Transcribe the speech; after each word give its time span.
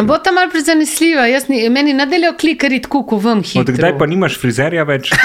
Sem 0.00 0.06
bo 0.06 0.16
tam 0.18 0.34
malo 0.34 0.48
prizanesljiva, 0.50 1.26
jaz 1.26 1.48
ni, 1.48 1.68
meni 1.68 1.92
nadaljo 1.92 2.30
klikari 2.40 2.78
tako, 2.82 3.02
ko 3.06 3.16
vam 3.20 3.42
hitro. 3.42 3.60
Od 3.60 3.70
kdaj 3.70 3.98
pa 3.98 4.06
nimaš 4.06 4.38
frizerja 4.40 4.86
več? 4.88 5.10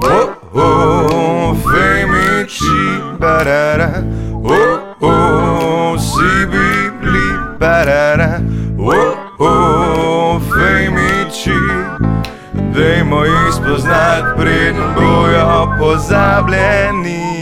Oh, 0.00 0.30
oh, 0.56 1.56
femici, 1.60 2.78
barara. 3.20 4.00
Oh, 4.32 5.04
oh, 5.04 6.00
si 6.00 6.46
bili, 6.52 7.26
barara. 7.60 8.40
Oh, 8.78 9.12
oh, 9.38 10.40
femici. 10.48 11.58
Dajmo 12.72 13.24
jih 13.24 13.52
spoznati, 13.60 14.32
preden 14.40 14.80
bojo 14.96 15.76
pozabljeni. 15.78 17.39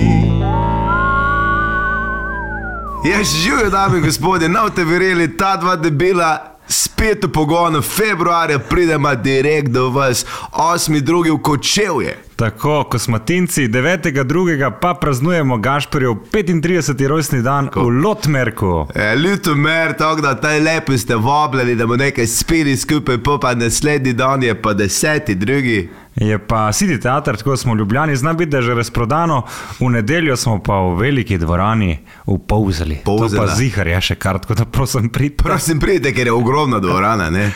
Ja, 3.08 3.24
živijo, 3.24 3.70
dame 3.70 3.98
in 3.98 4.04
gospodje, 4.04 4.48
no 4.48 4.70
te 4.70 4.84
verjeli, 4.84 5.36
ta 5.36 5.56
dva 5.56 5.76
debela. 5.76 6.58
Spet 6.68 7.24
v 7.24 7.32
pogonu, 7.32 7.82
februarja 7.82 8.58
pridemo 8.58 9.14
direkt 9.14 9.68
do 9.68 9.88
vas, 9.90 10.26
8.2. 10.52 11.38
v 11.38 11.42
Kočevje. 11.42 12.27
Tako, 12.38 12.84
kosmatinci, 12.84 13.68
9.2. 13.68 14.72
pa 14.80 14.94
praznujemo 14.94 15.56
Gašporjev 15.58 16.10
35. 16.32 17.06
rojstni 17.06 17.42
dan 17.42 17.70
v 17.74 17.88
Lotmerku. 18.04 18.86
E, 18.94 19.16
Ljutomer, 19.16 19.96
tako 19.96 20.20
da 20.20 20.40
taj 20.40 20.60
lepo 20.60 20.98
ste 20.98 21.16
vabljeni, 21.16 21.74
da 21.74 21.86
bomo 21.86 21.96
nekaj 21.96 22.26
spili 22.26 22.76
skupaj, 22.76 23.16
pa 23.40 23.54
naslednji 23.54 24.12
dan 24.12 24.42
je 24.42 24.62
pa 24.62 24.74
deseti, 24.74 25.34
drugi. 25.34 25.88
Je 26.14 26.38
pa 26.38 26.56
City 26.72 27.00
Theater, 27.00 27.36
tako 27.36 27.56
smo 27.56 27.74
v 27.74 27.78
Ljubljani, 27.78 28.16
zna 28.16 28.32
biti, 28.32 28.50
da 28.50 28.56
je 28.56 28.62
že 28.62 28.74
razprodano, 28.74 29.42
v 29.80 29.90
nedeljo 29.90 30.36
smo 30.36 30.62
pa 30.62 30.78
v 30.80 30.94
veliki 30.94 31.38
dvorani 31.38 31.98
v 32.26 32.38
Povzeli. 32.46 33.00
To 33.04 33.16
Polzela. 33.16 33.46
pa 33.46 33.54
zihar 33.54 33.86
je 33.86 34.00
še 34.00 34.14
kar, 34.14 34.38
tako 34.38 34.54
da 34.54 34.64
prosim 34.64 35.08
pridite. 35.08 35.42
Prosim, 35.44 35.80
pridite, 35.80 36.14
ker 36.14 36.26
je 36.26 36.32
ogromna 36.32 36.78
dvorana, 36.78 37.30
ne? 37.30 37.50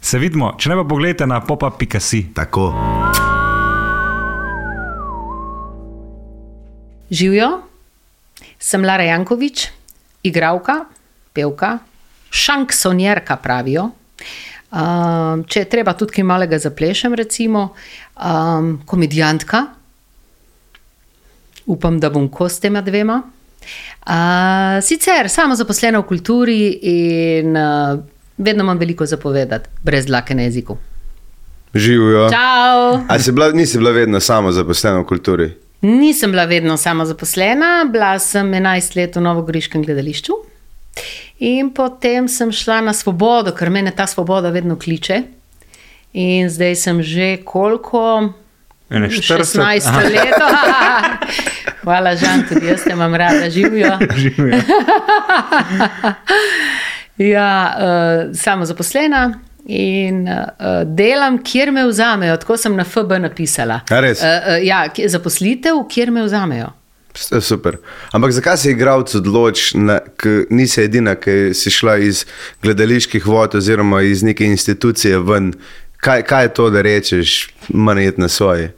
Se 0.00 0.18
vidimo, 0.18 0.54
če 0.58 0.72
ne 0.72 0.80
pa 0.80 0.88
pogledajte 0.88 1.26
na 1.26 1.40
popa.si. 1.40 2.26
Tako. 2.34 2.72
Živijo, 7.14 7.48
sem 8.58 8.84
Lara 8.84 9.04
Jankovič, 9.06 9.68
igralka, 10.26 10.84
pevka, 11.32 11.78
šanksonjerka 12.30 13.36
pravijo. 13.36 13.90
Um, 14.74 15.44
če 15.46 15.62
je 15.62 15.68
treba 15.70 15.94
tudi 15.94 16.16
kaj 16.16 16.26
malega 16.26 16.58
zaplešem, 16.58 17.14
recimo, 17.14 17.68
um, 18.18 18.80
komedijantka, 18.90 19.62
upam, 21.70 22.00
da 22.02 22.10
bom 22.10 22.26
kos 22.28 22.58
tema 22.60 22.82
dvema. 22.82 23.20
Uh, 24.04 24.82
sicer 24.82 25.30
samo 25.30 25.54
zaposlena 25.54 26.02
v 26.02 26.08
kulturi 26.08 26.58
in 26.90 27.54
uh, 27.56 28.00
vedno 28.36 28.66
imam 28.66 28.78
veliko 28.78 29.06
zapovedati, 29.06 29.70
brez 29.86 30.10
dlake 30.10 30.34
na 30.34 30.50
jeziku. 30.50 30.76
Živijo. 31.74 32.26
Čau! 32.34 33.04
A 33.08 33.18
si 33.18 33.32
bila, 33.32 33.52
nisi 33.52 33.78
bila 33.78 33.94
vedno 33.94 34.20
samo 34.20 34.52
zaposlena 34.52 34.98
v 34.98 35.06
kulturi? 35.06 35.54
Nisem 35.84 36.30
bila 36.30 36.44
vedno 36.44 36.76
sama 36.76 37.04
zaposlena, 37.06 37.84
bila 37.92 38.18
sem 38.18 38.52
11 38.52 38.96
let 38.96 39.16
v 39.16 39.20
Novogoriškem 39.20 39.82
gledališču. 39.84 40.32
In 41.38 41.74
potem 41.74 42.28
sem 42.28 42.52
šla 42.52 42.80
na 42.80 42.94
svobodo, 42.96 43.52
ker 43.52 43.68
me 43.70 43.90
ta 43.90 44.06
svoboda 44.06 44.48
vedno 44.48 44.78
kliče. 44.80 45.22
In 46.12 46.48
zdaj 46.48 46.76
sem 46.76 47.02
že 47.02 47.36
koliko? 47.44 48.32
Ene 48.90 49.10
40. 49.10 49.60
16 49.60 49.86
Aha. 49.86 50.00
let. 50.00 50.34
Hvala, 51.84 52.16
Žan, 52.16 52.46
tudi 52.48 52.66
jaz 52.66 52.84
te 52.84 52.92
imam 52.96 53.14
rada, 53.14 53.50
živijo. 53.50 53.98
Živijo. 54.24 54.60
Ja, 57.18 57.76
uh, 57.78 58.36
samo 58.36 58.64
zaposlena 58.64 59.38
in 59.66 60.28
uh, 60.28 60.44
delam, 60.86 61.38
kjer 61.42 61.72
me 61.72 61.86
vzamejo. 61.88 62.36
Tako 62.36 62.56
sem 62.56 62.76
na 62.76 62.84
FB 62.84 63.12
napisala. 63.20 63.80
Uh, 63.90 63.96
uh, 63.98 64.16
ja, 64.62 64.82
zaposlitev, 65.06 65.84
kjer 65.88 66.10
me 66.10 66.24
vzamejo. 66.24 66.72
Super. 67.40 67.76
Ampak 68.12 68.32
zakaj 68.32 68.56
se 68.56 68.70
igralec 68.70 69.14
odloči, 69.14 69.78
na- 69.78 70.00
k- 70.16 70.46
nisi 70.50 70.80
edina, 70.82 71.14
ki 71.14 71.54
si 71.54 71.70
šla 71.70 71.96
iz 71.96 72.24
gledaliških 72.62 73.26
vod 73.26 73.54
oziroma 73.54 74.02
iz 74.02 74.22
neke 74.22 74.44
institucije 74.44 75.18
ven? 75.18 75.52
Kaj, 75.96 76.22
kaj 76.22 76.44
je 76.44 76.54
to, 76.54 76.70
da 76.70 76.82
rečeš, 76.82 77.50
manj 77.68 78.02
je 78.02 78.12
na 78.16 78.28
svoje? 78.28 78.74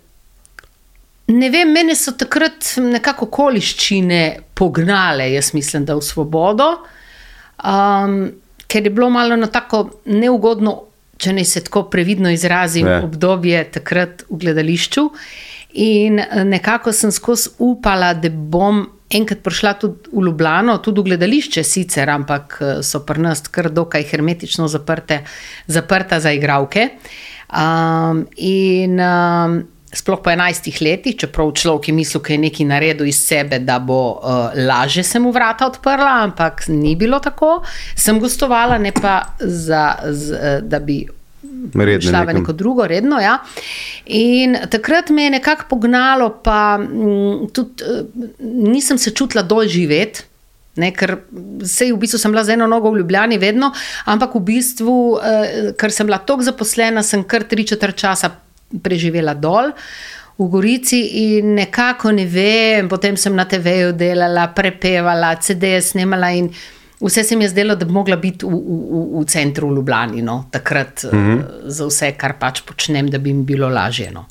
Ne 1.29 1.51
vem, 1.51 1.73
mene 1.73 1.97
so 1.97 2.13
takrat 2.13 2.77
nekako 2.79 3.25
okoliščine 3.25 4.21
pognale, 4.55 5.33
jaz 5.33 5.55
mislim, 5.55 5.85
da 5.85 5.97
v 5.99 6.03
svobodo, 6.03 6.69
um, 7.65 8.31
ker 8.77 8.85
je 8.85 8.91
bilo 8.91 9.09
malo 9.11 9.37
na 9.37 9.47
tako 9.49 9.87
neugodno, 10.05 10.83
če 11.17 11.33
ne 11.33 11.45
se 11.49 11.63
tako 11.65 11.87
previdno 11.89 12.31
izrazim, 12.31 12.87
Ja. 12.87 12.99
ja. 12.99 13.05
obdobje 13.05 13.63
takrat 13.73 14.27
v 14.29 14.37
gledališču. 14.43 15.07
In 15.81 16.21
eh, 16.21 16.45
nekako 16.45 16.93
sem 16.93 17.13
skozi 17.13 17.55
upala, 17.59 18.13
da 18.15 18.29
bom 18.29 18.85
enkrat 19.09 19.41
prišla 19.45 19.73
tudi 19.81 20.13
v 20.13 20.27
Ljubljano, 20.27 20.77
tudi 20.85 21.01
v 21.01 21.05
gledališče, 21.09 21.65
sicer, 21.65 22.11
ampak 22.13 22.59
eh, 22.61 22.83
so 22.85 23.01
pri 23.09 23.25
nas 23.25 23.41
kar 23.49 23.71
dokaj 23.73 24.05
hermetično 24.11 24.69
zaprte, 24.69 25.23
zaprta 25.67 26.21
za 26.21 26.35
igravke. 26.37 26.91
Um, 27.47 28.27
in 28.37 29.01
um, 29.01 29.61
sploh 29.97 30.21
po 30.23 30.31
11 30.31 30.81
letih, 30.85 31.17
čeprav 31.17 31.53
človek 31.57 31.89
je 31.89 31.95
mislil, 31.95 32.23
da 32.23 32.33
je 32.33 32.39
nekaj 32.39 32.67
naredil 32.67 33.07
iz 33.07 33.21
sebe, 33.27 33.59
da 33.59 33.79
bo 33.79 34.01
uh, 34.13 34.55
lažje 34.67 35.05
se 35.05 35.19
mu 35.19 35.33
vrata 35.33 35.67
odprla, 35.67 36.23
ampak 36.23 36.69
ni 36.69 36.97
bilo 36.97 37.21
tako. 37.21 37.63
Sem 37.97 38.21
gostovala, 38.21 38.79
ne 38.79 38.93
pa 38.93 39.23
za, 39.41 39.97
z, 40.05 40.33
eh, 40.33 40.61
da 40.63 40.81
bi 40.81 41.07
Redno 41.75 42.11
šla 42.11 42.23
v 42.23 42.35
neko 42.39 42.53
drugo, 42.53 42.87
redno. 42.87 43.19
Ja. 43.21 43.39
In 44.07 44.57
takrat 44.71 45.11
me 45.11 45.27
je 45.27 45.31
nekako 45.31 45.65
pognalo, 45.71 46.31
pa 46.45 46.79
mm, 46.79 47.51
tudi 47.53 47.85
eh, 47.85 48.03
nisem 48.41 48.99
se 48.99 49.11
čutila 49.11 49.43
dol 49.43 49.67
živeti. 49.69 50.23
Ne, 50.77 50.91
ker 50.93 51.15
sej 51.65 51.95
v 51.95 52.03
bistvu 52.03 52.19
sem 52.21 52.33
bila 52.35 52.43
z 52.45 52.53
eno 52.53 52.67
nogo 52.69 52.91
v 52.93 53.01
Ljubljani, 53.01 53.39
vedno, 53.41 53.71
ampak 54.05 54.35
v 54.37 54.43
bistvu, 54.45 54.97
eh, 55.25 55.71
ker 55.79 55.93
sem 55.93 56.07
bila 56.07 56.19
tako 56.21 56.45
zaposlena, 56.45 57.03
sem 57.03 57.25
kar 57.25 57.47
tri 57.49 57.65
četrt 57.65 57.97
časa 57.97 58.29
preživela 58.83 59.35
dol 59.35 59.73
v 60.39 60.49
Gorici 60.53 61.01
in 61.35 61.55
nekako 61.57 62.13
ne 62.13 62.27
vem, 62.29 62.89
potem 62.89 63.17
sem 63.17 63.35
na 63.35 63.47
TV-ju 63.49 63.95
delala, 63.97 64.51
prepevala, 64.53 65.37
CD-je 65.41 65.81
snemala 65.81 66.31
in 66.37 66.51
vse 67.01 67.25
se 67.25 67.37
mi 67.37 67.45
je 67.45 67.55
zdelo, 67.55 67.77
da 67.77 67.85
bi 67.85 67.93
mogla 67.93 68.17
biti 68.17 68.45
v, 68.45 68.53
v, 68.53 69.21
v, 69.21 69.25
centru 69.29 69.71
v 69.71 69.77
Ljubljani, 69.77 70.23
no, 70.23 70.45
takrat 70.51 71.05
mm 71.05 71.19
-hmm. 71.19 71.43
za 71.67 71.87
vse, 71.87 72.13
kar 72.13 72.39
pač 72.39 72.61
počnem, 72.61 73.11
da 73.11 73.19
bi 73.19 73.33
mi 73.33 73.45
bilo 73.45 73.69
lažje. 73.69 74.11
No. 74.11 74.27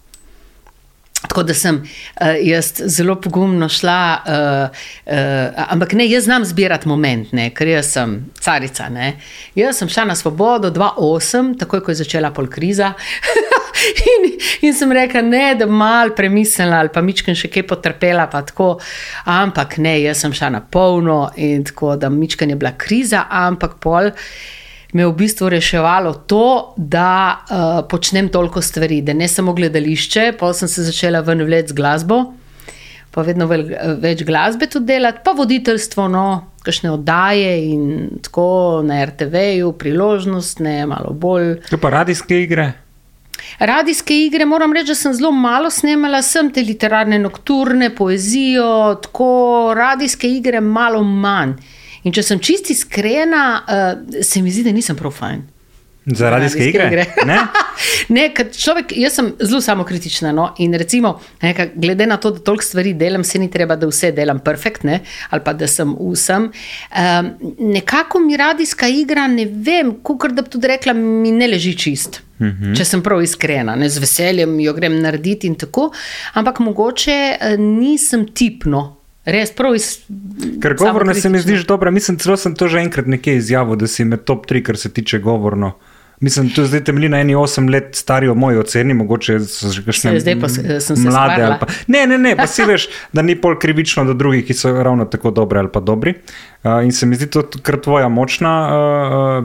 Tako 1.27 1.43
da 1.43 1.53
sem 1.53 1.75
uh, 1.75 2.27
jaz 2.41 2.73
zelo 2.85 3.15
pogumno 3.21 3.69
šla, 3.69 4.21
uh, 4.25 4.77
uh, 5.05 5.63
ampak 5.67 5.93
ne, 5.93 6.09
jaz 6.09 6.23
znam 6.23 6.45
zbirati 6.45 6.87
moment, 6.87 7.31
ne, 7.31 7.49
ker 7.49 7.67
jaz 7.67 7.85
sem 7.85 8.25
carica. 8.39 8.89
Ne. 8.89 9.17
Jaz 9.55 9.77
sem 9.77 9.89
šla 9.89 10.05
na 10.05 10.15
svobodo 10.15 10.71
2-8, 10.71 11.57
takoj 11.59 11.83
ko 11.83 11.91
je 11.91 11.95
začela 11.95 12.31
pol 12.31 12.47
kriza. 12.47 12.93
in, 14.11 14.27
in 14.61 14.73
sem 14.73 14.91
rekla, 14.91 15.21
ne, 15.21 15.45
da 15.59 15.67
mal 15.67 16.15
premislila 16.15 16.81
ali 16.83 16.93
pa 16.93 17.03
mičken 17.05 17.37
še 17.37 17.51
kaj 17.51 17.67
potrpela, 17.69 18.27
pa 18.31 18.43
tako. 18.47 18.75
Ampak 19.31 19.77
ne, 19.83 19.97
jaz 20.03 20.23
sem 20.23 20.35
šla 20.35 20.51
na 20.57 20.61
polno 20.61 21.29
in 21.35 21.65
tako, 21.67 21.95
da 21.99 22.09
mičken 22.09 22.53
je 22.53 22.59
bila 22.59 22.75
kriza, 22.77 23.25
ampak 23.29 23.79
pol 23.83 24.11
me 24.95 25.03
je 25.03 25.09
v 25.09 25.15
bistvu 25.19 25.49
reševalo 25.51 26.13
to, 26.29 26.73
da 26.77 27.35
uh, 27.35 27.81
počnem 27.89 28.29
toliko 28.31 28.61
stvari, 28.63 29.01
da 29.03 29.13
ne 29.13 29.27
samo 29.27 29.53
gledališče, 29.53 30.29
pa 30.39 30.53
sem 30.55 30.71
se 30.71 30.85
začela 30.87 31.19
vleči 31.19 31.73
z 31.73 31.75
glasbo, 31.75 32.21
pa 33.11 33.25
vedno 33.27 33.49
vel, 33.51 33.65
več 33.99 34.23
glasbe 34.23 34.69
tudi 34.71 34.93
delati, 34.93 35.19
pa 35.25 35.33
voditeljstvo, 35.35 36.07
no, 36.07 36.25
kakšne 36.63 36.93
oddaje 36.95 37.51
in 37.73 37.91
tako 38.23 38.47
na 38.87 39.03
RTV-ju, 39.05 39.73
priložnost, 39.75 40.63
ne 40.63 40.85
malo 40.87 41.11
bolj. 41.11 41.57
To 41.73 41.81
pa 41.81 41.91
radijske 41.91 42.39
igre. 42.47 42.71
Radijske 43.59 44.17
igre, 44.25 44.45
moram 44.45 44.73
reči, 44.73 44.91
da 44.93 44.95
sem 44.95 45.13
zelo 45.13 45.31
malo 45.31 45.69
snemala, 45.69 46.21
sem 46.21 46.51
te 46.53 46.63
literarne 46.63 47.19
nokturne, 47.19 47.89
poezijo, 47.95 48.95
tako 49.03 49.73
radijske 49.77 50.29
igre, 50.29 50.61
malo 50.61 51.03
manj. 51.03 51.55
In 52.05 52.13
če 52.13 52.23
sem 52.23 52.39
čisti 52.39 52.73
iskrena, 52.75 53.45
uh, 53.65 54.21
se 54.23 54.41
mi 54.41 54.53
zdi, 54.53 54.67
da 54.67 54.73
nisem 54.75 54.97
prav 54.99 55.15
fajn. 55.15 55.41
Za 56.05 56.29
radijske 56.29 56.67
igre? 56.69 57.05
Ne? 57.25 57.37
ne, 58.15 58.27
ker 58.35 58.51
človek, 58.53 58.93
jaz 58.97 59.15
sem 59.17 59.31
zelo 59.39 59.61
samokritična. 59.61 60.31
No? 60.35 60.51
In 60.61 60.73
recimo, 60.77 61.15
neka, 61.41 61.67
glede 61.75 62.05
na 62.05 62.17
to, 62.21 62.31
da 62.35 62.43
toliko 62.45 62.63
stvari 62.63 62.93
delam, 62.93 63.23
se 63.23 63.39
ni 63.41 63.49
treba, 63.51 63.75
da 63.75 63.89
vse 63.89 64.11
delam 64.13 64.39
perfektne 64.39 64.99
ali 65.29 65.41
pa 65.45 65.53
da 65.53 65.67
sem 65.67 65.95
vsem. 65.97 66.49
Um, 66.49 67.31
nekako 67.73 68.19
mi 68.19 68.37
radijska 68.37 68.87
igra, 68.87 69.27
ne 69.27 69.45
vem, 69.45 69.95
kot 70.03 70.31
da 70.31 70.45
bi 70.45 70.53
tudi 70.53 70.69
rekla, 70.69 70.93
mi 70.93 71.31
ne 71.31 71.47
leži 71.47 71.73
čist. 71.77 72.21
Uh 72.39 72.47
-huh. 72.47 72.77
Če 72.77 72.85
sem 72.85 73.01
prav 73.01 73.23
iskrena, 73.23 73.75
ne 73.75 73.89
z 73.89 73.99
veseljem 73.99 74.59
jo 74.59 74.73
grem 74.73 74.99
narediti 75.01 75.47
in 75.47 75.55
tako, 75.55 75.91
ampak 76.33 76.59
mogoče 76.59 77.37
uh, 77.41 77.59
nisem 77.59 78.27
tipno 78.33 78.95
Res, 79.25 79.51
prav 79.57 79.75
iz. 79.75 79.99
Ker 80.61 80.75
govorno 80.77 81.13
se 81.13 81.29
mi 81.29 81.39
zdi 81.39 81.63
dobro. 81.67 81.91
Mislim, 81.91 82.17
celo 82.17 82.37
sem 82.37 82.55
to 82.55 82.67
že 82.67 82.79
enkrat 82.79 83.07
nekje 83.07 83.35
izjavil, 83.35 83.75
da 83.75 83.87
si 83.87 84.05
med 84.05 84.23
top 84.23 84.45
3, 84.45 84.61
kar 84.63 84.77
se 84.77 84.93
tiče 84.93 85.19
govorno. 85.19 85.71
Mislim, 86.21 86.49
tu 86.49 86.65
zdaj 86.65 86.83
temelji 86.83 87.09
na 87.09 87.19
eni 87.19 87.35
8 87.35 87.69
let 87.69 87.89
stari 87.93 88.29
o 88.29 88.33
moji 88.33 88.57
oceni, 88.57 88.93
mogoče 88.93 89.39
so 89.39 89.69
že 89.69 89.81
kakšne 89.83 90.11
Se, 90.11 90.19
zdaj 90.19 90.39
pa 90.39 90.49
se- 90.49 90.79
sem 90.81 90.95
se 90.95 91.01
mlade. 91.03 91.57
Pa, 91.59 91.67
ne, 91.87 92.07
ne, 92.07 92.17
ne, 92.17 92.35
pa 92.35 92.47
si 92.47 92.63
veš, 92.63 92.87
da 93.13 93.21
ni 93.21 93.35
pol 93.35 93.59
krivično 93.59 94.05
do 94.05 94.13
drugih, 94.13 94.45
ki 94.45 94.53
so 94.53 94.71
ravno 94.73 95.05
tako 95.05 95.31
dobri 95.31 95.59
ali 95.59 95.69
pa 95.73 95.79
dobri. 95.79 96.13
In 96.65 96.91
se 96.91 97.05
mi 97.05 97.15
zdi 97.15 97.27
to 97.29 97.43
kar 97.61 97.77
tvoja 97.77 98.07
močna, 98.09 98.51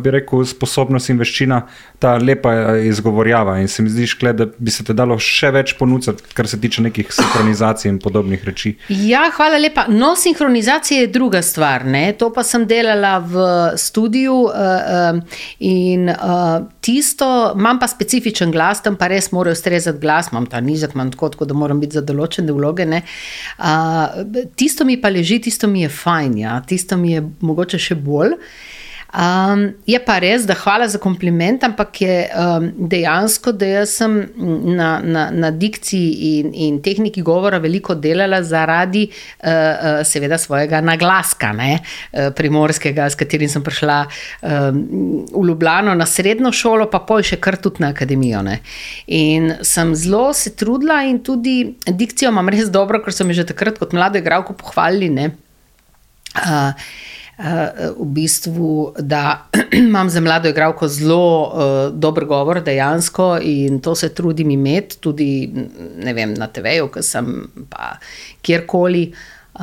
bi 0.00 0.10
rekel, 0.14 0.44
sposobnost 0.48 1.10
in 1.12 1.18
veščina, 1.20 1.60
ta 2.00 2.14
lepa 2.16 2.78
izgovorjava. 2.88 3.58
In 3.60 3.68
se 3.68 3.84
mi 3.84 3.92
zdi, 3.92 4.06
škle, 4.08 4.32
da 4.32 4.46
bi 4.48 4.72
se 4.72 4.86
te 4.88 4.96
dalo 4.96 5.18
še 5.20 5.50
več 5.52 5.74
ponuditi, 5.76 6.24
kar 6.36 6.48
se 6.48 6.56
tiče 6.60 6.86
nekih 6.86 7.10
sinhronizacij 7.12 7.90
in 7.90 7.98
podobnih 8.00 8.44
reči. 8.48 8.72
Ja, 8.88 9.26
hvala 9.36 9.58
lepa. 9.60 9.84
No, 9.92 10.14
sinhronizacija 10.16 11.02
je 11.02 11.10
druga 11.12 11.42
stvar. 11.44 11.84
Ne? 11.84 12.06
To 12.16 12.30
pa 12.32 12.44
sem 12.46 12.64
delala 12.70 13.18
v 13.20 13.44
studiu 13.80 14.38
in 15.60 16.08
tisto, 16.80 17.28
imam 17.52 17.82
pa 17.82 17.90
specifičen 17.90 18.52
glas, 18.54 18.80
tam 18.80 18.96
pa 18.96 19.10
res 19.12 19.28
morajo 19.36 19.58
ustrezati 19.58 20.00
glas, 20.00 20.32
imam 20.32 20.48
ta 20.48 20.62
nizek, 20.64 20.96
imam 20.96 21.12
tako, 21.12 21.28
tako 21.36 21.50
da 21.52 21.58
moram 21.58 21.84
biti 21.84 22.00
za 22.00 22.04
določene 22.06 22.56
vloge. 22.56 22.88
ne. 22.88 23.02
Tisto 24.56 24.88
mi 24.88 24.96
pa 25.00 25.12
leži, 25.12 25.40
tisto 25.44 25.68
mi 25.68 25.84
je 25.84 25.92
fajn, 25.92 26.40
ja? 26.40 26.56
tisto 26.64 26.96
mi 26.96 27.09
je 27.14 27.24
mogoče 27.40 27.78
še 27.78 27.98
bolj. 27.98 28.38
Um, 29.10 29.72
je 29.90 29.98
pa 30.06 30.20
res, 30.22 30.44
da 30.46 30.54
hvala 30.54 30.86
za 30.88 30.98
kompliment, 31.02 31.64
ampak 31.66 31.98
je 32.00 32.16
um, 32.30 32.68
dejansko, 32.92 33.50
da 33.58 33.66
jaz 33.66 33.96
sem 33.98 34.12
na, 34.76 34.90
na, 35.02 35.24
na 35.34 35.50
dikciji 35.50 36.28
in, 36.28 36.52
in 36.54 36.76
tehniki 36.82 37.24
govora 37.26 37.58
veliko 37.58 37.96
delala 37.98 38.38
zaradi 38.46 39.08
uh, 39.10 39.50
uh, 39.50 39.88
seveda 40.06 40.38
svojega 40.38 40.78
naglaska, 40.86 41.50
ne, 41.58 41.80
uh, 41.80 42.30
primorskega, 42.38 43.10
s 43.10 43.18
katerim 43.18 43.50
sem 43.50 43.66
prišla 43.66 43.98
um, 44.06 44.80
v 45.34 45.44
Ljubljano 45.50 45.98
na 45.98 46.06
srednjo 46.06 46.54
šolo, 46.54 46.86
pa 46.92 47.02
pol 47.02 47.26
še 47.26 47.40
kar 47.42 47.58
tudi 47.58 47.82
na 47.82 47.90
akademijo. 47.90 48.44
Ne. 48.46 48.60
In 49.10 49.56
sem 49.66 49.90
zelo 49.98 50.28
se 50.38 50.54
trudila 50.54 51.02
in 51.10 51.18
tudi 51.26 51.74
dikcijo 51.90 52.30
imam 52.30 52.54
res 52.54 52.70
dobro, 52.70 53.02
ker 53.02 53.10
so 53.10 53.26
me 53.26 53.34
že 53.34 53.48
takrat 53.50 53.82
kot 53.82 53.96
mlado 53.96 54.22
igralko 54.22 54.54
pohvalili. 54.54 55.10
Ne. 55.10 55.32
Uh, 56.34 56.72
Uh, 57.40 57.96
v 57.96 58.04
bistvu, 58.04 58.92
da 59.00 59.48
imam 59.72 60.10
za 60.10 60.20
mlado 60.20 60.48
igralko 60.48 60.88
zelo 60.88 61.48
uh, 61.48 61.98
dober 61.98 62.24
govor, 62.24 62.60
dejansko, 62.60 63.38
in 63.40 63.78
to 63.80 63.94
se 63.94 64.10
trudim 64.14 64.50
imeti, 64.50 64.98
tudi 65.00 65.48
vem, 66.04 66.34
na 66.36 66.50
TV-ju, 66.52 66.90
ki 66.92 67.02
sem 67.02 67.30
pa 67.70 67.94
kjerkoli, 68.44 69.06
uh, 69.54 69.62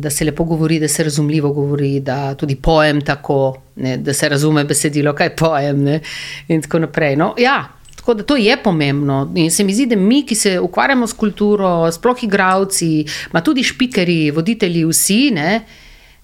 da 0.00 0.10
se 0.10 0.24
lepo 0.24 0.46
govori, 0.48 0.78
da 0.80 0.88
se 0.88 1.04
razumljivo 1.04 1.50
govori, 1.52 2.00
da 2.00 2.34
tudi 2.34 2.56
pojem 2.56 3.02
tako, 3.04 3.58
ne, 3.76 3.98
da 4.00 4.14
se 4.16 4.28
razume 4.28 4.64
besedilo, 4.64 5.12
kaj 5.12 5.34
pojem. 5.36 5.84
Ne, 5.84 6.00
in 6.48 6.64
tako 6.64 6.86
naprej. 6.86 7.20
No, 7.20 7.34
ja, 7.38 7.58
Tako 8.00 8.14
da 8.14 8.22
to 8.24 8.36
je 8.36 8.54
pomembno. 8.62 9.32
In 9.36 9.50
se 9.50 9.64
mi 9.64 9.74
zdi, 9.74 9.84
da 9.86 9.96
mi, 9.96 10.22
ki 10.26 10.34
se 10.34 10.54
ukvarjamo 10.60 11.06
s 11.06 11.12
kulturo, 11.12 11.90
sploh 11.92 12.24
igravci, 12.24 13.04
pa 13.32 13.42
tudi 13.44 13.60
špikeri, 13.62 14.30
voditelji, 14.30 14.86
vsi, 14.88 15.18
ne, 15.36 15.50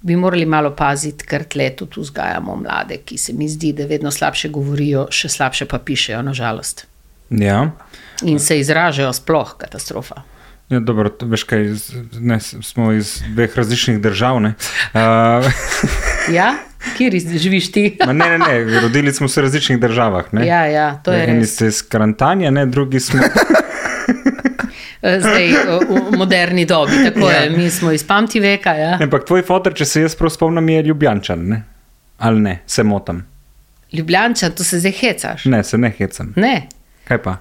bi 0.01 0.17
morali 0.17 0.47
malo 0.47 0.71
paziti, 0.77 1.27
ker 1.27 1.45
tle 1.45 1.71
tudi 1.77 2.01
vzgajamo 2.01 2.57
mlade, 2.57 3.01
ki 3.05 3.19
se 3.19 3.33
mi 3.33 3.49
zdi, 3.49 3.73
da 3.73 3.87
vedno 3.87 4.11
slabše 4.11 4.49
govorijo, 4.55 5.07
še 5.11 5.29
slabše 5.29 5.67
pa 5.67 5.79
pišejo, 5.79 6.23
nažalost. 6.23 6.87
Ja. 7.31 7.71
In 8.23 8.39
se 8.39 8.59
izražajo 8.61 9.13
sploh 9.13 9.57
katastrofa. 9.59 10.23
Ja, 10.69 10.81
dobro, 10.81 11.11
veš 11.23 11.45
kaj, 11.47 11.69
ne, 12.19 12.41
smo 12.41 12.91
iz 12.93 13.21
dveh 13.35 13.53
različnih 13.57 14.01
držav. 14.03 14.41
Ne, 14.43 14.55
uh, 14.95 15.47
Ja, 16.37 16.55
kjer 16.97 17.15
živiš 17.39 17.73
ti? 17.73 17.85
ma 18.07 18.13
ne, 18.13 18.31
ne, 18.31 18.39
ne, 18.39 18.81
rodili 18.81 19.13
smo 19.13 19.29
se 19.29 19.41
v 19.41 19.45
različnih 19.45 19.81
državah. 19.81 20.33
Ne. 20.33 20.47
Ja, 20.47 20.65
ja, 20.67 20.89
to 21.05 21.13
je 21.13 21.31
Eni 21.31 21.47
ste 21.47 21.67
iz 21.67 21.83
Karantanja, 21.89 22.67
drugi 22.67 23.01
smo. 23.01 23.23
Eh, 25.07 25.21
Zdaj 25.21 25.47
v 26.11 26.17
moderni 26.19 26.65
dobi, 26.67 26.99
tako 27.05 27.31
je, 27.31 27.51
mi 27.51 27.71
smo 27.71 27.93
iz 27.93 28.03
pamti 28.07 28.41
veka. 28.41 28.73
Ja. 28.75 28.99
Ampak 29.03 29.25
tvoj 29.25 29.45
fotor, 29.47 29.75
če 29.75 29.85
se 29.87 30.03
jaz 30.03 30.17
prav 30.19 30.33
spomnim, 30.35 30.69
je 30.69 30.83
Ljubljančan. 30.83 31.45
Ne? 31.49 31.63
Ali 32.19 32.41
ne, 32.41 32.55
se 32.67 32.83
motim. 32.83 33.23
Ljubljančan, 33.93 34.53
to 34.53 34.65
se 34.65 34.81
zdaj 34.81 34.93
hecaš. 34.93 35.45
Ne, 35.45 35.63
se 35.65 35.79
ne 35.79 35.91
hecam. 35.99 36.33
Ne. 36.37 36.67
Kaj 37.07 37.23
pa? 37.23 37.37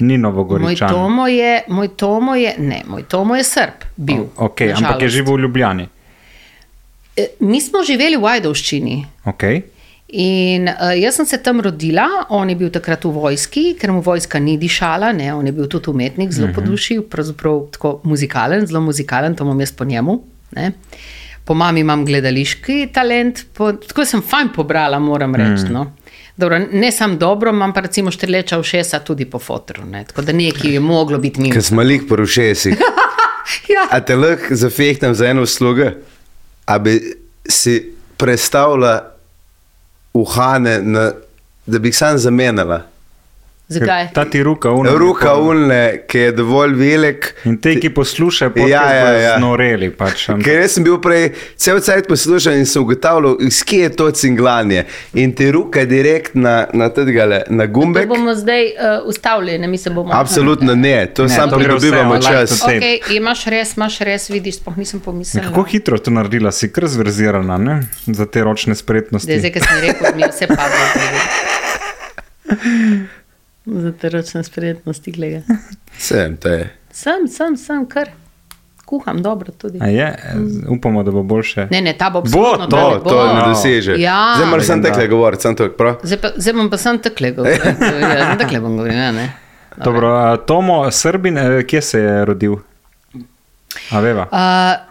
Ni 0.00 0.16
Moj 0.16 0.22
novogoričan. 0.22 0.88
Tomo 0.88 1.26
je, 1.28 1.62
moj 1.68 1.88
Tomo 1.88 2.34
je, 2.34 2.54
ne, 2.58 2.82
moj 2.86 3.02
Tomo 3.02 3.36
je 3.36 3.44
Srb, 3.44 3.84
bil. 3.96 4.26
Okay, 4.36 4.72
ampak 4.76 5.02
je 5.02 5.08
živel 5.08 5.36
v 5.36 5.40
Ljubljani. 5.40 5.88
E, 7.16 7.26
Mi 7.40 7.60
smo 7.60 7.84
živeli 7.84 8.16
v 8.16 8.24
Ajdovščini. 8.24 9.06
Okay. 9.24 9.62
In 10.08 10.68
uh, 10.68 10.92
jaz 10.94 11.16
sem 11.18 11.26
se 11.26 11.38
tam 11.42 11.60
rodila, 11.60 12.06
on 12.28 12.50
je 12.50 12.54
bil 12.56 12.70
takrat 12.70 13.04
v 13.04 13.10
vojski, 13.10 13.64
ker 13.74 13.90
mu 13.90 14.04
vojska 14.06 14.38
ni 14.38 14.54
dišala, 14.58 15.10
ne, 15.12 15.32
on 15.34 15.46
je 15.46 15.52
bil 15.52 15.66
tudi 15.66 15.90
umetnik, 15.90 16.30
zelo 16.30 16.52
po 16.54 16.62
duši, 16.62 17.00
pravzaprav 17.10 17.64
tako 17.74 17.96
muzikalen, 18.06 18.68
zelo 18.70 18.84
muzikalen, 18.86 19.34
to 19.34 19.44
imam 19.44 19.60
jaz 19.60 19.72
po 19.74 19.84
njemu. 19.84 20.20
Ne. 20.54 20.72
Po 21.44 21.54
mami 21.54 21.82
imam 21.82 22.04
gledališki 22.06 22.88
talent, 22.94 23.42
po, 23.54 23.72
tako 23.72 24.04
sem 24.06 24.22
fajn 24.22 24.52
pobrala, 24.54 24.98
moram 25.02 25.34
reči. 25.34 25.72
No. 25.74 25.88
Dobro, 26.36 26.58
ne 26.58 26.92
samo 26.92 27.18
dobro, 27.18 27.50
imam 27.50 27.74
pa 27.74 27.82
recimo 27.82 28.10
štrleča 28.10 28.58
ušesa 28.62 29.02
tudi 29.02 29.26
po 29.26 29.38
fotru, 29.38 29.84
ne. 29.84 30.04
tako 30.04 30.22
da 30.22 30.32
nekaj 30.32 30.70
je 30.70 30.80
moglo 30.80 31.18
biti 31.18 31.40
mimo. 31.40 31.54
Ker 31.54 31.62
smo 31.62 31.82
lik 31.82 32.06
po 32.08 32.16
rušesih. 32.16 32.78
Ja. 33.68 33.86
A 33.90 34.00
te 34.02 34.16
lahko 34.16 34.54
zafehtam 34.58 35.14
za 35.14 35.26
eno 35.26 35.42
uslugo? 35.42 35.90
A 36.66 36.78
bi 36.78 37.14
si 37.48 37.92
predstavljala 38.16 39.15
uhane, 40.20 40.78
na, 40.82 41.12
da 41.66 41.78
bi 41.78 41.88
jih 41.88 41.98
sam 41.98 42.18
zamenjala? 42.18 42.82
Zakaj? 43.68 44.12
Ta 44.14 44.24
ti 44.24 44.42
ruka 44.42 44.70
unja. 44.70 44.92
Ruka 44.92 45.32
unle, 45.34 45.78
ki 46.06 46.18
je 46.18 46.32
dovolj 46.32 46.74
velik. 46.74 47.32
In 47.44 47.56
te, 47.58 47.72
ki 47.74 47.90
poslušajo, 47.90 48.50
pa 48.50 48.60
Ja, 48.62 48.82
ja, 48.86 49.08
ja. 49.12 49.32
znoreli. 49.38 49.90
Pač, 49.90 50.26
Ker 50.38 50.60
jaz 50.60 50.70
sem 50.70 50.84
bil 50.84 51.00
prej 51.00 51.24
cel 51.56 51.80
cajt 51.80 52.06
poslušal 52.06 52.54
in 52.54 52.62
sem 52.64 52.82
ugotavljal, 52.82 53.36
iz 53.40 53.64
kje 53.64 53.80
je 53.80 53.88
to 53.90 54.10
cinglanje. 54.12 54.84
In 55.14 55.32
ti 55.32 55.50
ruka 55.50 55.80
je 55.80 55.86
direkt 55.88 56.34
na, 56.36 56.68
na, 56.72 56.88
tedgale, 56.90 57.42
na 57.48 57.66
To 57.66 57.72
gumbek. 57.72 58.06
bomo 58.06 58.34
zdaj 58.34 58.64
uh, 58.68 58.72
ustavili, 59.04 59.58
mi 59.60 59.78
se 59.78 59.90
bomo. 59.90 60.14
Absolutno 60.14 60.74
ne, 60.76 61.06
to 61.08 61.22
Ne, 61.24 61.28
to 61.28 61.46
vse, 61.46 61.54
pridobivamo 61.56 62.14
like 62.14 62.26
čas. 62.28 62.60
to- 62.60 62.66
Okay, 62.68 63.00
imaš 63.10 63.44
res, 63.46 63.74
imaš 63.74 63.98
res, 64.00 64.30
vidiš, 64.30 64.54
sploh 64.56 64.76
nisem 64.76 65.00
pomislila. 65.00 65.44
Kako 65.44 65.62
hitro 65.64 65.98
to 65.98 66.10
naredila, 66.12 66.52
si 66.52 66.68
kar 66.68 66.86
zverzirana 66.86 67.58
ne? 67.58 67.80
za 68.06 68.26
te 68.26 68.42
ročne 68.42 68.74
spretnosti. 68.74 69.26
Zdaj, 69.26 69.38
zdaj 69.40 69.52
ki 69.52 69.60
si 69.60 69.80
rekel, 69.82 70.06
mi 70.14 70.22
vse 70.24 70.46
padlo. 70.46 70.86
Za 73.66 73.92
te 73.92 74.08
ročne 74.08 74.44
spretnosti, 74.44 75.12
gledaj. 75.12 75.42
Sem, 75.98 76.36
to 76.36 76.48
je. 76.48 76.72
Sem, 76.90 77.28
sem, 77.28 77.56
sem, 77.56 77.86
kar 77.86 78.08
kuham 78.84 79.22
dobro 79.22 79.52
tudi. 79.52 79.78
A 79.82 79.86
je, 79.86 80.18
upamo, 80.68 81.02
da 81.02 81.10
bo 81.10 81.22
boljše. 81.22 81.66
Ne, 81.70 81.80
ne, 81.80 81.92
ta 81.92 82.10
bo 82.10 82.20
Bo, 82.20 82.26
absolutno 82.26 82.66
to, 82.68 82.90
ne 82.90 82.98
bo. 82.98 83.10
to 83.10 83.34
ne 83.34 83.40
doseže. 83.46 83.96
Ja. 83.98 84.32
Zdaj 84.36 84.46
moraš 84.46 84.66
sem 84.66 84.82
tekle 84.82 85.08
govoriti, 85.08 85.42
sem 85.42 85.56
to 85.56 85.68
prav. 85.70 85.96
Zdaj, 86.02 86.18
pa, 86.18 86.28
zdaj 86.36 86.52
bom 86.54 86.70
pa 86.70 86.76
sam 86.76 86.98
takle 86.98 87.30
govoril. 87.30 87.58
Ja, 88.18 88.36
takle 88.38 88.60
bom 88.60 88.76
govoril, 88.76 88.96
ja, 88.96 89.12
ne. 89.12 89.32
Dobro, 89.76 90.08
a 90.10 90.36
Tomo 90.38 90.90
Srbin, 90.90 91.38
eh, 91.38 91.62
kje 91.62 91.82
se 91.82 92.00
je 92.00 92.24
rodil? 92.24 92.54
A 93.90 94.00
veva. 94.00 94.28
Uh, 94.32 94.86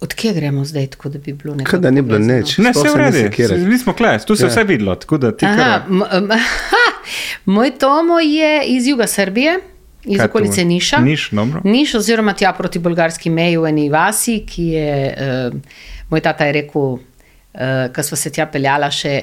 Odkje 0.00 0.32
gremo 0.32 0.64
zdaj, 0.64 0.86
tako 0.86 1.08
da 1.08 1.18
bi 1.18 1.32
bilo 1.32 1.54
nekaj? 1.54 1.70
Kaj 1.70 1.80
da 1.80 1.90
ni 1.90 2.02
bilo 2.02 2.18
nič. 2.18 2.58
Ne, 2.58 2.70
vse 2.70 2.88
v 2.88 2.92
se 3.12 3.48
redu, 3.48 3.66
mi 3.66 3.78
smo 3.78 3.92
kle, 3.92 4.18
tu 4.18 4.36
se 4.36 4.42
je 4.42 4.46
Ja. 4.46 4.50
vse 4.50 4.64
videlo, 4.64 4.94
tako 4.94 5.18
da 5.18 5.30
ti 5.32 5.46
Aha, 5.46 5.56
kar. 5.56 5.82
moj 7.44 7.70
Tomo 7.78 8.20
je 8.20 8.62
iz 8.66 8.86
juga 8.88 9.06
Srbije, 9.06 9.58
iz 10.04 10.18
Kaj 10.18 10.26
okolice? 10.26 10.64
Niša. 10.64 11.00
Niš, 11.00 11.28
dobro. 11.30 11.60
Niš, 11.64 11.94
oziroma 11.94 12.34
tja 12.34 12.52
proti 12.52 12.78
bolgarski 12.78 13.30
meji 13.30 13.56
v 13.56 13.68
eni 13.70 13.88
vasi, 13.90 14.40
ki 14.46 14.66
je, 14.66 15.14
uh, 15.52 15.76
moj 16.10 16.20
tata 16.20 16.48
je 16.48 16.52
rekel, 16.52 16.96
uh, 16.98 17.86
ko 17.94 18.02
smo 18.02 18.18
se 18.18 18.32
tja 18.32 18.46
peljala 18.46 18.90
še, 18.90 19.14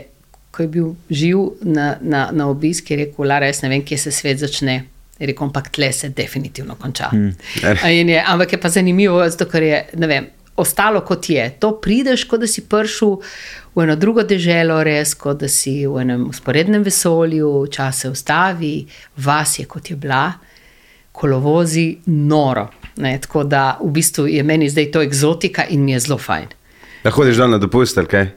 ko 0.52 0.64
je 0.64 0.72
bil 0.72 0.94
živ 1.10 1.44
na, 1.62 1.98
na, 2.02 2.30
na 2.32 2.48
obisk, 2.50 2.92
je 2.92 3.04
rekel, 3.04 3.28
Lara, 3.28 3.52
jaz 3.52 3.62
ne 3.66 3.74
vem, 3.74 3.84
kje 3.84 3.98
se 4.08 4.16
svet 4.16 4.40
začne. 4.40 4.82
Je 5.20 5.28
rekel, 5.28 5.50
ampak 5.50 5.68
tle 5.76 5.92
se 5.92 6.10
definitivno 6.16 6.78
konča. 6.80 7.10
Hmm. 7.12 7.34
Je, 7.84 8.20
ampak 8.24 8.54
je 8.56 8.60
pa 8.62 8.70
zanimivo, 8.72 9.20
zato 9.28 9.50
ker 9.52 9.66
je, 9.66 9.82
ne 10.00 10.08
vem, 10.08 10.30
ostalo 10.60 11.02
kot 11.04 11.30
je. 11.30 11.44
To 11.60 11.74
prideš, 11.82 12.24
kot 12.24 12.44
da 12.44 12.48
si 12.48 12.64
prišel 12.68 13.18
v 13.80 13.84
eno 13.84 13.96
drugo 13.96 14.24
deželo, 14.28 14.82
res, 14.84 15.14
kot 15.16 15.40
da 15.40 15.48
si 15.48 15.86
v 15.88 16.02
enem 16.02 16.26
usporednem 16.30 16.84
vesolju, 16.84 17.68
čas 17.72 18.04
se 18.04 18.10
ustavi, 18.12 18.74
vas 19.24 19.60
je 19.60 19.66
kot 19.66 19.90
je 19.90 19.96
bila 19.96 20.34
kolovozi 21.12 21.98
noro. 22.06 22.68
Ne, 23.00 23.16
tako 23.24 23.46
da 23.48 23.78
v 23.80 23.92
bistvu 23.96 24.28
je 24.28 24.44
meni 24.44 24.68
zdaj 24.70 24.92
to 24.92 25.02
eksotika 25.02 25.66
in 25.72 25.86
mi 25.86 25.96
je 25.96 26.00
zelo 26.00 26.18
fajn. 26.20 26.52
Da 27.04 27.12
hodiš 27.16 27.40
dol 27.40 27.56
na 27.56 27.58
dopust, 27.58 28.00
kaj? 28.12 28.28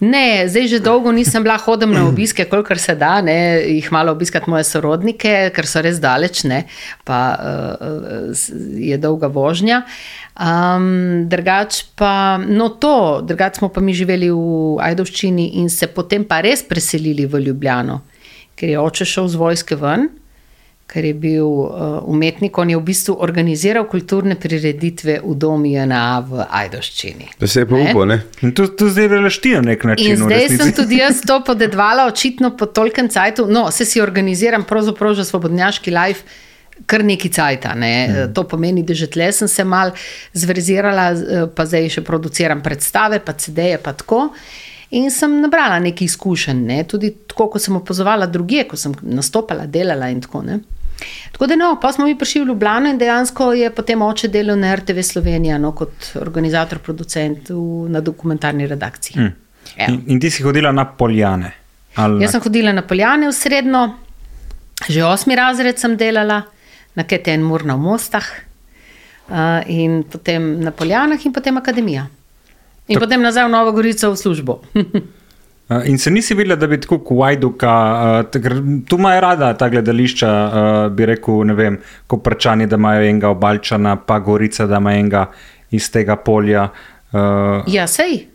Ne, 0.00 0.48
zdaj 0.48 0.68
že 0.68 0.80
dolgo 0.84 1.12
nisem 1.12 1.42
bila 1.42 1.56
hodem 1.60 1.92
na 1.92 2.04
obiske, 2.08 2.44
kolikor 2.50 2.78
se 2.78 2.94
da, 2.98 3.20
ne, 3.24 3.62
jih 3.78 3.88
malo 3.92 4.12
obiskati 4.12 4.50
moje 4.50 4.64
sorodnike, 4.68 5.50
ker 5.54 5.68
so 5.68 5.82
res 5.84 6.00
daleč, 6.02 6.44
ne, 6.48 6.64
pa 7.08 7.20
uh, 7.34 8.32
je 8.78 8.98
dolga 9.00 9.30
vožnja. 9.32 9.82
Um, 10.32 11.28
drugač 11.28 11.82
pa, 11.96 12.40
no 12.40 12.70
to, 12.80 13.20
drugač 13.26 13.60
smo 13.60 13.68
pa 13.68 13.82
mi 13.84 13.92
živeli 13.94 14.30
v 14.32 14.80
Ajdovščini 14.80 15.52
in 15.60 15.68
se 15.68 15.90
potem 15.92 16.24
pa 16.24 16.40
res 16.44 16.64
preselili 16.64 17.28
v 17.28 17.44
Ljubljano, 17.48 18.00
ker 18.56 18.72
je 18.72 18.80
oče 18.80 19.08
šel 19.08 19.28
z 19.28 19.40
vojske 19.40 19.76
ven 19.76 20.08
ker 20.92 21.04
je 21.04 21.14
bil 21.16 21.46
uh, 21.46 22.02
umetnik, 22.04 22.58
on 22.58 22.70
je 22.70 22.76
v 22.76 22.84
bistvu 22.84 23.16
organiziral 23.24 23.86
kulturne 23.88 24.36
prireditve 24.40 25.18
v 25.24 25.34
domu 25.40 25.70
JNA 25.72 26.04
v 26.28 26.46
Ajdoščini. 26.60 27.30
Da 27.40 27.48
se 27.48 27.62
je 27.62 27.68
pa 27.70 27.80
upal, 27.80 28.04
ne? 28.10 28.18
In 28.44 28.52
to, 28.56 28.66
to 28.76 28.90
zdaj 28.92 29.08
delaš 29.14 29.40
ti 29.40 29.54
na 29.56 29.62
nek 29.70 29.86
način. 29.88 30.12
In 30.12 30.20
zdaj 30.20 30.48
sem 30.52 30.72
tudi 30.76 31.00
jaz 31.00 31.22
to 31.26 31.38
podedvala, 31.46 32.06
očitno 32.10 32.52
po 32.56 32.68
tolkem 32.68 33.08
cajtu. 33.08 33.46
No, 33.48 33.70
se 33.72 33.88
si 33.88 34.02
organiziram 34.04 34.66
pravzaprav 34.68 35.16
že 35.16 35.24
svobodnjaški 35.28 35.94
life. 35.94 36.40
Kar 36.88 37.04
neki 37.04 37.28
cajt. 37.30 37.66
Ne. 37.78 37.94
Mm. 38.08 38.32
To 38.34 38.42
pomeni, 38.48 38.82
da 38.82 38.94
že 38.96 39.06
tle 39.12 39.28
sem 39.32 39.48
se 39.48 39.64
mal 39.64 39.92
zverzirala, 40.34 41.04
eh, 41.12 41.44
pa 41.54 41.66
zdaj 41.68 41.88
še 41.98 42.02
produciram 42.02 42.62
predstave, 42.64 43.20
pa 43.22 43.36
CD-je, 43.38 43.78
pa 43.78 43.92
tako. 43.92 44.24
In 44.96 45.10
sem 45.12 45.36
nabrala 45.40 45.78
nekaj 45.84 46.04
izkušenj, 46.04 46.64
ne. 46.68 46.82
tudi 46.88 47.12
tako, 47.28 47.46
kot 47.54 47.62
sem 47.62 47.76
opazovala 47.76 48.26
druge, 48.26 48.64
ko 48.68 48.76
sem 48.76 48.96
nastopala, 49.02 49.68
delala 49.68 50.10
in 50.12 50.20
tako 50.24 50.42
naprej. 50.48 50.81
Tako 51.32 51.46
da, 51.46 51.56
no, 51.56 51.78
pa 51.82 51.92
smo 51.92 52.04
mi 52.06 52.18
prišli 52.18 52.42
v 52.42 52.46
Ljubljano 52.52 52.90
in 52.90 52.98
dejansko 52.98 53.52
je 53.52 53.70
potem 53.74 54.02
oče 54.02 54.28
delal 54.28 54.58
na 54.58 54.74
RTV 54.76 55.00
Slovenija 55.02 55.58
no, 55.58 55.72
kot 55.72 56.12
organizator, 56.20 56.78
producent 56.78 57.50
v, 57.50 57.88
na 57.88 58.00
dokumentarni 58.00 58.66
redakciji. 58.66 59.16
Hm. 59.18 59.32
Evo. 59.76 59.92
In, 59.94 60.02
in 60.06 60.20
ti 60.20 60.30
si 60.30 60.42
hodila 60.42 60.72
na 60.72 60.84
poljane. 60.84 61.52
Ali 61.94 62.24
Jaz 62.24 62.32
sem 62.32 62.40
hodila 62.40 62.72
na 62.72 62.82
Poljane 62.82 63.28
v 63.28 63.34
srednjo, 63.36 63.82
že 64.88 65.04
osmi 65.04 65.36
razred 65.36 65.78
sem 65.78 65.96
delala, 65.96 66.42
na 66.96 67.04
KTN 67.04 67.44
Murna 67.44 67.76
v 67.76 67.84
Mostah, 67.84 68.24
uh, 69.28 69.60
in 69.68 70.02
potem 70.04 70.60
na 70.60 70.72
Poljanah, 70.72 71.20
in 71.24 71.32
potem 71.32 71.56
Akademija. 71.56 72.06
In 72.88 72.96
Tak- 72.96 73.04
potem 73.04 73.22
nazaj 73.22 73.48
v 73.48 73.52
Novo 73.52 73.72
Gorico 73.72 74.12
v 74.12 74.16
službo. 74.16 74.60
In 75.86 75.98
se 75.98 76.10
nisi 76.10 76.34
videla, 76.34 76.56
da 76.56 76.66
bi 76.66 76.76
tako 76.80 76.98
kot 76.98 77.16
Wajduka, 77.16 77.74
ker 78.34 78.54
tu 78.88 78.98
imajo 78.98 79.20
rada 79.24 79.52
ta 79.56 79.68
gledališča, 79.72 80.32
bi 80.92 81.06
rekel, 81.08 81.46
ne 81.48 81.54
vem, 81.56 81.78
kot 82.06 82.20
prčani, 82.24 82.66
da 82.68 82.76
imajo 82.76 83.06
enega 83.08 83.30
obalčana, 83.32 83.94
pa 83.96 84.18
gorica, 84.18 84.66
da 84.66 84.82
ima 84.82 84.92
enega 84.98 85.22
iz 85.72 85.88
tega 85.94 86.18
polja. 86.20 86.66
Ja, 87.72 87.86
sej. 87.88 88.26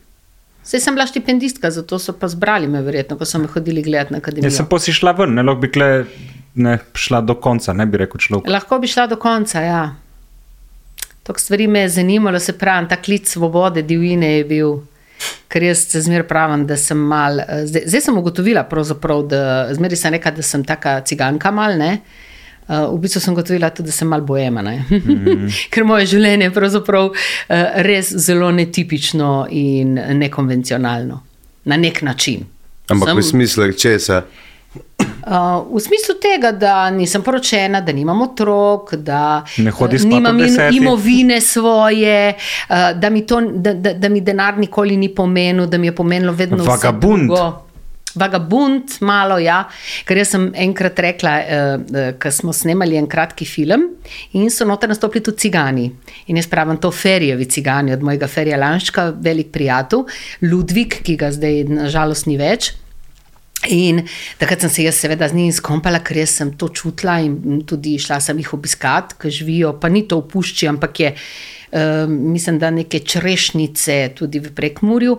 Sej 0.68 0.82
sem 0.84 0.98
bila 0.98 1.06
štipendistka, 1.08 1.70
zato 1.72 2.00
so 2.00 2.16
pa 2.18 2.28
zbrali 2.28 2.68
me, 2.68 2.82
verjetno, 2.84 3.20
ko 3.20 3.26
so 3.26 3.40
me 3.40 3.48
hodili 3.48 3.84
gledati 3.86 4.14
na 4.16 4.24
akademijo. 4.24 4.50
jaz 4.50 4.58
sem 4.58 4.66
pa 4.68 4.80
si 4.84 4.92
šla 4.96 5.14
ven, 5.16 5.38
ne 5.38 5.46
lahko 5.46 5.62
bi 5.62 5.70
kle, 5.72 5.92
ne 6.56 6.80
šla 6.98 7.22
do 7.22 7.38
konca, 7.40 7.74
ne 7.74 7.86
bi 7.86 8.02
rekel 8.02 8.20
človek. 8.20 8.50
Lahko 8.52 8.80
bi 8.82 8.90
šla 8.92 9.08
do 9.08 9.16
konca, 9.22 9.62
ja. 9.62 9.86
Tok 11.24 11.40
stvari 11.40 11.68
me 11.68 11.86
je 11.86 11.90
zanimalo, 12.02 12.40
se 12.40 12.58
pravi, 12.58 12.88
ta 12.90 12.98
klic 12.98 13.30
svobode, 13.30 13.82
divjine 13.84 14.38
je 14.38 14.46
bil. 14.48 14.78
Ker 15.48 15.64
jaz 15.64 15.86
se 15.88 16.02
zmeraj 16.02 16.28
pravim, 16.28 16.66
da 16.68 16.78
sem 16.78 16.98
mal. 16.98 17.40
eh, 17.40 17.66
Zdaj, 17.66 17.84
zdaj 17.88 18.02
sem 18.02 18.18
ugotovila, 18.18 18.64
da 19.30 19.74
zmeraj 19.74 19.98
sem 19.98 20.14
rekla, 20.14 20.32
da 20.32 20.42
sem 20.42 20.64
taka 20.64 21.02
ciganka 21.02 21.52
mal. 21.52 21.78
Ne? 21.78 22.00
Uh, 22.68 22.92
v 22.92 23.00
bistvu 23.00 23.22
sem 23.24 23.34
ugotovila 23.34 23.70
tudi, 23.70 23.88
da 23.88 23.92
sem 23.96 24.08
mal 24.08 24.22
bojema. 24.22 24.62
Mm 24.62 24.86
-hmm. 24.90 25.52
Ker 25.72 25.84
moje 25.84 26.06
življenje 26.06 26.46
je 26.46 26.54
pravzaprav 26.54 27.06
uh, 27.06 27.16
res 27.76 28.12
zelo 28.12 28.52
netipično 28.52 29.48
in 29.50 29.94
nekonvencionalno. 29.94 31.24
Na 31.66 31.78
nek 31.78 32.02
način. 32.02 32.46
Ampak 32.90 33.10
sem, 33.10 33.18
v 33.18 33.24
smislu 33.24 33.74
česa? 33.74 34.24
Uh, 35.26 35.76
v 35.76 35.80
smislu 35.82 36.16
tega, 36.22 36.52
da 36.52 36.90
nisem 36.90 37.24
poročena, 37.24 37.82
da 37.82 37.92
nimam 37.92 38.22
otrok, 38.22 38.94
da 38.96 39.44
eh, 39.58 39.98
nimam 40.06 40.38
desetih. 40.38 40.78
imovine 40.78 41.42
svoje, 41.42 42.34
uh, 42.70 43.00
da, 43.00 43.10
mi 43.10 43.26
to, 43.26 43.42
da, 43.42 43.74
da, 43.74 43.94
da 43.94 44.10
mi 44.10 44.22
denar 44.22 44.58
nikoli 44.58 44.98
ni 44.98 45.10
pomenil, 45.10 45.66
da 45.66 45.78
mi 45.78 45.88
je 45.88 45.96
pomenilo 45.96 46.34
vedno 46.34 46.58
vse 46.58 46.70
Vagabund. 46.70 47.28
drugo. 47.28 47.64
Vagabund, 48.16 48.98
malo, 49.02 49.38
ja. 49.38 49.66
Ker 50.08 50.18
jaz 50.18 50.32
sem 50.34 50.48
enkrat 50.56 51.00
rekla, 51.00 51.36
uh, 51.38 51.76
uh, 51.76 52.10
ko 52.22 52.32
smo 52.32 52.54
snemali 52.54 52.98
en 52.98 53.10
kratki 53.10 53.46
film 53.46 53.84
in 54.38 54.50
so 54.54 54.66
noter 54.66 54.90
nastopili 54.90 55.26
tudi 55.28 55.48
cigani. 55.48 55.92
In 56.32 56.40
jaz 56.40 56.48
pravim, 56.50 56.80
to 56.82 56.92
ferijevi 56.92 57.46
cigani 57.52 57.94
od 57.94 58.04
mojega 58.06 58.30
ferija 58.32 58.58
Lanščka, 58.58 59.12
velik 59.22 59.52
prijatelj, 59.52 60.08
Ludvik, 60.48 61.02
ki 61.04 61.18
ga 61.20 61.32
zdaj 61.36 61.66
nažalost 61.70 62.30
ni 62.32 62.40
več. 62.40 62.72
In 63.74 64.04
takrat 64.40 64.64
sem 64.64 64.72
se 64.72 64.86
jaz, 64.86 65.00
seveda, 65.02 65.28
z 65.28 65.38
njimi 65.38 65.56
skompala, 65.56 66.00
ker 66.06 66.22
sem 66.28 66.54
to 66.58 66.70
čutila 66.70 67.20
in 67.24 67.62
tudi 67.68 67.98
šla 68.02 68.20
sem 68.24 68.40
jih 68.40 68.54
obiskat, 68.58 69.18
ki 69.20 69.32
živijo, 69.34 69.76
pa 69.82 69.92
ni 69.92 70.06
to 70.08 70.22
v 70.22 70.28
pušči, 70.34 70.72
ampak 70.74 71.04
je. 71.06 71.14
Uh, 71.68 72.08
mislim, 72.08 72.62
da 72.62 72.70
neke 72.72 73.02
črešnice 73.04 74.14
tudi 74.16 74.40
v 74.40 74.54
prekmurju 74.56 75.18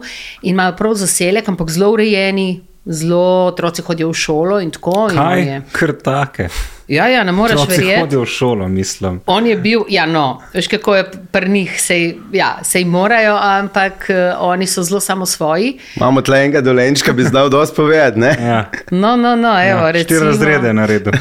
in 0.48 0.54
imajo 0.54 0.72
prav 0.78 0.94
zaselek, 0.96 1.50
ampak 1.52 1.68
zelo 1.68 1.90
urejeni, 1.92 2.62
zelo 2.88 3.20
otroci 3.46 3.82
hodijo 3.82 4.08
v 4.08 4.14
šolo 4.14 4.60
in 4.60 4.70
tako. 4.70 5.08
in 5.10 5.16
Kaj? 5.16 5.40
je- 5.42 5.62
Kar 5.72 5.92
take. 5.94 6.48
Ja, 6.88 7.06
ja, 7.06 7.24
ne 7.24 7.32
moreš 7.32 7.54
Otroci 7.54 7.70
verjeti. 7.76 8.00
hodijo 8.00 8.20
v 8.20 8.26
šolo, 8.26 8.68
mislim. 8.68 9.20
On 9.26 9.46
je 9.46 9.56
bil, 9.56 9.80
ja, 9.88 10.06
no, 10.06 10.22
veš, 10.54 10.68
kako 10.68 10.94
je 10.94 11.02
pri 11.30 11.48
njih, 11.48 11.74
sej, 11.78 12.02
ja, 12.32 12.58
sej 12.62 12.84
morajo, 12.86 13.36
ampak 13.36 13.92
uh, 14.08 14.16
oni 14.40 14.66
so 14.66 14.82
zelo 14.82 15.00
samo 15.00 15.26
svoji. 15.26 15.78
Imamo 15.96 16.20
tle 16.22 16.38
enega 16.38 16.60
dolenčka, 16.62 17.12
bi 17.12 17.22
znal 17.24 17.48
dosti 17.50 17.76
povedati, 17.76 18.18
ne? 18.18 18.36
Ja. 18.40 18.70
No, 18.90 19.16
no, 19.16 19.36
no, 19.36 19.48
evo, 19.62 19.80
Ja, 19.80 19.90
recimo. 19.90 20.16
štiri 20.16 20.26
razrede 20.26 20.66
je 20.66 20.74
naredil. 20.74 21.12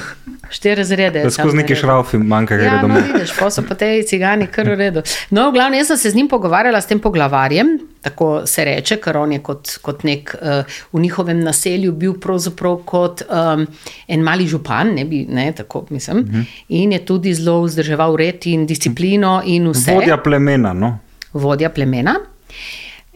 Štiri 0.49 0.75
razrede. 0.75 1.23
Da 1.23 1.29
sam 1.29 1.43
skozi 1.43 1.57
neki 1.57 1.75
šraufi 1.75 2.17
manjka, 2.17 2.53
Ja, 2.53 2.59
gre 2.59 2.71
no, 2.71 2.81
domov. 2.81 3.01
vidiš, 3.03 3.33
pa 3.39 3.49
so 3.49 3.61
pa 3.61 3.75
te 3.75 4.03
cigani 4.03 4.47
kar 4.47 4.65
v 4.65 4.75
redu. 4.75 5.01
No, 5.29 5.49
v 5.49 5.53
glavnem, 5.53 5.79
jaz 5.79 5.87
sem 5.87 5.97
se 5.97 6.09
z 6.09 6.15
njim 6.15 6.27
pogovarjala, 6.27 6.81
s 6.81 6.87
tem 6.87 6.99
poglavarjem, 6.99 7.73
tako 8.01 8.41
se 8.45 8.65
reče, 8.65 8.97
ker 8.97 9.17
on 9.17 9.31
je 9.31 9.39
kot, 9.39 9.77
kot 9.81 10.03
nek 10.03 10.35
uh, 10.35 10.63
v 10.93 10.99
njihovem 10.99 11.39
naselju 11.39 11.91
bil 11.93 12.13
pravzaprav 12.15 12.77
kot 12.85 13.21
um, 13.23 13.67
en 14.07 14.21
mali 14.21 14.47
župan, 14.47 14.93
ne 14.95 15.05
bi, 15.05 15.25
ne, 15.29 15.51
tako 15.51 15.85
mislim, 15.89 16.17
uh 16.17 16.23
Mhm. 16.23 16.37
-huh. 16.37 16.63
in 16.69 16.91
je 16.91 17.05
tudi 17.05 17.33
zelo 17.33 17.61
vzdrževal 17.61 18.15
red 18.15 18.45
in 18.45 18.65
disciplino 18.65 19.41
in 19.45 19.67
vse. 19.67 19.93
Vodja 19.93 20.17
plemena, 20.17 20.73
no. 20.73 20.99
Vodja 21.33 21.69
plemena. 21.69 22.15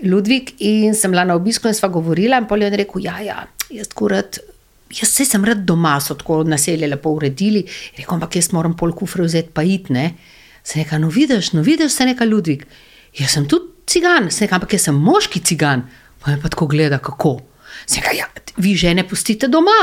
Ludvik 0.04 0.54
in 0.60 0.96
sem 0.96 1.12
bila 1.12 1.24
na 1.24 1.36
obisku 1.36 1.68
in 1.68 1.74
sva 1.74 1.88
govorila, 1.88 2.38
in 2.38 2.46
polje 2.46 2.66
je 2.66 2.78
rekel: 2.78 3.02
Ja, 3.02 3.20
ja, 3.20 3.44
jaz 3.70 3.88
rad. 4.10 4.38
Jaz 4.92 5.10
se 5.16 5.26
sem 5.26 5.46
rad 5.46 5.64
doma, 5.68 5.96
so 6.02 6.16
tako 6.20 6.42
naselje 6.44 6.88
lepo 6.88 7.14
uredili. 7.16 7.64
Rekel, 7.98 8.16
ampak 8.18 8.36
jaz 8.36 8.52
moram 8.56 8.76
pol 8.78 8.94
kufre 8.98 9.24
vzeti, 9.24 9.54
pa 9.54 9.64
it 9.64 9.90
ne. 9.90 10.12
Se 10.64 10.80
neka, 10.80 11.00
no 11.02 11.10
vidiš, 11.10 11.54
no 11.54 11.64
vidiš, 11.66 11.94
se 11.96 12.06
neka 12.06 12.28
Ludvik. 12.28 12.68
Jaz 13.18 13.38
sem 13.38 13.48
tudi 13.50 13.72
cigan, 13.88 14.30
se 14.32 14.46
neka, 14.46 14.60
ampak 14.60 14.78
jaz 14.78 14.90
sem 14.90 14.96
moški 14.96 15.42
cigan. 15.48 15.88
Pa 16.22 16.36
me 16.36 16.42
pa 16.42 16.52
tako 16.54 16.68
gleda, 16.72 17.00
kako. 17.00 17.40
Se 17.86 18.02
neka, 18.02 18.16
ja, 18.18 18.28
vi 18.58 18.76
žene 18.76 19.08
pustite 19.08 19.48
doma. 19.48 19.80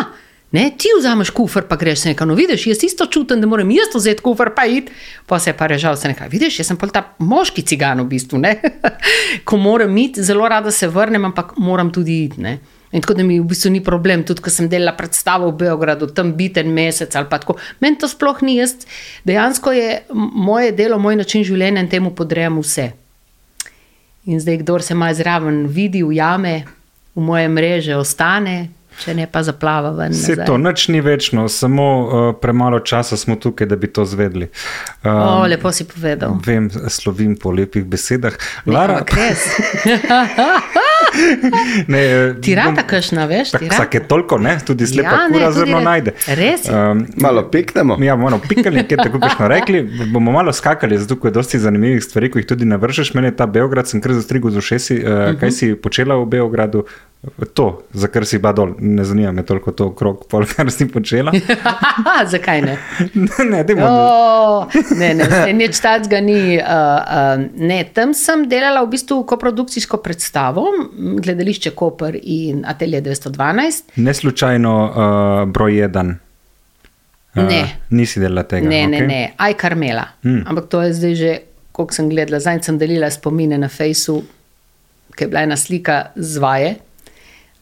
Ne, 0.50 0.70
ti 0.78 0.88
vzameš 0.98 1.30
kufr, 1.36 1.66
pa 1.68 1.76
greš 1.76 2.00
se 2.00 2.08
nekaj. 2.08 2.26
No, 2.26 2.34
vidiš, 2.34 2.66
jaz 2.66 2.82
isto 2.82 3.06
čutim, 3.06 3.40
da 3.40 3.46
moram 3.46 3.70
jaz 3.70 3.92
vzeti 3.94 4.22
kufr, 4.24 4.54
pa 4.56 4.64
id. 4.64 4.88
Pa 5.26 5.38
se 5.38 5.50
je 5.50 5.56
pa 5.56 5.66
režal, 5.66 5.96
se 5.96 6.08
nekaj. 6.08 6.28
Vidiš, 6.32 6.62
jaz 6.62 6.70
sem 6.70 6.78
pol 6.80 6.88
ta 6.92 7.02
moški 7.18 7.62
cigan 7.68 8.00
v 8.00 8.08
bistvu. 8.14 8.40
Ne? 8.40 8.54
Ko 9.48 9.60
moram 9.60 9.96
iti, 9.96 10.24
zelo 10.24 10.48
rada 10.48 10.72
se 10.72 10.88
vrnem, 10.88 11.28
ampak 11.28 11.52
moram 11.56 11.92
tudi 11.92 12.22
iti. 12.24 12.40
Ne? 12.40 12.58
In 12.92 13.02
tako 13.04 13.14
da 13.14 13.22
mi 13.22 13.40
v 13.40 13.44
bistvu 13.44 13.70
ni 13.70 13.82
problem, 13.84 14.22
tudi 14.24 14.42
ko 14.44 14.50
sem 14.50 14.68
delala 14.68 14.94
predstavo 14.96 15.50
v 15.50 15.58
Beogradu, 15.64 16.08
tam 16.08 16.32
biti 16.36 16.60
en 16.60 16.72
mesec 16.72 17.16
ali 17.16 17.28
pa 17.28 17.38
tako. 17.38 17.58
Meni 17.80 17.98
to 18.00 18.08
sploh 18.08 18.40
ni 18.42 18.56
jaz. 18.56 18.74
Dejansko 19.28 19.72
je 19.72 20.00
moje 20.14 20.72
delo, 20.72 20.98
moj 20.98 21.20
način 21.20 21.44
življenja 21.44 21.84
in 21.84 21.92
temu 21.92 22.14
podrejam 22.16 22.58
vse. 22.62 22.90
In 24.28 24.40
zdaj, 24.40 24.62
kdo 24.64 24.78
se 24.80 24.94
malo 24.94 25.14
zraven 25.14 25.66
vidi, 25.66 26.02
ujame, 26.04 26.64
v 27.14 27.20
moje 27.20 27.48
mreže 27.48 27.96
ostane, 27.96 28.68
če 28.98 29.14
ne 29.14 29.26
pa 29.30 29.42
zaplava 29.46 29.92
ven. 29.96 30.12
Vse 30.12 30.34
nazaj. 30.36 30.46
to, 30.46 30.58
nič 30.58 30.88
ni 30.92 31.00
večno, 31.04 31.46
samo 31.48 31.86
uh, 31.86 32.26
premalo 32.40 32.80
časa 32.80 33.16
smo 33.16 33.36
tukaj, 33.36 33.68
da 33.68 33.76
bi 33.76 33.88
to 33.92 34.04
zvedli. 34.04 34.50
O, 35.04 35.08
Um, 35.12 35.46
lepo 35.48 35.72
si 35.72 35.86
povedal. 35.88 36.36
Vem, 36.44 36.70
slovim 36.88 37.36
po 37.36 37.52
lepih 37.54 37.84
besedah. 37.84 38.36
Lara, 38.66 39.00
ampak 39.00 39.16
res. 39.16 39.48
ne, 41.88 41.98
eh, 41.98 42.34
Ti 42.36 42.54
rata 42.54 42.70
bom- 42.72 42.86
kašna, 42.86 43.24
veš? 43.24 43.50
Tak, 43.50 43.62
rata. 43.62 43.74
vsake 43.74 44.00
toliko, 44.02 44.38
ne? 44.38 44.58
tudi 44.60 44.86
slepa 44.86 45.10
Ja, 45.10 45.22
ne, 45.24 45.32
kura 45.32 45.52
zrno 45.52 45.78
re- 45.78 45.84
najde. 45.84 46.10
res 46.28 46.64
je. 46.64 46.72
Um, 46.72 47.06
Malo 47.16 47.42
piknemo. 47.44 47.96
Ja, 48.00 48.16
bomo 48.16 48.38
pikali, 48.40 48.84
kje 48.84 48.96
tako 48.98 49.18
kot 49.18 49.32
smo 49.32 49.48
rekli. 49.54 49.82
Bomo 50.06 50.32
malo 50.32 50.52
skakali, 50.52 50.98
zato 50.98 51.18
je 51.20 51.30
dosti 51.32 51.58
zanimivih 51.58 52.00
stvari, 52.00 52.28
ko 52.28 52.38
jih 52.38 52.46
tudi 52.46 52.64
navršeš. 52.66 53.14
Mene 53.14 53.28
je 53.28 53.36
ta 53.36 53.46
Beograd, 53.48 53.86
sem 53.86 54.00
kar 54.00 54.12
zastrigel 54.12 54.50
z 54.50 54.58
ušesi. 54.58 54.94
Uh, 54.96 55.08
Mhm. 55.28 55.36
kaj 55.36 55.50
si 55.52 55.74
počela 55.76 56.16
v 56.16 56.26
Beogradu? 56.26 56.84
To, 57.50 57.64
za 57.92 58.06
kar 58.06 58.22
si 58.22 58.38
bila 58.38 58.52
dol, 58.52 58.76
ne 58.78 59.02
zanima 59.02 59.32
me 59.32 59.42
toliko 59.42 59.72
to 59.72 59.86
okrog, 59.86 60.26
pol, 60.26 60.46
kar 60.48 60.70
si 60.70 60.86
počela. 60.86 61.32
Zakaj 62.24 62.62
ne? 62.62 62.76
ne, 63.44 63.64
da- 63.64 63.74
Oh, 63.80 64.66
ne, 64.92 65.14
ne, 65.14 65.24
ne, 65.26 65.52
nič 65.54 65.78
takega 65.78 66.20
ni. 66.20 66.56
Uh, 66.56 66.62
uh, 66.62 67.34
ne, 67.52 67.84
tam 67.86 68.14
sem 68.14 68.44
delala 68.44 68.82
v 68.82 68.90
bistvu 68.90 69.24
koprodukcijsko 69.24 69.98
predstavo, 69.98 70.62
gledališče 71.16 71.70
Koper 71.70 72.18
in 72.22 72.64
Atelje 72.66 73.02
212. 73.02 73.82
ne 73.96 74.14
slučajno 74.14 74.74
uh, 74.84 75.52
broj 75.52 75.78
jedan. 75.78 76.08
Uh, 76.08 76.16
Ne. 77.34 77.62
Nisi 77.90 78.20
delala 78.20 78.42
tega. 78.48 78.68
Ne, 78.68 78.86
ne, 78.86 79.02
okej. 79.02 79.08
ne, 79.08 79.20
aj 79.36 79.54
Karmela. 79.60 80.06
Mm. 80.24 80.42
Ampak 80.48 80.68
to 80.72 80.82
je 80.82 80.92
zdaj 80.96 81.14
že, 81.14 81.32
koliko 81.72 81.94
sem 81.94 82.10
gledala, 82.10 82.40
zdaj 82.40 82.62
sem 82.66 82.78
delila 82.80 83.10
spomine 83.10 83.58
na 83.58 83.68
Facebooku, 83.68 84.26
ki 85.14 85.26
je 85.26 85.30
bila 85.30 85.44
ena 85.46 85.56
slika 85.56 86.10
z 86.16 86.42
vaje. 86.42 86.76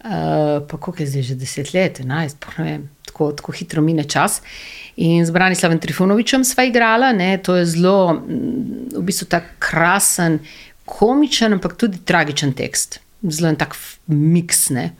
Uh, 0.06 0.62
pa 0.68 0.78
koliko 0.78 1.02
je 1.02 1.08
zdaj 1.10 1.22
že 1.32 1.34
deset 1.34 1.72
let, 1.74 2.00
enajst, 2.00 2.44
ne 2.58 2.64
vem, 2.64 2.82
tako, 3.08 3.32
tako 3.32 3.52
hitro 3.52 3.82
mine 3.82 4.04
čas. 4.04 4.38
In 5.02 5.26
z 5.26 5.34
Branislavem 5.34 5.80
Trifunovičem 5.82 6.44
sva 6.44 6.64
igrala, 6.68 7.10
ne, 7.12 7.36
to 7.42 7.56
je 7.58 7.66
zelo, 7.66 8.14
mm, 8.14 8.94
v 8.94 9.02
bistvu 9.08 9.26
tako 9.32 9.58
krasen, 9.58 10.38
komičen, 10.86 11.56
ampak 11.58 11.74
tudi 11.80 11.98
tragičen 12.06 12.54
tekst. 12.54 13.00
Zelo 13.22 13.48
en 13.48 13.56
tak 13.56 13.76
miks. 14.06 14.68
Ne. 14.70 14.90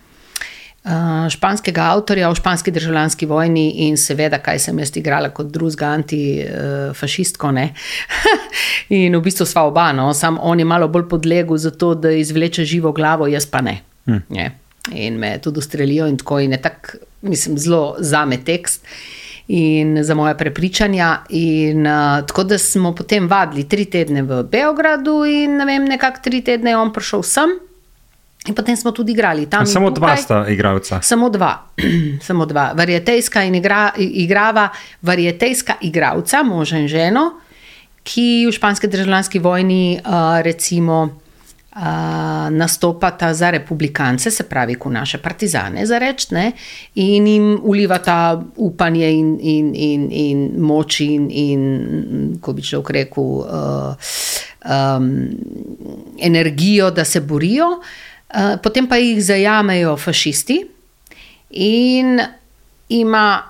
Uh, 0.86 1.26
španskega 1.28 1.82
avtorja 1.82 2.28
o 2.30 2.34
španski 2.34 2.70
državljanski 2.70 3.26
vojni 3.26 3.70
in 3.88 3.96
seveda, 3.98 4.38
kaj 4.38 4.60
sem 4.68 4.78
jaz 4.78 4.92
igrala 4.94 5.32
kot 5.34 5.48
druga 5.50 5.88
antifašistko. 5.96 7.50
in 9.00 9.16
v 9.16 9.22
bistvu 9.24 9.48
sva 9.50 9.64
oba, 9.66 9.88
no, 9.92 10.12
sam 10.14 10.38
on 10.38 10.62
je 10.62 10.64
malo 10.64 10.86
bolj 10.88 11.08
podlegel 11.10 11.58
za 11.58 11.74
to, 11.74 11.94
da 11.94 12.14
izvleče 12.14 12.64
živo 12.64 12.92
glavo, 12.92 13.26
jaz 13.26 13.48
pa 13.50 13.64
ne. 13.66 13.80
Hmm. 14.06 14.22
Je. 14.30 14.46
In 14.94 15.18
me 15.18 15.38
tudi 15.42 15.58
ustrelijo 15.58 16.06
in 16.06 16.22
tako 16.22 16.38
in 16.40 16.54
je 16.54 16.62
tak, 16.62 16.96
mislim, 17.22 17.58
zelo 17.58 17.96
zame 17.98 18.38
tekst. 18.44 18.86
In 19.48 19.98
za 20.02 20.14
moje 20.14 20.38
prepričanja. 20.38 21.24
In, 21.28 21.86
uh, 21.86 22.22
tako 22.26 22.44
da 22.44 22.58
smo 22.58 22.94
potem 22.94 23.26
vadili 23.28 23.68
tri 23.68 23.84
tedne 23.84 24.22
v 24.22 24.42
Beogradu, 24.42 25.24
in 25.24 25.56
ne 25.56 25.66
vem, 25.66 25.84
nekako 25.84 26.22
tri 26.22 26.44
tedne 26.46 26.70
je 26.70 26.78
on 26.78 26.92
prišel 26.92 27.22
sem, 27.22 27.58
in 28.46 28.54
potem 28.54 28.76
smo 28.76 28.90
tudi 28.90 29.12
igrali 29.12 29.46
tam. 29.46 29.66
Samo 29.66 29.90
dva 29.90 30.08
tukaj. 30.08 30.22
sta 30.22 30.44
igralca. 30.48 31.00
Samo 31.02 31.28
dva, 31.30 31.66
samo 32.26 32.46
dva. 32.46 32.72
Varjetejska 32.76 33.42
in 33.42 33.54
igra, 33.54 33.90
igrava 33.98 34.68
varjetejska 35.02 35.74
igralca, 35.80 36.42
mož 36.42 36.72
in 36.72 36.88
ženo, 36.88 37.30
ki 38.06 38.46
v 38.46 38.52
španski 38.54 38.88
državljanski 38.88 39.38
vojni 39.38 39.98
uh, 39.98 40.40
recimo 40.42 41.02
uh, 41.76 41.82
nastopata 42.50 43.34
za 43.34 43.50
republikance, 43.50 44.30
se 44.30 44.46
pravi, 44.48 44.74
ko 44.74 44.90
naše 44.90 45.18
partizane 45.18 45.86
za 45.86 45.98
reči, 45.98 46.26
ne, 46.30 46.52
in 46.94 47.26
jim 47.26 47.60
ulivata 47.62 48.42
upanje 48.56 49.10
in, 49.12 49.38
in, 49.40 49.74
in, 49.74 50.08
in 50.10 50.48
moč 50.58 51.00
in, 51.00 51.28
in 51.30 52.38
ko 52.40 52.52
bi 52.52 52.62
človek 52.62 52.90
rekel, 52.90 53.24
uh, 53.24 53.94
um, 54.62 55.10
energijo, 56.22 56.90
da 56.90 57.04
se 57.04 57.20
borijo. 57.20 57.66
Uh, 57.66 57.86
potem 58.62 58.88
pa 58.88 58.96
jih 58.96 59.20
zajamejo 59.24 59.96
fašisti 59.96 60.60
in 61.50 62.20
ima, 62.88 63.42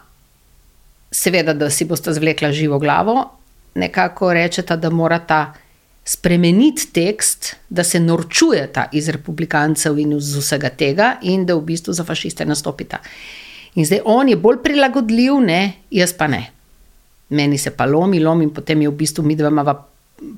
seveda, 1.11 1.55
da 1.55 1.71
si 1.71 1.85
boste 1.85 2.13
zvlekla 2.13 2.53
živo 2.53 2.79
glavo, 2.79 3.31
nekako 3.75 4.33
rečeta, 4.33 4.77
da 4.77 4.91
morata 4.91 5.55
spremeniti 6.05 6.93
tekst, 6.93 7.57
da 7.69 7.85
se 7.85 8.01
norčujeta 8.01 8.89
iz 8.93 9.09
republikancev 9.09 9.99
in 9.99 10.13
iz 10.13 10.37
vsega 10.37 10.71
tega, 10.71 11.17
in 11.23 11.47
da 11.47 11.57
v 11.57 11.65
bistvu 11.67 11.93
za 11.93 12.05
fašiste 12.05 12.47
nastopita. 12.47 13.01
In 13.75 13.85
zdaj 13.85 14.01
on 14.05 14.29
je 14.29 14.37
bolj 14.37 14.63
prilagodljiv, 14.63 15.41
ne, 15.41 15.73
jaz 15.91 16.13
pa 16.17 16.27
ne. 16.27 16.47
Meni 17.29 17.59
se 17.59 17.71
pa 17.71 17.85
lomi, 17.85 18.21
lomi, 18.21 18.45
in 18.47 18.55
potem 18.55 18.83
je 18.83 18.89
v 18.89 18.97
bistvu 18.97 19.25
mi 19.25 19.37
dva 19.37 19.51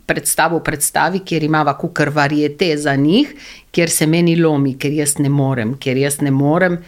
predstavo 0.07 0.61
predstavi, 0.65 1.21
kjer 1.25 1.45
imava 1.45 1.77
kukar 1.79 2.11
varijete 2.11 2.77
za 2.77 2.97
njih, 2.97 3.35
kjer 3.71 3.91
se 3.91 4.07
meni 4.07 4.37
lomi, 4.37 4.75
ker 4.79 4.93
jaz 4.93 5.19
ne 5.19 5.29
morem, 5.29 5.77
ker 5.79 5.97
jaz 5.97 6.21
ne 6.21 6.31
morem. 6.31 6.79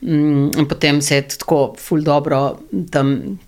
Mm, 0.00 0.50
In 0.58 0.66
potem 0.68 1.00
se 1.02 1.14
je 1.14 1.28
tako 1.28 1.74
ful 1.78 2.02
dobro 2.02 2.58
tam. 2.90 3.38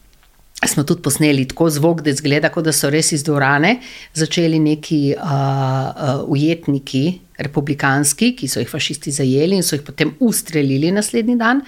Smo 0.62 0.84
tudi 0.86 1.02
posneli 1.02 1.48
tako 1.48 1.70
zvok, 1.70 2.04
da 2.06 2.12
zgleda, 2.14 2.48
kot 2.54 2.64
da 2.64 2.72
so 2.72 2.86
res 2.90 3.08
iz 3.12 3.24
dvorane 3.26 3.80
začeli 4.14 4.60
neki 4.62 5.00
uh, 5.16 5.24
uh, 5.26 6.20
ujetniki, 6.30 7.18
republikanski, 7.42 8.28
ki 8.38 8.48
so 8.48 8.62
jih 8.62 8.70
fašisti 8.70 9.10
zajeli 9.10 9.58
in 9.58 9.66
so 9.66 9.74
jih 9.74 9.82
potem 9.82 10.14
ustrelili 10.20 10.92
naslednji 10.94 11.34
dan. 11.40 11.64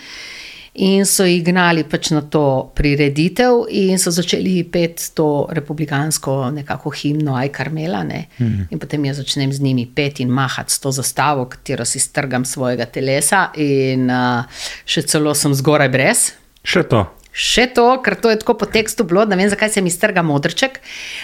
In 0.75 1.05
so 1.07 1.23
jih 1.23 1.45
gnali 1.47 1.85
pač 1.87 2.09
na 2.11 2.19
to 2.27 2.71
prireditev, 2.75 3.69
in 3.71 3.95
so 3.99 4.11
začeli 4.11 4.57
peti 4.67 5.13
to 5.15 5.47
republikansko 5.55 6.51
nekako 6.51 6.91
himno, 6.91 7.37
aj 7.39 7.53
karmela. 7.55 8.03
Ne? 8.03 8.25
Mm. 8.43 8.67
In 8.75 8.79
potem 8.83 9.05
jaz 9.07 9.21
začnem 9.23 9.53
z 9.55 9.63
njimi 9.63 9.87
peti 9.87 10.27
in 10.27 10.33
mahati 10.35 10.75
s 10.75 10.83
to 10.83 10.91
zastavo, 10.91 11.47
katero 11.47 11.85
si 11.87 12.03
strgam 12.03 12.43
svojega 12.45 12.89
telesa, 12.91 13.53
in 13.55 14.11
uh, 14.11 14.43
še 14.85 15.07
celo 15.07 15.35
sem 15.39 15.55
zgoraj 15.55 15.93
brez. 15.95 16.25
Še 16.67 16.83
to. 16.91 17.07
Še 17.31 17.69
to, 17.75 17.87
ker 18.03 18.19
to 18.19 18.35
je 18.35 18.43
tako 18.43 18.59
po 18.59 18.67
tekstu 18.67 19.07
bilo, 19.07 19.23
ne 19.27 19.39
vem, 19.39 19.47
zakaj 19.51 19.71
se 19.71 19.81
mi 19.83 19.95
strga 19.95 20.23
modrček. 20.27 20.83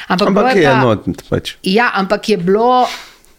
Ampak, 0.08 0.28
Ampak 0.30 0.56
je 0.56 0.66
pa- 0.66 0.78
enotno. 0.78 1.14
Pač. 1.26 1.56
Ja, 1.66 1.90
ampak 1.98 2.28
je 2.30 2.38
bilo. 2.38 2.86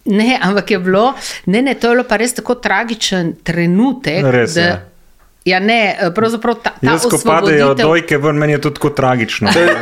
Ne, 0.06 0.34
ampak 0.42 0.72
je 0.72 0.80
bilo, 0.82 1.14
ne, 1.46 1.62
ne, 1.62 1.76
to 1.78 1.88
je 1.92 1.96
bilo 1.96 2.04
pa 2.10 2.18
res 2.18 2.34
tako 2.34 2.56
tragičen 2.58 3.36
trenutek. 3.46 4.26
Res 4.34 4.56
je. 4.58 4.64
da, 4.66 4.91
ja, 5.46 5.60
ne, 5.60 5.98
pravzaprav 6.16 6.56
ta, 6.56 6.70
ta 6.70 6.92
Jaz, 6.92 7.06
ko 7.10 7.18
padejo 7.26 7.74
dojke 7.74 8.18
ven, 8.18 8.38
meni 8.38 8.54
je 8.54 8.62
to 8.62 8.70
tako 8.70 8.90
tragično. 8.90 9.50
To 9.54 9.60
je, 9.60 9.76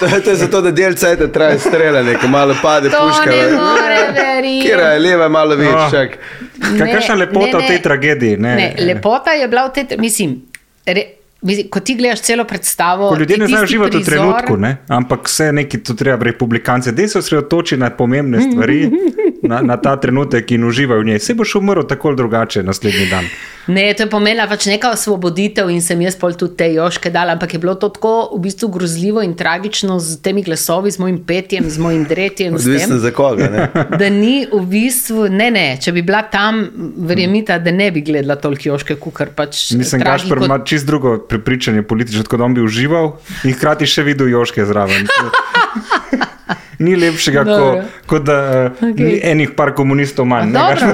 to, 0.00 0.06
je, 0.06 0.22
to 0.24 0.30
je 0.30 0.36
zato, 0.36 0.60
da 0.60 0.70
del 0.70 0.94
cajta 0.94 1.28
traja 1.32 1.58
streljanje, 1.58 2.18
ko 2.20 2.28
malo 2.28 2.54
pade 2.62 2.90
To 2.90 3.00
puška. 3.06 3.30
ne 3.30 3.50
more 3.56 4.00
verjeti. 4.12 4.68
Kira 4.68 4.90
je 4.92 4.98
leva, 5.00 5.28
malo 5.28 5.56
več, 5.56 5.78
čak. 5.90 6.18
Ne, 6.72 6.92
Kakšna 6.92 7.14
lepota 7.14 7.58
v 7.58 7.68
tej 7.68 7.82
tragediji, 7.82 8.36
ne? 8.36 8.56
ne, 8.56 8.68
lepota 8.84 9.32
je 9.32 9.48
bila 9.48 9.68
v 9.68 9.72
tej, 9.72 9.96
mislim, 10.00 10.36
re, 10.86 11.06
ko 11.70 11.80
ti 11.80 11.94
gledaš 11.94 12.20
celo 12.20 12.44
predstavo. 12.44 13.08
Ko 13.08 13.16
ljudje 13.16 13.34
ti 13.34 13.40
ne 13.40 13.46
znajo 13.46 13.66
živeti 13.66 13.96
v 13.96 14.00
prizor- 14.00 14.10
trenutku, 14.10 14.56
ne? 14.56 14.76
ampak 14.88 15.28
vse 15.28 15.52
neki 15.52 15.82
to 15.82 15.94
treba 15.94 16.24
republikance, 16.24 16.92
da 16.92 17.08
se 17.08 17.18
osredotoči 17.18 17.76
na 17.76 17.90
pomembne 17.90 18.40
stvari, 18.40 18.90
na, 19.50 19.60
na 19.62 19.76
ta 19.76 19.96
trenutek 20.00 20.50
in 20.50 20.64
uživaj 20.64 20.98
v 20.98 21.04
njej. 21.04 21.18
Se 21.18 21.34
boš 21.34 21.54
umrl 21.54 21.82
tako 21.82 22.08
ali 22.08 22.16
drugače 22.16 22.62
naslednji 22.62 23.06
dan. 23.10 23.24
Ne, 23.66 23.94
to 23.98 24.04
je 24.04 24.10
pomenila 24.10 24.46
pač 24.46 24.68
neka 24.70 24.92
osvoboditev 24.94 25.70
in 25.74 25.80
sem 25.82 26.00
jaz 26.04 26.14
pol 26.18 26.36
tudi 26.38 26.54
te 26.60 26.68
joške 26.70 27.10
dala, 27.10 27.34
ampak 27.34 27.56
je 27.56 27.58
bilo 27.58 27.74
to 27.74 27.88
tako 27.90 28.30
v 28.36 28.40
bistvu 28.44 28.68
grozljivo 28.70 29.24
in 29.26 29.34
tragično 29.34 29.98
z 29.98 30.20
temi 30.22 30.44
glasovi, 30.46 30.90
z 30.94 31.02
mojim 31.02 31.18
petjem, 31.26 31.66
z 31.70 31.82
mojim 31.82 32.04
dretjem. 32.06 32.58
s 32.58 32.64
tem. 32.64 32.74
Odvisno 32.74 32.98
za 33.02 33.10
koga. 33.10 33.50
Ne? 33.50 33.68
Da 34.00 34.08
ni 34.10 34.46
v 34.52 34.62
bistvu, 34.70 35.26
ne, 35.32 35.50
ne, 35.50 35.66
če 35.82 35.92
bi 35.92 36.02
bila 36.06 36.22
tam, 36.30 36.62
verjemite, 36.96 37.58
da 37.58 37.72
ne 37.74 37.90
bi 37.90 38.04
gledala 38.06 38.36
toliko 38.38 38.68
joške, 38.68 38.98
kukar 39.02 39.32
pač. 39.34 39.72
Mislim, 39.74 40.02
Gašpor 40.06 40.44
ima 40.44 40.60
čist 40.64 40.86
drugo 40.86 41.16
prepričanje 41.36 41.84
politično, 41.84 42.24
tako 42.24 42.40
da 42.40 42.48
on 42.48 42.54
bi 42.56 42.64
užival 42.64 43.12
in 43.44 43.52
hkrati 43.52 43.86
še 43.86 44.02
videl 44.02 44.32
Joške 44.32 44.64
zraven. 44.64 45.04
Ni 46.78 46.92
lepšega, 46.96 47.40
Dobro. 47.44 47.84
kot 48.04 48.06
ko 48.06 48.18
da 48.18 48.36
Okej. 48.68 48.90
okay. 48.92 49.20
enih 49.32 49.50
par 49.56 49.70
komunistov 49.74 50.26
manj. 50.28 50.50
ne, 50.52 50.58
Dobro? 50.60 50.90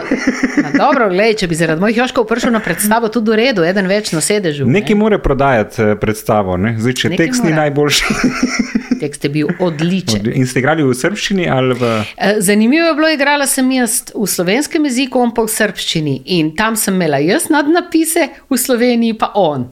Ma 0.62 0.70
dobro 0.78 1.08
glej, 1.10 1.34
če 1.40 1.48
bi 1.50 1.58
zaradi 1.58 1.82
mojih 1.82 1.96
joškov 2.04 2.26
prišel 2.30 2.54
na 2.54 2.60
predstavo, 2.62 3.10
tudi 3.10 3.32
v 3.32 3.38
redu, 3.40 3.64
eden 3.66 3.90
več 3.90 4.12
na 4.14 4.22
sedežu. 4.22 4.62
ne. 4.62 4.78
Nekaj 4.78 4.94
more 4.94 5.18
prodajati 5.18 5.82
eh, 5.82 5.96
predstavo, 5.98 6.54
ne? 6.56 6.76
zdaj 6.78 6.94
če 7.00 7.10
Nekaj 7.10 7.26
tekst 7.26 7.42
ni 7.42 7.50
mora. 7.50 7.62
najboljši. 7.64 8.14
Tekst 9.02 9.24
je 9.26 9.30
bil 9.34 9.48
odličen. 9.58 10.30
In 10.30 10.46
ste 10.46 10.62
igrali 10.62 10.86
v 10.86 10.94
srbščini 10.94 11.50
ali 11.50 11.74
v. 11.74 11.90
Eh, 12.14 12.38
Zanimivo 12.38 12.86
je 12.86 12.94
bilo, 12.94 13.10
igrala 13.10 13.50
sem 13.50 13.66
jaz 13.74 14.14
v 14.14 14.26
slovenskem 14.30 14.86
jeziku, 14.86 15.18
on 15.18 15.34
pa 15.34 15.42
v 15.42 15.50
srpščini. 15.50 16.20
In 16.38 16.54
tam 16.54 16.78
sem 16.78 16.94
imela 16.94 17.18
jaz 17.18 17.50
nadnapise, 17.50 18.30
v 18.46 18.54
Sloveniji 18.54 19.18
pa 19.18 19.34
on. 19.34 19.66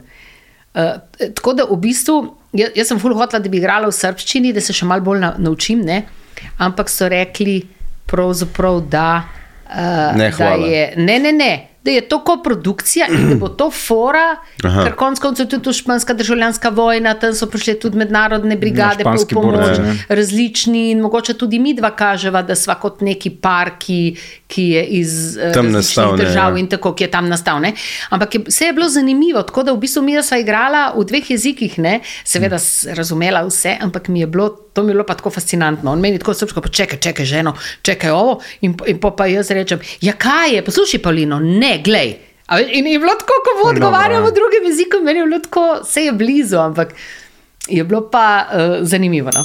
Uh, 0.73 0.95
tako 1.35 1.53
da 1.53 1.65
v 1.67 1.77
bistvu, 1.83 2.15
jaz, 2.53 2.69
jaz 2.75 2.87
sem 2.87 2.99
ful 2.99 3.15
hotla, 3.17 3.39
da 3.39 3.49
bi 3.49 3.59
igrala 3.59 3.89
v 3.89 3.95
srpščini, 3.95 4.53
da 4.55 4.61
se 4.63 4.73
še 4.73 4.85
malo 4.87 5.03
bolj 5.03 5.19
na, 5.19 5.33
naučim, 5.37 5.81
ne? 5.85 6.03
ampak 6.57 6.89
so 6.89 7.09
rekli, 7.11 7.59
pravzaprav, 8.09 8.79
da, 8.89 9.23
uh, 9.67 10.15
Ne, 10.17 10.29
da 10.29 10.35
hvala. 10.37 10.67
je. 10.67 10.93
Ne, 10.97 11.19
ne, 11.19 11.31
ne. 11.31 11.51
Da 11.83 11.91
je 11.91 12.01
to 12.01 12.19
koprodukcija 12.23 13.07
in 13.09 13.29
da 13.29 13.35
bo 13.35 13.47
to 13.49 13.71
fora, 13.73 14.35
Aha. 14.63 14.83
ker 14.83 14.95
konec 14.95 15.19
koncev 15.19 15.47
tudi 15.49 15.73
španska 15.73 16.13
državljanska 16.13 16.69
vojna, 16.69 17.13
tam 17.17 17.33
so 17.33 17.47
prišle 17.49 17.73
tudi 17.81 17.97
mednarodne 17.97 18.55
brigade, 18.55 19.03
pa 19.03 19.15
v 19.15 19.17
španski 19.17 19.35
pomoč 19.35 19.55
borci, 19.55 19.81
ne. 19.81 19.95
različni 20.09 20.83
in 20.91 21.01
mogoče 21.01 21.33
tudi 21.33 21.59
mi 21.59 21.73
dva 21.73 21.89
kaževa, 21.95 22.43
da 22.45 22.55
sva 22.55 22.75
kot 22.77 23.01
neki 23.01 23.33
par, 23.41 23.73
ki, 23.79 24.15
ki 24.47 24.67
je 24.75 24.85
iz 25.01 25.37
eh, 25.37 25.51
Tam 25.53 25.65
različnih 25.65 25.73
nastal, 25.73 26.15
ne, 26.15 26.23
držav 26.25 26.53
ja. 26.53 26.59
in 26.59 26.69
tako, 26.69 26.93
ki 26.93 27.03
je 27.03 27.11
tam 27.11 27.29
nastal. 27.29 27.61
Ne? 27.61 27.73
Ampak 28.09 28.35
je, 28.35 28.43
vse 28.47 28.69
je 28.69 28.73
bilo 28.77 28.89
zanimivo, 28.89 29.41
tako 29.41 29.63
da 29.63 29.73
v 29.73 29.81
bistvu 29.81 30.05
mi 30.05 30.19
sva 30.23 30.37
igrala 30.37 30.91
v 30.97 31.05
dveh 31.09 31.31
jezikih, 31.33 31.79
ne? 31.79 31.99
seveda 32.23 32.61
mm. 32.61 32.93
razumela 32.97 33.41
vse, 33.47 33.77
ampak 33.81 34.07
mi 34.07 34.21
je 34.21 34.27
bilo. 34.27 34.57
To 34.73 34.83
mi 34.83 34.89
je 34.89 34.93
bilo 34.93 35.05
pa 35.05 35.13
tako 35.19 35.29
fascinantno. 35.29 35.91
On 35.91 35.99
meni 35.99 36.19
tako 36.19 36.33
srpsko, 36.33 36.61
pa 36.61 36.69
čekaj, 36.69 36.99
čekaj, 36.99 37.25
ženo, 37.25 37.55
čekaj 37.81 38.11
ovo. 38.11 38.39
In, 38.61 38.77
in 38.87 38.99
po 38.99 39.11
pa 39.15 39.27
jaz 39.27 39.51
rečem, 39.51 39.79
ja, 40.01 40.13
kaj 40.13 40.55
je, 40.55 40.65
poslušaj, 40.65 41.01
Paulino, 41.03 41.39
ne, 41.39 41.81
glej, 41.83 42.15
In 42.51 42.87
je 42.87 42.99
bilo 42.99 43.13
tako, 43.15 43.33
ko 43.43 43.63
No, 43.63 43.69
odgovarjamo 43.69 44.25
ja. 44.25 44.31
v 44.31 44.35
drugem 44.35 44.65
jeziku, 44.65 44.97
meni 45.03 45.19
je 45.19 45.25
bilo 45.25 45.39
tako, 45.39 45.79
vse 45.83 46.01
je 46.01 46.11
blizu, 46.11 46.57
ampak 46.57 46.93
je 47.67 47.83
bilo 47.83 48.09
pa 48.11 48.47
uh, 48.51 48.59
zanimivo. 48.81 49.29
No? 49.35 49.43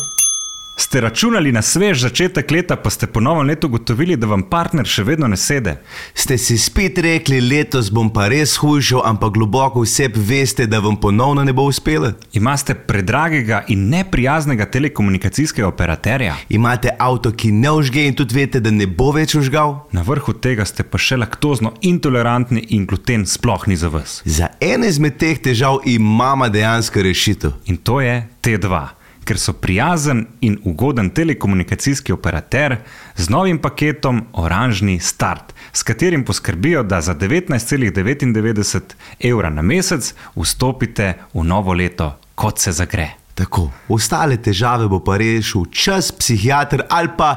Ste 0.78 1.00
računali 1.00 1.52
na 1.52 1.62
svež 1.62 2.00
začetek 2.00 2.50
leta, 2.50 2.76
pa 2.76 2.90
ste 2.90 3.06
po 3.06 3.20
novem 3.20 3.46
letu 3.46 3.66
ugotovili, 3.66 4.16
da 4.16 4.26
vam 4.28 4.42
partner 4.44 4.84
še 4.84 5.06
vedno 5.08 5.24
ne 5.26 5.36
sede. 5.40 5.78
Ste 6.12 6.36
si 6.38 6.58
spet 6.60 6.98
rekli, 7.00 7.38
letos 7.40 7.88
bom 7.88 8.10
pa 8.12 8.26
res 8.28 8.58
hujšal, 8.60 9.00
ampak 9.08 9.32
globoko 9.38 9.80
vse 9.80 10.10
veste, 10.12 10.66
da 10.68 10.82
vam 10.84 10.98
ponovno 11.00 11.44
ne 11.48 11.54
bo 11.56 11.64
uspelo? 11.64 12.10
Imate 12.36 12.76
predragega 12.76 13.62
in 13.72 13.88
neprijaznega 13.88 14.66
telekomunikacijskega 14.68 15.64
operaterja. 15.68 16.36
Imate 16.52 16.92
avto, 16.98 17.32
ki 17.32 17.54
ne 17.56 17.72
užge 17.72 18.04
in 18.04 18.18
tudi 18.20 18.36
veste, 18.36 18.60
da 18.60 18.70
ne 18.70 18.84
bo 18.84 19.08
več 19.16 19.32
užgal? 19.40 19.78
Na 19.96 20.04
vrhu 20.04 20.36
tega 20.36 20.68
ste 20.68 20.84
pa 20.84 21.00
še 21.00 21.16
laktozno 21.16 21.72
intolerantni 21.80 22.66
in 22.76 22.84
gluten 22.84 23.24
sploh 23.24 23.64
ni 23.64 23.80
za 23.80 23.88
vas. 23.88 24.20
Za 24.28 24.52
eno 24.60 24.84
izmed 24.84 25.16
teh 25.16 25.40
težav 25.40 25.80
imamo 25.88 26.52
dejansko 26.52 27.00
rešitev. 27.00 27.56
In 27.72 27.80
to 27.80 28.02
je 28.04 28.20
T2, 28.44 28.84
ker 29.26 29.38
so 29.38 29.52
prijazen 29.52 30.26
in 30.40 30.58
ugoden 30.64 31.10
telekomunikacijski 31.10 32.14
operater 32.14 32.76
z 33.16 33.28
novim 33.28 33.58
paketom 33.58 34.22
Oranžni 34.32 35.00
start, 35.00 35.54
s 35.72 35.82
katerim 35.82 36.24
poskrbijo, 36.24 36.82
da 36.82 37.00
za 37.00 37.14
19,99 37.14 38.80
evra 39.20 39.50
na 39.50 39.62
mesec 39.62 40.14
vstopite 40.36 41.14
v 41.34 41.44
novo 41.44 41.74
leto, 41.74 42.14
kot 42.34 42.58
se 42.58 42.72
zagre. 42.72 43.10
Tako, 43.34 43.70
ostale 43.88 44.38
težave 44.40 44.88
bo 44.88 45.02
pa 45.04 45.18
rešil 45.20 45.66
čas 45.70 46.12
psihiater 46.12 46.86
ali 46.88 47.08
pa 47.18 47.34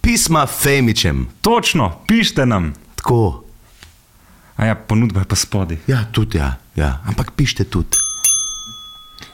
pisma 0.00 0.46
Femičem. 0.46 1.26
Točno, 1.40 1.92
pišite 2.06 2.46
nam. 2.46 2.74
Tako, 2.94 3.50
A 4.60 4.66
ja, 4.66 4.74
ponudba 4.74 5.20
je 5.20 5.24
pa 5.24 5.36
spodaj. 5.36 5.78
ja, 5.86 6.04
tudi 6.12 6.38
ja, 6.38 6.56
ja, 6.76 7.00
ampak 7.08 7.32
pišite 7.32 7.64
tudi. 7.64 8.09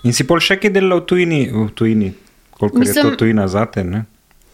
In 0.04 0.12
si 0.12 0.26
pol 0.26 0.40
še 0.40 0.58
kaj 0.60 0.70
delal 0.74 1.00
v 1.00 1.06
tujini, 1.06 1.42
v 1.52 1.70
tujini? 1.74 2.12
koliko 2.58 2.76
je 2.76 2.80
Mislim- 2.80 3.10
to 3.10 3.16
tujina 3.16 3.48
zate? 3.48 3.84
Ne? 3.84 4.04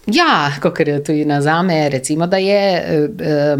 Ja, 0.06 0.50
kot 0.60 0.80
je 0.80 1.04
tujina 1.04 1.40
za 1.42 1.62
me, 1.62 1.88
recimo, 1.88 2.26
da 2.26 2.36
je 2.36 2.76
eh, 2.76 3.08
eh, 3.20 3.56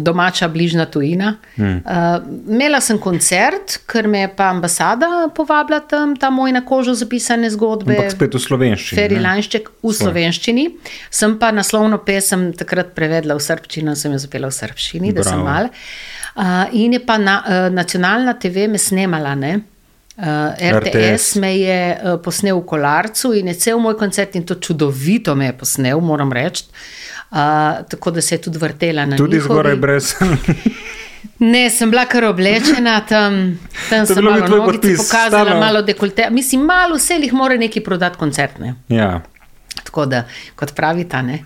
domača 0.00 0.48
bližnja 0.48 0.86
tujina. 0.86 1.36
Hmm. 1.54 1.82
Uh, 1.86 2.52
imela 2.52 2.80
sem 2.80 2.98
koncert, 2.98 3.78
ker 3.88 4.08
me 4.08 4.20
je 4.20 4.28
pa 4.36 4.50
ambasada 4.50 5.06
povabila 5.34 5.80
tam, 5.80 6.16
ta 6.16 6.30
moj 6.30 6.52
na 6.52 6.60
kožo 6.64 6.94
zapisane 6.94 7.50
zgodbe. 7.50 7.96
Ampak 7.96 8.12
spet 8.12 8.34
v 8.34 8.38
slovenščini. 8.38 9.00
Feri? 9.00 9.20
Lanšček 9.20 9.70
v 9.82 9.92
slovenščini. 9.92 10.66
Sem 11.10 11.38
pa 11.38 11.48
naslovno 11.50 11.98
pesem 12.04 12.52
takrat 12.52 12.92
prevedla 12.92 13.34
v 13.34 13.40
srpščino, 13.40 13.94
sem 13.96 14.12
jo 14.12 14.18
zapela 14.18 14.52
v 14.52 14.56
srpščini, 14.58 15.14
da 15.16 15.24
sem 15.24 15.40
Bravo. 15.40 15.48
mal. 15.48 15.70
Uh, 16.36 16.76
in 16.76 16.92
je 16.92 17.00
pa 17.00 17.16
na, 17.16 17.40
nacionalna 17.72 18.36
TV 18.36 18.68
me 18.68 18.78
snemala. 18.78 19.32
Ne? 19.34 19.60
Uh, 20.16 20.24
RTS, 20.72 20.76
RTS. 20.78 20.94
RTS 20.96 21.36
me 21.36 21.58
je 21.58 21.80
uh, 21.94 22.20
posnel 22.20 22.56
v 22.56 22.66
kolarcu 22.66 23.34
in 23.34 23.48
je 23.48 23.54
cel 23.56 23.78
moj 23.78 23.96
koncert 23.96 24.34
in 24.34 24.44
to 24.44 24.54
čudovito 24.56 25.34
me 25.34 25.46
je 25.46 25.52
posnel, 25.54 26.00
moram 26.00 26.32
reči. 26.32 26.64
Uh, 27.30 27.36
tako 27.88 28.10
da 28.10 28.22
se 28.22 28.34
je 28.34 28.42
tudi 28.42 28.58
vrtela 28.58 29.04
na 29.06 29.16
Tudi 29.16 29.36
njihovi- 29.36 29.44
zgoraj 29.44 29.76
brez. 29.76 30.14
Ne, 31.38 31.70
sem 31.70 31.90
bila 31.90 32.06
kar 32.06 32.24
oblečena 32.24 33.00
tam, 33.00 33.58
tam 33.90 34.06
sem 34.06 34.24
malo 34.24 34.46
nogice 34.48 34.62
podpis, 34.64 34.98
pokazala, 34.98 35.44
Stano. 35.44 35.60
malo 35.60 35.82
dekolte. 35.82 36.30
Mislim, 36.30 36.60
malo 36.62 36.96
vse 36.96 37.14
jih 37.14 37.32
mora 37.32 37.56
neki 37.56 37.80
prodati 37.80 38.18
koncertne. 38.18 38.74
ja. 38.88 39.20
Tako 39.84 40.06
da, 40.06 40.24
kot 40.56 40.72
pravita. 40.74 41.22
Ne? 41.22 41.38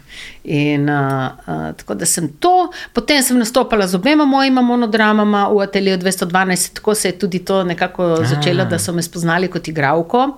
In 0.44 0.88
uh, 0.88 1.30
uh, 1.46 1.70
tako 1.76 1.94
da 1.94 2.06
sem 2.06 2.28
to, 2.40 2.70
potem 2.92 3.22
sem 3.22 3.38
nastopala 3.38 3.86
z 3.86 3.98
obema 3.98 4.24
mojima 4.24 4.62
monodramama 4.62 5.48
v 5.48 5.62
Atelju 5.62 5.98
212, 5.98 6.74
tako 6.74 6.94
se 6.94 7.08
je 7.08 7.18
tudi 7.18 7.44
to 7.44 7.64
nekako 7.64 8.16
začelo, 8.24 8.64
da 8.64 8.78
so 8.78 8.92
me 8.92 9.02
spoznali 9.02 9.48
kot 9.48 9.68
igralko. 9.68 10.28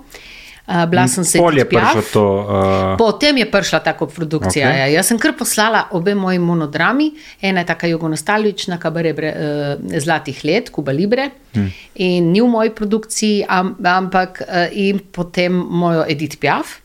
Uh, 0.66 0.86
bila 0.86 1.08
sem 1.08 1.24
se 1.24 1.38
prišlo 1.68 2.02
to. 2.12 2.22
Uh, 2.22 2.98
Potem 2.98 3.36
je 3.36 3.50
prišla 3.50 3.80
ta 3.82 3.92
produkcija. 3.94 4.68
Ok. 4.68 4.74
Okay. 4.74 4.78
Ja. 4.78 4.86
Jaz 4.86 5.10
sem 5.10 5.18
kar 5.18 5.34
poslala 5.38 5.88
obe 5.90 6.14
moji 6.14 6.38
monodrami, 6.38 7.10
ena 7.42 7.60
je 7.60 7.66
taka 7.66 7.86
jugonostalgična, 7.90 8.78
kabare 8.78 9.12
bre, 9.12 9.32
uh, 9.34 9.98
zlatih 9.98 10.44
let, 10.44 10.70
Kuba 10.70 10.92
Libre, 10.92 11.30
hmm. 11.54 11.72
in 11.94 12.30
ni 12.32 12.40
v 12.40 12.46
moji 12.46 12.70
produkciji, 12.70 13.42
am, 13.48 13.74
ampak 13.84 14.42
uh, 14.46 14.70
in 14.70 15.02
potem 15.12 15.52
mojo 15.52 16.06
Edith 16.08 16.38
Piaf. 16.38 16.78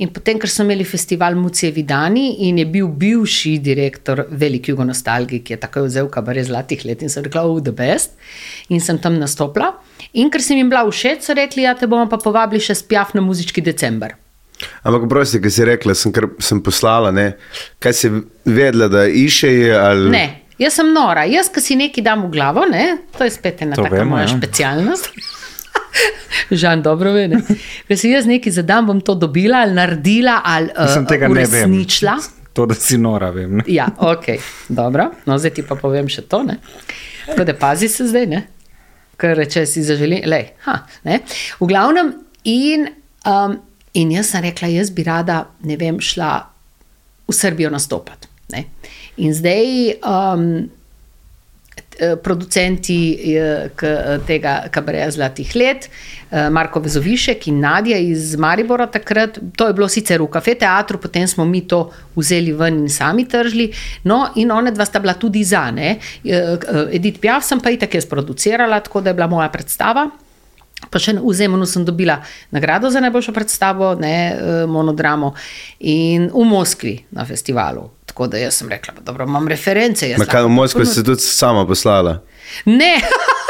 In 0.00 0.08
potem, 0.16 0.38
ker 0.40 0.48
smo 0.48 0.64
imeli 0.64 0.84
festival 0.88 1.34
Mucevi 1.36 1.82
Dani 1.84 2.46
in 2.48 2.58
je 2.58 2.64
bil 2.64 2.88
bivši 2.88 3.58
direktor 3.60 4.22
Veliki 4.30 4.72
Jugonostalgi, 4.72 5.42
ki 5.44 5.54
je 5.54 5.58
takoj 5.60 5.84
vzel 5.90 6.08
kabare 6.12 6.40
zlatih 6.46 6.86
let 6.88 7.04
in 7.04 7.12
sem 7.12 7.26
rekla, 7.26 7.44
oh, 7.44 7.60
the 7.60 7.74
best. 7.76 8.16
In 8.72 8.80
sem 8.80 8.96
tam 8.98 9.18
nastopila. 9.20 9.74
In 10.16 10.32
ker 10.32 10.40
sem 10.40 10.56
jim 10.56 10.72
bila 10.72 10.86
všeč, 10.88 11.26
so 11.28 11.36
rekli, 11.36 11.66
ja, 11.66 11.74
te 11.76 11.88
bomo 11.90 12.08
pa 12.08 12.16
povabili 12.22 12.64
še 12.64 12.78
spjav 12.80 13.12
na 13.18 13.24
muzički 13.26 13.60
december. 13.64 14.16
Ampak 14.88 15.04
prosti, 15.08 15.40
ki 15.40 15.52
si 15.52 15.66
rekla, 15.68 15.96
sem, 15.96 16.12
kar, 16.16 16.30
sem 16.40 16.60
poslala, 16.64 17.12
ne? 17.12 17.34
kaj 17.80 17.96
si 17.96 18.10
vedela, 18.48 18.88
da 18.92 19.04
išče 19.04 19.52
je 19.52 19.76
ali. 19.76 20.08
Ne, 20.12 20.24
jaz 20.60 20.80
sem 20.80 20.94
nora. 20.96 21.26
Jaz, 21.28 21.52
ki 21.52 21.64
si 21.64 21.76
nekaj 21.80 22.04
dam 22.08 22.24
v 22.24 22.32
glavo, 22.38 22.64
ne? 22.68 22.86
to 23.16 23.28
je 23.28 23.36
spet 23.36 23.64
ena 23.66 23.76
To 23.76 23.84
taka 23.84 24.00
vemo, 24.00 24.16
moja 24.16 24.28
ja. 24.28 24.32
specialnost. 24.32 25.12
Žan, 26.50 26.82
dobro 26.82 27.12
ve. 27.12 27.28
ne. 27.28 27.40
Ker 27.88 27.98
si 27.98 28.10
jaz 28.10 28.26
nekaj 28.26 28.52
zadam, 28.52 28.86
bom 28.90 29.00
to 29.00 29.14
dobila 29.14 29.64
ali 29.66 29.74
naredila 29.76 30.40
ali 30.44 30.70
uh, 30.74 31.30
uresničila. 31.30 32.18
To, 32.52 32.66
da 32.66 32.74
si 32.74 32.98
nora, 32.98 33.30
vem. 33.30 33.60
Ne? 33.60 33.64
Ja, 33.70 33.86
ok, 33.98 34.24
dobro. 34.68 35.10
No, 35.26 35.38
zdaj 35.38 35.54
ti 35.54 35.62
pa 35.66 35.76
povem 35.78 36.08
še 36.10 36.26
to. 36.26 36.42
Ne? 36.42 36.58
Tako 37.28 37.46
da 37.46 37.54
pazi 37.54 37.88
se 37.88 38.08
zdaj, 38.10 38.26
ne? 38.26 38.46
ker 39.20 39.38
če 39.52 39.66
si 39.68 39.84
zaželi. 39.84 40.22
Lej, 40.28 40.48
ha, 40.64 40.80
ne? 41.06 41.20
v 41.60 41.68
glavnem, 41.70 42.14
in, 42.48 42.88
um, 43.28 43.58
in 43.94 44.16
jaz 44.16 44.32
sem 44.32 44.44
rekla, 44.48 44.70
jaz 44.72 44.90
bi 44.96 45.04
rada, 45.06 45.44
ne 45.68 45.76
vem, 45.80 46.00
šla 46.02 46.32
v 47.28 47.36
Srbijo 47.36 47.70
nastopati. 47.70 48.30
Ne? 48.56 48.66
In 49.22 49.36
zdaj. 49.36 50.00
Um, 50.00 50.52
Producenti 52.22 52.96
eh, 53.36 53.68
k- 53.76 54.18
tega 54.26 54.68
kabareja 54.72 55.10
Zlatih 55.10 55.50
let, 55.56 55.88
eh, 56.30 56.48
Marko 56.50 56.80
Vezovišek 56.80 57.48
in 57.48 57.60
Nadja 57.60 57.98
iz 57.98 58.36
Maribora 58.36 58.86
takrat. 58.86 59.38
To 59.56 59.66
je 59.68 59.74
bilo 59.76 59.88
sicer 59.88 60.22
v 60.22 60.28
kafe 60.32 60.54
teatru, 60.54 60.98
potem 60.98 61.28
smo 61.28 61.44
mi 61.44 61.60
to 61.68 61.90
vzeli 62.16 62.52
ven 62.52 62.78
in 62.84 62.88
sami 62.88 63.24
tržili. 63.28 63.68
No, 64.04 64.28
in 64.36 64.50
one 64.50 64.70
dva 64.72 64.84
sta 64.84 64.98
bila 64.98 65.14
tudi 65.14 65.44
za. 65.44 65.70
Ne? 65.70 65.98
Eh, 66.24 66.32
eh, 66.32 66.96
Edith 66.96 67.20
Piaf 67.20 67.44
sem 67.44 67.60
pa 67.60 67.70
itak 67.70 67.94
jaz 67.94 68.06
producirala, 68.06 68.80
tako 68.80 69.00
da 69.00 69.10
je 69.10 69.14
bila 69.14 69.26
moja 69.28 69.48
predstava. 69.48 70.08
Pa 70.90 70.96
še 70.98 71.12
v 71.20 71.32
Zemunu 71.36 71.66
sem 71.68 71.84
dobila 71.84 72.22
nagrado 72.50 72.88
za 72.90 73.00
najboljšo 73.04 73.32
predstavo, 73.36 73.94
ne 74.00 74.14
eh, 74.32 74.66
monodramo, 74.66 75.34
in 75.80 76.30
v 76.32 76.44
Moskvi 76.48 76.94
na 77.12 77.24
festivalu. 77.28 77.84
Tako 78.10 78.26
da 78.26 78.38
jaz 78.38 78.54
sem 78.54 78.68
rekla, 78.68 78.94
da 79.00 79.14
imam 79.22 79.48
reference. 79.48 80.14
Ma 80.18 80.24
kaj 80.26 80.42
v 80.42 80.48
ponud- 80.48 80.94
si 80.94 81.04
tudi 81.04 81.22
sama 81.22 81.66
poslala? 81.66 82.18
Ne, 82.64 82.96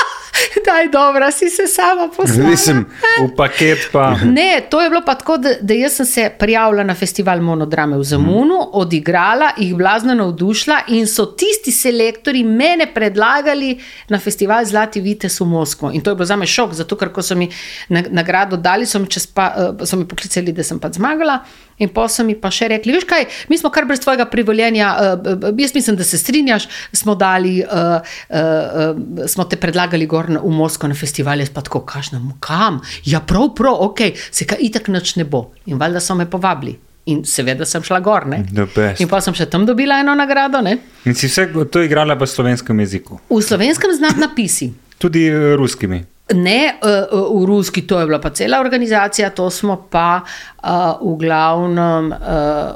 daj, 0.67 0.89
dobro, 0.93 1.31
si 1.31 1.49
se 1.51 1.67
sama 1.67 2.09
poslala. 2.17 2.51
Mislim, 2.51 2.85
V 3.25 3.37
paket 3.37 3.89
pa. 3.93 4.17
Ne, 4.25 4.61
to 4.71 4.83
je 4.83 4.91
bilo 4.91 5.01
pa 5.07 5.15
tako, 5.15 5.37
da, 5.37 5.55
da 5.61 5.75
jaz 5.75 5.93
sem 5.93 6.07
se 6.07 6.31
prijavila 6.39 6.85
na 6.85 6.95
festival 6.95 7.41
monodrame 7.41 7.97
v 7.99 8.05
Zamunu, 8.05 8.59
mm. 8.61 8.69
odigrala, 8.73 9.51
jih 9.57 9.75
blazno 9.75 10.15
navdušila 10.15 10.83
in 10.89 11.07
so 11.07 11.27
tisti 11.27 11.73
selektori 11.73 12.45
mene 12.45 12.91
predlagali 12.95 13.79
na 14.09 14.19
festival 14.19 14.65
Zlati 14.65 15.01
Vites 15.01 15.41
v 15.41 15.45
Moskvo. 15.47 15.91
In 15.93 16.01
to 16.01 16.11
je 16.11 16.15
bilo 16.15 16.27
za 16.27 16.37
me 16.37 16.47
šok, 16.47 16.73
zato 16.73 16.97
ker 16.97 17.09
ko 17.09 17.23
so 17.23 17.35
mi 17.35 17.49
na- 17.89 18.05
nagrado 18.11 18.57
dali, 18.57 18.87
so 18.87 18.99
mi, 18.99 19.09
pa, 19.35 19.55
eh, 19.57 19.87
so 19.87 19.97
mi 19.97 20.05
poklicali, 20.05 20.53
da 20.53 20.63
sem 20.63 20.79
pa 20.79 20.93
zmagala. 20.93 21.41
In 21.81 21.89
pa 21.95 22.07
so 22.13 22.25
mi 22.27 22.37
pa 22.37 22.51
še 22.53 22.69
rekli, 22.75 22.93
veš 22.93 23.07
kaj, 23.09 23.27
mi 23.49 23.59
smo 23.59 23.71
kar 23.73 23.87
brez 23.89 24.03
tvojega 24.05 24.27
privoljenja, 24.31 24.91
uh, 25.17 25.49
jaz 25.57 25.73
mislim, 25.75 25.97
da 25.97 26.05
se 26.05 26.19
strinjaš, 26.21 26.69
smo, 26.93 27.15
dali, 27.19 27.61
uh, 27.65 28.05
uh, 28.29 29.25
smo 29.31 29.47
te 29.49 29.57
predlagali 29.61 30.07
gor 30.11 30.29
na, 30.31 30.43
v 30.45 30.53
Moskvo 30.53 30.91
na 30.93 30.99
festival, 30.99 31.41
jaz 31.41 31.53
pa 31.55 31.65
tako 31.65 31.83
kažem, 31.89 32.31
kam? 32.45 32.83
Ja, 33.09 33.23
prav, 33.25 33.55
prav, 33.57 33.81
ok, 33.89 34.05
se 34.31 34.45
kaj 34.49 34.61
itak 34.69 34.93
noč 34.93 35.17
ne 35.17 35.25
bo. 35.25 35.49
In 35.67 35.81
valjda 35.81 36.05
so 36.05 36.15
me 36.19 36.29
povabili. 36.31 36.77
In 37.11 37.23
seveda 37.25 37.65
sem 37.67 37.83
šla 37.83 37.99
gor. 38.05 38.27
In 38.29 39.09
pa 39.09 39.23
sem 39.25 39.35
še 39.35 39.49
tam 39.51 39.65
dobila 39.67 40.03
eno 40.03 40.13
nagrado. 40.15 40.61
Ne? 40.63 40.77
In 41.09 41.17
si 41.17 41.31
vse 41.31 41.49
to 41.73 41.83
igrala 41.83 42.15
v 42.15 42.29
slovenskem 42.29 42.85
jeziku, 42.85 43.19
V 43.31 43.41
slovenskem 43.43 43.95
znam 43.97 44.21
napisi. 44.21 44.71
tudi 45.01 45.25
eh, 45.27 45.57
ruskimi. 45.57 46.05
Ne, 46.33 46.75
uh, 46.77 46.89
uh, 47.13 47.43
v 47.43 47.47
Ruski, 47.47 47.83
to 47.83 48.01
je 48.01 48.07
bila 48.07 48.21
pa 48.21 48.31
cela 48.31 48.61
organizacija, 48.61 49.31
to 49.31 49.51
smo 49.51 49.87
pa 49.91 50.21
uh, 50.23 50.71
v 51.03 51.17
glavnem, 51.17 52.13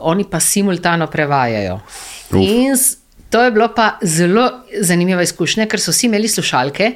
oni 0.02 0.24
pa 0.24 0.40
simultano 0.40 1.06
prevajajo. 1.06 1.80
In 2.34 2.72
s- 2.72 2.96
To 3.30 3.42
je 3.42 3.50
bilo 3.50 3.66
pa 3.68 3.98
zelo 4.00 4.44
zanimiva 4.80 5.22
izkušnja, 5.22 5.64
ker 5.66 5.80
so 5.80 5.90
vsi 5.90 6.06
imeli 6.06 6.28
slušalke 6.28 6.86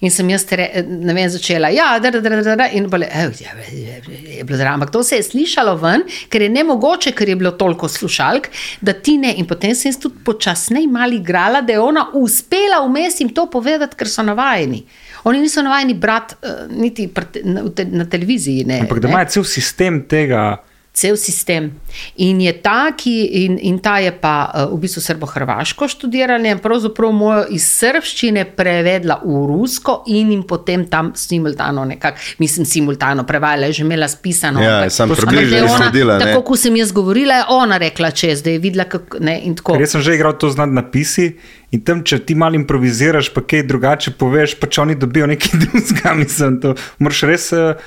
in 0.00 0.10
sem 0.10 0.28
jaz 0.30 0.44
re, 0.52 0.68
ne 0.86 1.10
vem, 1.10 1.26
začela. 1.28 1.68
Ja, 1.68 1.98
da, 1.98 2.12
da, 2.12 2.20
da, 2.20 2.36
da, 2.36 2.54
da, 2.54 2.68
in 2.70 2.86
bole, 2.86 3.08
ev, 3.12 3.32
ja, 3.40 3.50
je, 3.66 3.96
je 4.36 4.44
bilo 4.44 4.56
zraven. 4.56 4.74
Ampak 4.74 4.92
to 4.92 5.02
se 5.02 5.16
je 5.16 5.24
slišalo 5.24 5.74
ven, 5.74 6.04
ker 6.30 6.42
je 6.42 6.48
nemogoče, 6.50 7.10
ker 7.12 7.28
je 7.28 7.36
bilo 7.36 7.50
toliko 7.50 7.88
slušalk, 7.88 8.46
da 8.80 8.92
ti 8.94 9.16
ne. 9.18 9.34
In 9.34 9.46
potem 9.46 9.74
sem 9.74 9.90
jaz 9.90 9.98
tudi 9.98 10.22
počasneje 10.24 10.86
malo 10.86 11.18
igrala, 11.18 11.60
da 11.62 11.72
je 11.72 11.80
ona 11.82 12.06
uspela 12.14 12.78
vmes 12.86 13.18
jim 13.20 13.34
to 13.34 13.48
povedati, 13.50 13.96
ker 13.96 14.06
so 14.08 14.22
navajeni. 14.22 14.84
Oni 15.24 15.40
niso 15.40 15.62
navajeni 15.62 15.94
brati 15.94 16.34
uh, 16.42 16.70
niti 16.70 17.08
prte, 17.08 17.42
na, 17.44 17.64
te, 17.70 17.84
na 17.84 18.04
televiziji. 18.04 18.64
Ne, 18.64 18.80
Ampak 18.80 18.98
da 18.98 19.08
imajo 19.08 19.30
cel 19.38 19.44
sistem 19.44 20.02
tega. 20.08 20.56
Cel 20.98 21.14
sistem. 21.14 21.68
In, 22.16 22.40
je 22.42 22.52
ta, 22.58 22.90
ki, 22.98 23.12
in, 23.44 23.58
in 23.62 23.76
ta 23.78 23.98
je 24.02 24.10
pa 24.18 24.50
uh, 24.50 24.72
v 24.72 24.80
bistvu 24.82 24.98
srbo-hrvaško 25.04 25.86
študirala 25.92 26.50
in 26.50 26.58
pravzaprav 26.62 27.12
mojo 27.14 27.44
iz 27.54 27.68
srbščine 27.70 28.42
prevedla 28.58 29.20
v 29.22 29.44
rusko 29.46 30.00
in 30.10 30.32
jim 30.34 30.42
potem 30.42 30.88
tam 30.90 31.12
simultano, 31.14 31.84
nekako, 31.86 32.18
mislim, 32.42 32.66
simultano 32.66 33.22
prevajala, 33.28 33.70
je 33.70 33.78
že 33.78 33.86
imela 33.86 34.08
spisano. 34.10 34.58
Ja, 34.62 34.80
ampak- 34.80 34.96
sem 34.96 35.06
ampak 35.06 35.22
približno 35.22 35.70
sledila. 35.76 36.18
Tako 36.18 36.42
kot 36.50 36.64
sem 36.64 36.80
jaz 36.80 36.90
govorila, 36.92 37.38
je 37.42 37.46
ona 37.60 37.78
rekla 37.78 38.10
čez, 38.10 38.42
da 38.42 38.50
je 38.50 38.58
videla, 38.58 38.88
kako 38.90 39.22
ne 39.22 39.38
in 39.46 39.54
tako. 39.54 39.78
Ker 39.78 39.86
jaz 39.86 39.94
sem 39.94 40.02
že 40.02 40.18
igral 40.18 40.34
to 40.34 40.50
z 40.50 40.66
nadpisi 40.66 41.30
in 41.70 41.86
tam, 41.86 42.02
če 42.02 42.24
ti 42.26 42.34
malo 42.34 42.58
improviziraš, 42.58 43.30
pa 43.30 43.46
kaj 43.46 43.68
drugače 43.70 44.16
poveš, 44.18 44.58
pa 44.58 44.66
če 44.66 44.82
oni 44.82 44.98
dobijo 44.98 45.30
nekaj 45.30 45.62
drugega, 45.62 46.14
mislim, 46.26 46.58
to 46.64 46.74
moraš 46.98 47.22
res 47.28 47.52
uh, 47.54 47.78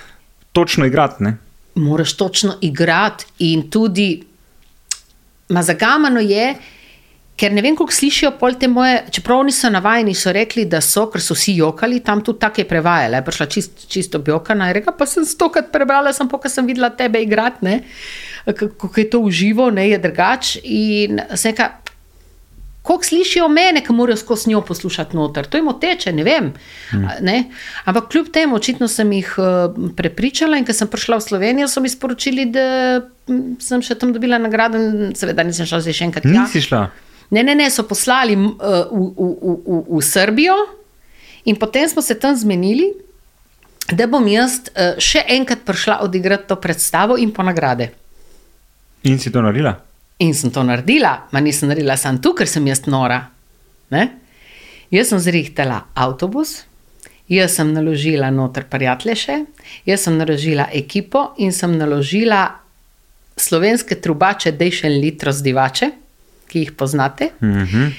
točno 0.55 0.87
igrati. 0.87 1.27
Ne? 1.27 1.37
Moraš 1.75 2.13
točno 2.13 2.57
igrati. 2.61 3.25
In 3.39 3.69
tudi 3.69 4.23
mazagamano 5.49 6.19
je, 6.19 6.55
ker 7.35 7.53
ne 7.53 7.61
vem, 7.65 7.75
kako 7.75 7.93
slišijo 7.93 8.31
pol 8.39 8.55
te 8.59 8.67
moje, 8.69 8.99
čeprav 9.11 9.41
oni 9.41 9.53
so 9.55 9.69
navajeni, 9.73 10.13
so 10.15 10.31
rekli, 10.35 10.67
da 10.69 10.81
so, 10.85 11.07
ker 11.09 11.23
so 11.23 11.33
vsi 11.37 11.55
jokali, 11.57 12.01
tam 12.05 12.21
tudi 12.23 12.39
tako 12.39 12.61
je 12.61 12.67
prevajala. 12.69 13.17
Je 13.17 13.25
prišla 13.25 13.47
čist, 13.55 13.85
čisto 13.89 14.19
bjokana 14.19 14.69
in 14.69 14.77
rekla, 14.77 14.93
pa 14.97 15.07
sem 15.09 15.25
stokrat 15.25 15.71
prebrala, 15.73 16.13
sem 16.13 16.29
ker 16.29 16.51
sem 16.51 16.67
videla 16.69 16.91
tebe 16.93 17.21
igrati, 17.23 17.65
ne, 17.65 17.79
kako 18.45 18.91
je 18.97 19.09
to 19.09 19.19
uživo, 19.25 19.69
ne, 19.73 19.87
je 19.89 19.97
drugač. 20.01 20.55
In 20.63 21.21
sem 21.33 21.55
rekla, 21.55 21.71
Kako 22.81 23.03
slišijo 23.03 23.45
mene, 23.47 23.83
ki 23.85 23.93
morajo 23.93 24.17
skozi 24.17 24.49
njo 24.49 24.61
poslušati 24.65 25.15
noter, 25.15 25.45
to 25.45 25.57
jim 25.57 25.67
oteče, 25.67 26.11
ne 26.17 26.23
vem. 26.23 26.47
Mm. 26.93 27.11
Ne? 27.21 27.43
Ampak 27.85 28.07
kljub 28.09 28.31
temu, 28.33 28.55
očitno 28.55 28.87
sem 28.87 29.11
jih 29.11 29.35
uh, 29.37 29.75
prepričala 29.97 30.57
in 30.57 30.65
ko 30.65 30.73
sem 30.73 30.89
prišla 30.89 31.19
v 31.19 31.25
Slovenijo, 31.27 31.67
so 31.69 31.81
mi 31.81 31.89
sporočili, 31.89 32.47
da 32.49 32.65
mm, 33.29 33.59
sem 33.61 33.85
še 33.85 33.99
tam 34.01 34.15
dobila 34.15 34.41
nagrado, 34.41 34.81
seveda 35.15 35.45
nisem 35.45 35.69
šla 35.69 35.83
zdaj 35.85 35.97
še 35.99 36.07
enkrat. 36.09 36.25
tja. 36.25 36.33
Nisi 36.33 36.63
šla. 36.65 36.81
Ne, 37.31 37.43
ne, 37.43 37.55
ne, 37.55 37.69
so 37.69 37.85
poslali 37.87 38.33
uh, 38.35 38.49
v, 38.89 39.05
v, 39.13 39.29
v, 39.29 39.55
v, 39.61 39.83
v 39.93 40.01
Srbijo 40.03 40.57
in 41.45 41.55
potem 41.61 41.85
smo 41.89 42.01
se 42.01 42.17
tam 42.19 42.35
zmenili, 42.35 42.89
da 43.93 44.09
bom 44.09 44.25
jaz 44.27 44.57
uh, 44.73 44.97
še 44.97 45.21
enkrat 45.37 45.61
prišla 45.69 46.01
odigrati 46.01 46.49
to 46.49 46.57
predstavo 46.57 47.21
in 47.21 47.29
po 47.29 47.45
nagrade. 47.45 47.91
In 49.05 49.21
si 49.21 49.29
to 49.29 49.45
naredila? 49.45 49.77
In 50.21 50.33
sem 50.37 50.51
to 50.53 50.63
naredila, 50.63 51.15
ma 51.33 51.41
nisem 51.41 51.71
naredila 51.71 51.97
samo 51.97 52.21
tu, 52.21 52.35
ker 52.37 52.49
sem 52.49 52.67
jaz 52.69 52.83
nora. 52.85 53.23
Ne? 53.91 54.03
Jaz 54.93 55.09
sem 55.09 55.21
zrihtala 55.23 55.79
avtobus, 55.97 56.61
jaz 57.31 57.55
sem 57.57 57.71
naložila 57.73 58.29
noter 58.33 58.67
prijatelje 58.69 59.17
še, 59.23 59.37
jaz 59.87 60.05
sem 60.05 60.17
naložila 60.19 60.67
ekipo 60.77 61.31
in 61.41 61.55
sem 61.55 61.73
naložila 61.79 62.43
slovenske 63.39 63.97
trubače, 64.03 64.51
dejšen 64.59 64.99
litro 65.01 65.33
zdivače, 65.33 65.91
ki 66.51 66.65
jih 66.65 66.73
poznate. 66.77 67.31
Mhm. 67.41 67.93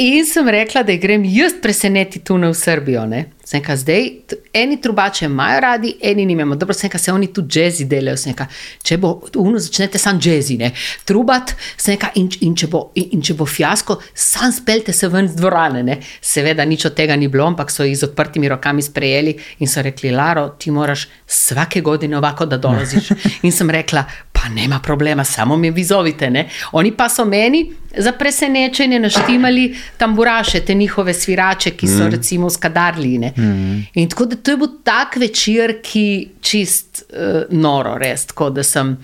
In 0.00 0.24
sem 0.24 0.48
rekla, 0.48 0.80
da 0.82 0.94
grem 0.96 1.24
jaz 1.28 1.52
presenetiti 1.62 2.24
tu 2.24 2.36
v 2.36 2.54
Srbijo. 2.54 3.06
ne. 3.06 3.24
Sem 3.44 3.60
rekla, 3.60 3.76
zdaj, 3.76 4.10
eni 4.54 4.80
trubače 4.80 5.24
imajo 5.24 5.60
radi, 5.60 5.94
eni 6.02 6.24
nimamo. 6.26 6.56
Dobro, 6.56 6.74
sem 6.74 6.88
rekla, 6.88 6.98
se 6.98 7.12
oni 7.12 7.26
tu 7.32 7.42
jazzi 7.54 7.84
delajo. 7.84 8.16
Sem 8.16 8.32
rekla, 8.32 8.46
če 8.82 8.96
bo 8.96 9.10
uno, 9.36 9.58
začnete 9.58 9.98
sam 9.98 10.20
jazzi, 10.22 10.56
ne. 10.56 10.70
Trubat, 11.04 11.52
sem 11.76 11.94
rekla, 11.94 12.12
in, 12.14 12.30
in, 12.40 12.54
če 12.56 12.68
bo, 12.72 12.84
in, 12.94 13.10
in 13.18 13.22
če 13.26 13.34
bo 13.34 13.44
fiasko, 13.44 13.98
sam 14.14 14.52
spelte 14.52 14.94
se 14.96 15.08
ven 15.08 15.28
z 15.28 15.36
dvorane. 15.36 15.82
Ne. 15.82 15.98
Seveda 16.22 16.64
nič 16.64 16.86
od 16.88 16.96
tega 16.96 17.16
ni 17.16 17.28
bilo, 17.28 17.44
ampak 17.50 17.74
so 17.74 17.84
jih 17.84 17.98
z 17.98 18.08
odprtimi 18.08 18.48
rokami 18.48 18.86
sprejeli 18.86 19.36
in 19.58 19.68
so 19.68 19.84
rekli, 19.84 20.14
Laro, 20.16 20.48
ti 20.56 20.70
moraš 20.70 21.08
svake 21.26 21.80
godine 21.84 22.16
ovako 22.16 22.46
da 22.46 22.56
dolaziš. 22.56 23.12
In 23.42 23.52
sem 23.52 23.68
rekla, 23.70 24.06
pa 24.42 24.48
nema 24.48 24.78
problema, 24.78 25.24
samo 25.24 25.56
mi 25.56 25.70
vi 25.70 25.84
zovite. 25.84 26.30
Ne? 26.30 26.48
Oni 26.72 26.92
pa 26.92 27.08
so 27.08 27.24
meni 27.24 27.72
za 27.96 28.12
presenečenje 28.12 28.98
naštimali 28.98 29.76
tamburaše, 29.96 30.60
te 30.60 30.74
njihove 30.74 31.14
svirače, 31.14 31.70
ki 31.70 31.88
so 31.88 32.04
mm. 32.04 32.10
recimo 32.10 32.50
skadarli. 32.50 33.18
Mm. 33.18 33.86
In 33.94 34.08
tako 34.08 34.24
da 34.24 34.36
to 34.36 34.50
je 34.50 34.56
bil 34.56 34.68
tak 34.84 35.16
večer, 35.16 35.80
ki 35.82 36.28
čist 36.40 37.02
uh, 37.12 37.42
noro, 37.50 37.98
res. 37.98 38.26
Tako 38.26 38.50
da 38.50 38.62
sem. 38.62 38.98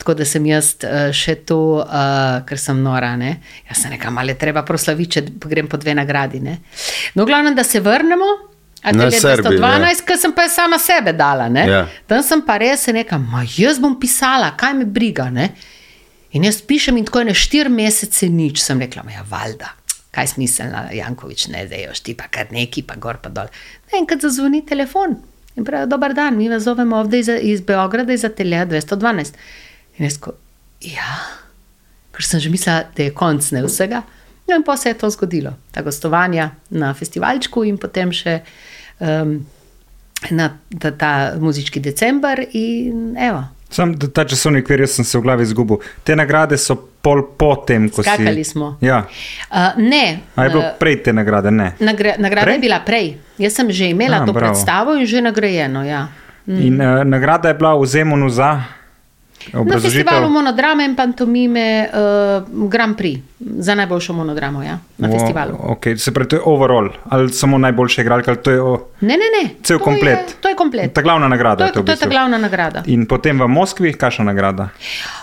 Tako 0.00 0.14
da 0.14 0.24
sem 0.24 0.46
jaz 0.48 0.70
uh, 0.80 1.10
še 1.12 1.34
tu, 1.44 1.58
uh, 1.76 2.38
ker 2.48 2.58
sem 2.58 2.78
nora. 2.82 3.12
Ne? 3.20 3.34
Jaz 3.68 3.82
sem 3.82 3.92
nekaj 3.92 4.10
malo 4.10 4.32
treba 4.40 4.62
proslaviti, 4.64 5.18
če 5.18 5.22
grem 5.44 5.68
po 5.68 5.76
dve 5.76 5.92
nagradi. 5.94 6.40
Ne? 6.40 6.56
No, 7.14 7.26
glavno, 7.28 7.52
da 7.54 7.64
se 7.64 7.84
vrnemo. 7.84 8.49
A 8.82 8.92
Na 8.92 9.10
tele 9.10 9.20
Srbijo, 9.20 9.60
212, 9.60 10.04
ker 10.08 10.16
sem 10.16 10.32
pa 10.32 10.46
sama 10.48 10.78
sebe 10.80 11.12
dala. 11.12 11.48
Ne? 11.52 11.66
Ja. 11.68 11.82
Tam 12.08 12.22
sem 12.24 12.40
pa 12.46 12.56
res 12.60 12.86
nekaj, 12.88 13.20
ma 13.20 13.44
jaz 13.44 13.80
bom 13.82 13.98
pisala, 14.00 14.54
kaj 14.56 14.74
me 14.78 14.86
briga. 14.88 15.28
Ne? 15.30 15.50
In 16.32 16.46
jaz 16.46 16.62
pišem 16.62 16.96
in 16.96 17.04
tako 17.08 17.24
je 17.24 17.30
na 17.32 17.34
štiri 17.36 17.72
mesece 17.72 18.30
nič. 18.32 18.62
Sem 18.62 18.80
rekla, 18.80 19.04
ja, 19.12 19.24
valjda, 19.28 19.72
kaj 20.16 20.32
smiselna, 20.34 20.86
Jankovič, 20.96 21.48
ne 21.52 21.66
zdaj, 21.66 21.90
ti 22.06 22.14
pa 22.16 22.30
kar 22.32 22.54
neki, 22.54 22.86
pa 22.86 22.96
gor 22.96 23.20
pa 23.20 23.32
dol. 23.34 23.50
Ne, 23.90 23.98
enkrat 24.00 24.24
zazvoni 24.24 24.62
telefon 24.66 25.18
in 25.58 25.66
pravi, 25.66 25.90
dober 25.90 26.14
dan, 26.14 26.38
mi 26.38 26.48
vas 26.48 26.62
zovemo 26.62 27.02
ovdje 27.02 27.20
iz, 27.20 27.30
iz 27.42 27.60
Beograda, 27.66 28.14
iz 28.14 28.24
ateljeja 28.24 28.66
212. 28.66 29.36
In 29.98 30.06
jaz 30.06 30.16
ko, 30.22 30.32
ja, 30.86 31.18
ker 32.14 32.24
sem 32.24 32.40
že 32.40 32.52
mislila, 32.52 32.84
da 32.96 33.04
je 33.04 33.14
konc 33.14 33.50
ne 33.52 33.64
vsega. 33.66 34.02
No, 34.48 34.56
in 34.56 34.64
pa 34.66 34.76
se 34.76 34.88
je 34.88 34.98
to 34.98 35.10
zgodilo, 35.10 35.52
ta 35.70 35.82
gostovanja 35.82 36.50
na 36.70 36.94
festivalčku 36.94 37.64
in 37.68 37.76
potem 37.78 38.14
še 38.14 38.40
um, 39.00 39.46
na 40.30 40.50
ta, 40.78 40.90
ta 40.90 41.32
muzički 41.40 41.80
december. 41.80 42.44
In 42.52 43.16
evo, 43.18 43.44
Sam 43.70 43.94
ta 43.94 44.24
časovni 44.26 44.60
okvir, 44.60 44.80
jaz 44.80 44.96
sem 44.98 45.04
se 45.04 45.18
v 45.18 45.22
glavi 45.22 45.42
izgubil. 45.46 45.78
Te 46.04 46.16
nagrade 46.16 46.58
so 46.58 46.74
pol 46.74 47.22
potem, 47.38 47.86
ko 47.88 48.02
Skakali 48.02 48.42
si. 48.44 48.50
smo. 48.50 48.74
Ja. 48.82 49.06
uh, 49.50 49.78
ne. 49.78 50.18
A 50.34 50.44
je 50.44 50.50
bilo 50.50 50.64
uh, 50.64 50.74
prej 50.78 51.02
te 51.06 51.12
nagrade? 51.12 51.50
Ne. 51.50 51.72
Nagra 51.78 52.16
nagrada 52.18 52.50
Prej? 52.50 52.54
je 52.58 52.60
bila 52.60 52.80
prej. 52.82 53.06
Jaz 53.38 53.54
sem 53.54 53.70
že 53.70 53.94
imela 53.94 54.22
A, 54.22 54.26
to 54.26 54.32
bravo. 54.34 54.50
predstavo 54.52 54.98
in 54.98 55.06
že 55.06 55.22
nagrajeno. 55.22 55.86
Ja. 55.86 56.08
In 56.50 56.80
uh, 56.82 57.06
nagrada 57.06 57.48
je 57.48 57.54
bila 57.54 57.78
v 57.78 57.86
Zemunu 57.86 58.26
za 58.28 58.79
Na 59.52 59.60
obrazložitev. 59.60 60.04
festivalu 60.04 60.28
monodrame 60.32 60.84
in 60.84 60.96
pantomime 60.96 61.88
uh, 61.92 62.68
Grand 62.68 62.96
Prix 62.96 63.20
za 63.40 63.74
najboljšo 63.74 64.12
monodramo 64.12 64.62
ja, 64.62 64.78
na 64.98 65.08
O, 65.08 65.12
festivalu. 65.12 65.54
Okay. 65.56 65.96
Se 65.96 66.12
pravi, 66.14 66.28
to 66.28 66.36
je 66.36 66.42
overall, 66.44 66.88
ali 67.08 67.32
samo 67.32 67.58
najboljša 67.58 68.02
igralka, 68.02 68.34
to 68.34 68.50
je 68.50 68.62
o, 68.62 68.86
Ne, 69.00 69.08
ne, 69.16 69.28
ne. 69.42 69.50
cel 69.62 69.78
to 69.78 69.84
komplet. 69.84 70.18
Je, 70.18 70.34
to 70.40 70.48
je 70.48 70.56
komplet. 70.56 70.92
Ta 70.94 71.02
glavna 71.02 71.28
nagrada. 71.28 71.56
To 71.56 71.64
je, 71.64 71.72
to 71.72 71.80
v 71.80 71.84
to 71.84 71.92
je 71.92 71.96
ta 71.96 72.06
bistvu. 72.06 72.10
glavna 72.10 72.38
nagrada. 72.38 72.82
In 72.86 73.06
potem 73.06 73.40
v 73.40 73.48
Moskvi, 73.48 73.92
kakšna 73.92 74.24
nagrada? 74.24 74.68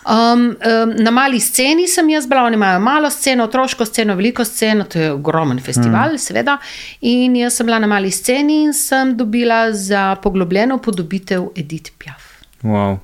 Um, 0.05 0.13
um, 0.49 0.55
na 0.97 1.11
mali 1.11 1.39
sceni 1.39 1.87
sem 1.87 2.09
jaz 2.09 2.27
bila, 2.27 2.43
oni 2.43 2.55
imajo 2.55 2.79
malo 2.79 3.09
sceno, 3.09 3.43
otroško 3.43 3.85
sceno, 3.85 4.15
veliko 4.15 4.45
sceno, 4.45 4.83
to 4.83 4.99
je 4.99 5.11
ogromen 5.11 5.59
festival, 5.59 6.13
mm. 6.13 6.17
seveda. 6.17 6.57
In 7.01 7.35
jaz 7.35 7.53
sem 7.53 7.65
bila 7.65 7.79
na 7.79 7.87
mali 7.87 8.11
sceni 8.11 8.63
in 8.63 8.73
sem 8.73 9.17
dobila 9.17 9.71
za 9.71 10.15
poglobljeno 10.15 10.77
podobitev 10.77 11.51
Edith 11.55 11.91
Piaf. 11.97 12.23
Wow. 12.63 12.97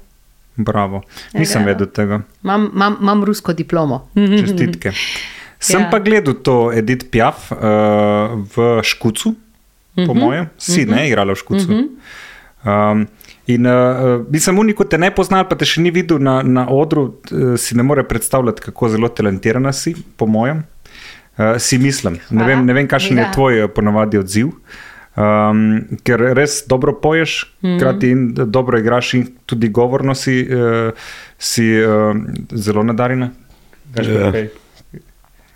Bravo. 0.55 1.01
Nisem 1.33 1.61
Ja. 1.61 1.67
vedel 1.67 1.87
tega. 1.87 2.21
Imam, 2.43 2.69
imam, 2.73 2.97
imam 3.01 3.23
rusko 3.23 3.53
diplomo. 3.53 4.07
Čestitke. 4.39 4.91
Sem 5.59 5.81
Ja. 5.81 5.89
pa 5.89 5.99
gledal 5.99 6.33
to 6.35 6.71
Edith 6.71 7.05
Piaf 7.09 7.51
uh, 7.51 7.57
v 8.47 8.55
Škucu, 8.83 9.35
Mhm. 9.95 10.05
po 10.07 10.13
mojem, 10.15 10.47
si 10.57 10.85
ne 10.85 11.07
igrala 11.07 11.33
v 11.33 11.37
Škucu. 11.37 11.69
Um, 12.63 13.07
in 13.45 13.65
uh, 13.65 13.73
mislim, 14.27 14.59
unik, 14.59 14.89
te 14.89 14.97
ne 14.97 15.11
poznal, 15.11 15.43
pa 15.43 15.55
te 15.55 15.65
še 15.65 15.81
ni 15.81 15.91
videl 15.91 16.17
na, 16.17 16.41
na 16.41 16.63
odru, 16.65 17.03
uh, 17.25 17.53
si 17.55 17.75
ne 17.75 17.83
more 17.83 18.03
predstavljati, 18.03 18.61
kako 18.61 18.89
zelo 18.89 19.09
talentirana 19.09 19.69
si, 19.71 19.93
po 20.17 20.25
mojem. 20.25 20.63
Uh, 21.37 21.57
si 21.57 21.77
mislim. 21.77 22.17
Ne 22.29 22.43
vem, 22.43 22.65
ne 22.65 22.73
vem 22.73 22.87
kakšen 22.87 23.17
Ja. 23.17 23.23
je 23.23 23.33
tvoj 23.33 23.59
eh, 23.59 23.67
ponavadi 23.67 24.17
odziv. 24.17 24.51
Um, 25.15 25.59
ker 26.03 26.19
res 26.33 26.63
dobro 26.67 26.93
poješ, 26.93 27.33
Mhm. 27.61 27.77
hkrati 27.77 28.09
in 28.09 28.21
dobro 28.33 28.79
igraš, 28.79 29.13
in 29.13 29.27
tudi 29.45 29.69
govorno 29.69 30.15
si, 30.15 30.41
uh, 30.43 30.89
si 31.37 31.67
uh, 31.75 32.15
zelo 32.51 32.83
nadarjena. 32.83 33.29
Gašper, 33.93 34.35
Ja. 34.35 34.47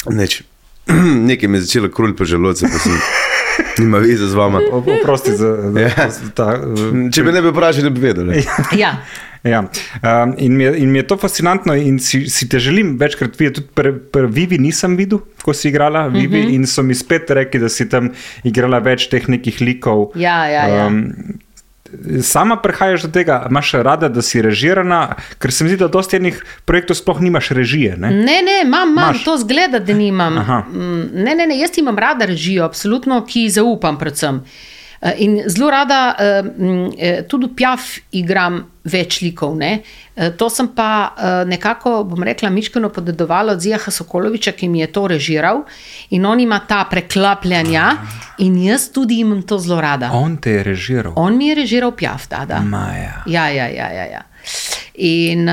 Neč. 0.09 0.43
Nekaj 1.27 1.49
mi 1.49 1.57
je 1.57 1.61
začelo 1.61 1.89
krulj 1.89 2.15
po 2.15 2.25
želodcu, 2.25 2.65
pa 2.65 2.77
sem 2.79 2.93
Nima 3.77 3.97
vize 3.99 4.27
z 4.27 4.33
vama. 4.33 4.59
Oprosti 4.71 5.31
za, 5.33 5.55
za, 5.63 5.79
Ja. 5.79 5.89
ta. 6.33 6.47
eh, 6.55 7.11
Če 7.11 7.23
bi 7.23 7.31
ne 7.31 7.41
bi 7.41 7.49
vprašali, 7.49 7.83
ne 7.83 7.89
bi 7.91 7.99
vedeli. 8.01 8.43
Ja. 8.75 8.97
Ja. 9.43 9.59
Um, 9.61 10.33
in, 10.37 10.53
mi 10.53 10.63
je, 10.63 10.77
in 10.77 10.91
mi 10.91 10.99
je 10.99 11.03
to 11.03 11.17
fascinantno, 11.17 11.73
in 11.73 11.99
si, 11.99 12.25
si 12.27 12.49
te 12.49 12.59
želim 12.59 12.97
večkrat 12.97 13.39
videti. 13.39 13.61
Tudi 13.61 13.67
pri 13.73 13.91
pri 14.11 14.27
Vivi 14.27 14.57
nisem 14.57 14.97
videl, 14.97 15.19
ko 15.41 15.53
si 15.53 15.69
igrala, 15.69 16.07
Vivi, 16.07 16.27
Mhm. 16.27 16.37
mm 16.39 16.51
-hmm. 16.51 16.55
in 16.55 16.67
so 16.67 16.83
mi 16.83 16.95
spet 16.95 17.29
rekli, 17.29 17.59
da 17.59 17.69
si 17.69 17.89
tam 17.89 18.09
igrala 18.43 18.79
več 18.79 19.07
teh 19.07 19.27
nekih 19.27 19.61
likov. 19.61 20.11
Ja, 20.15 20.47
ja, 20.47 20.67
ja. 20.67 20.89
Sama 22.21 22.55
prihajaš 22.61 23.01
do 23.01 23.11
tega, 23.11 23.47
imaš 23.49 23.71
rada, 23.73 24.09
da 24.09 24.21
si 24.21 24.41
režirana, 24.41 25.15
ker 25.39 25.51
se 25.51 25.63
mi 25.63 25.69
zdi, 25.69 25.77
da 25.77 25.87
dosti 25.87 26.15
enih 26.15 26.43
projektov 26.65 26.95
sploh 26.95 27.21
nimaš 27.21 27.49
režije. 27.49 27.97
Ne? 27.97 28.09
Ne, 28.11 28.41
ne, 28.41 28.61
imam, 28.65 28.89
imam 28.89 29.13
Imaš? 29.13 29.23
to 29.23 29.37
zgleda, 29.37 29.79
da 29.79 29.93
nimam. 29.93 30.37
Aha. 30.37 30.63
Mm, 30.71 31.03
Ne, 31.13 31.35
ne, 31.35 31.47
ne, 31.47 31.59
jaz 31.59 31.77
imam 31.77 31.97
rada 31.97 32.25
režijo, 32.25 32.65
absolutno, 32.65 33.25
ki 33.25 33.49
zaupam 33.49 33.97
predvsem. 33.97 34.41
Eh, 34.45 34.76
In 35.17 35.43
zelo 35.45 35.69
rada 35.69 36.15
eh, 36.17 36.43
eh, 36.97 37.23
tudi 37.27 37.45
v 37.45 37.53
Pjaf 37.53 37.99
igram 38.17 38.63
več 38.87 39.19
likov. 39.21 39.53
Ne? 39.57 39.83
Eh, 40.15 40.31
To 40.37 40.49
sem 40.49 40.71
pa 40.73 41.13
eh, 41.13 41.45
nekako, 41.45 42.01
bom 42.09 42.23
rekla, 42.23 42.49
miškeno 42.49 42.89
podedovala 42.89 43.53
od 43.53 43.61
Zija 43.61 43.77
Sokoloviča, 43.77 44.51
ki 44.57 44.69
mi 44.69 44.81
je 44.81 44.87
to 44.91 45.07
režiral. 45.07 45.63
In 46.09 46.25
on 46.25 46.39
ima 46.39 46.59
ta 46.67 46.83
preklapljanja, 46.89 47.91
in 48.39 48.57
jaz 48.63 48.89
tudi 48.91 49.19
imam 49.21 49.41
to 49.41 49.59
zelo 49.59 49.81
rada. 49.81 50.09
On 50.13 50.37
te 50.37 50.57
je 50.57 50.63
režiral. 50.63 51.13
On 51.15 51.37
mi 51.37 51.47
je 51.47 51.55
režiral 51.61 51.91
Pjaf, 51.91 52.27
da. 52.29 52.45
da. 52.45 52.61
Maja. 52.61 53.23
Ja, 53.27 53.47
ja, 53.49 53.67
ja. 53.67 53.91
ja, 53.93 54.05
ja. 54.05 54.21
In, 54.97 55.49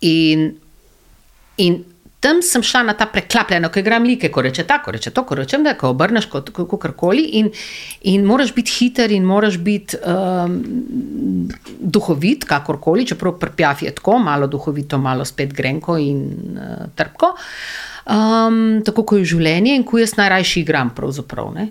in, 0.00 0.52
in 1.56 1.91
tam 2.22 2.38
sem 2.42 2.62
šla 2.62 2.84
na 2.86 2.92
ta 2.94 3.08
preklapljeno, 3.10 3.68
ko 3.72 3.80
igram 3.82 4.04
like, 4.06 4.30
ko 4.30 4.44
reče 4.46 4.62
tako, 4.66 4.92
reče 4.94 5.10
to, 5.10 5.24
ko 5.26 5.34
rečem, 5.34 5.64
da 5.66 5.74
ko 5.78 5.90
obrneš 5.90 6.28
kot 6.30 6.52
karkoli. 6.54 7.24
In, 7.40 7.48
in 8.06 8.26
moraš 8.26 8.52
biti 8.54 8.70
hiter, 8.76 9.10
in 9.10 9.26
moraš 9.26 9.58
biti 9.58 9.98
um, 9.98 10.54
duhovit, 11.80 12.46
kakorkoli, 12.46 13.08
čeprav 13.10 13.34
prpjav 13.42 13.82
je 13.82 13.94
tako, 13.98 14.20
malo 14.22 14.46
duhovito, 14.46 15.02
malo 15.02 15.26
spet 15.26 15.54
grenko 15.54 15.98
in 15.98 16.22
uh, 16.54 16.86
trpko. 16.94 17.34
Um, 18.06 18.82
tako 18.86 19.02
kot 19.02 19.18
je 19.18 19.32
življenje 19.34 19.74
in 19.78 19.86
ko 19.86 19.98
jaz 19.98 20.14
najrajši 20.18 20.62
igram. 20.62 20.94
pravzaprav, 20.94 21.50
ne. 21.54 21.68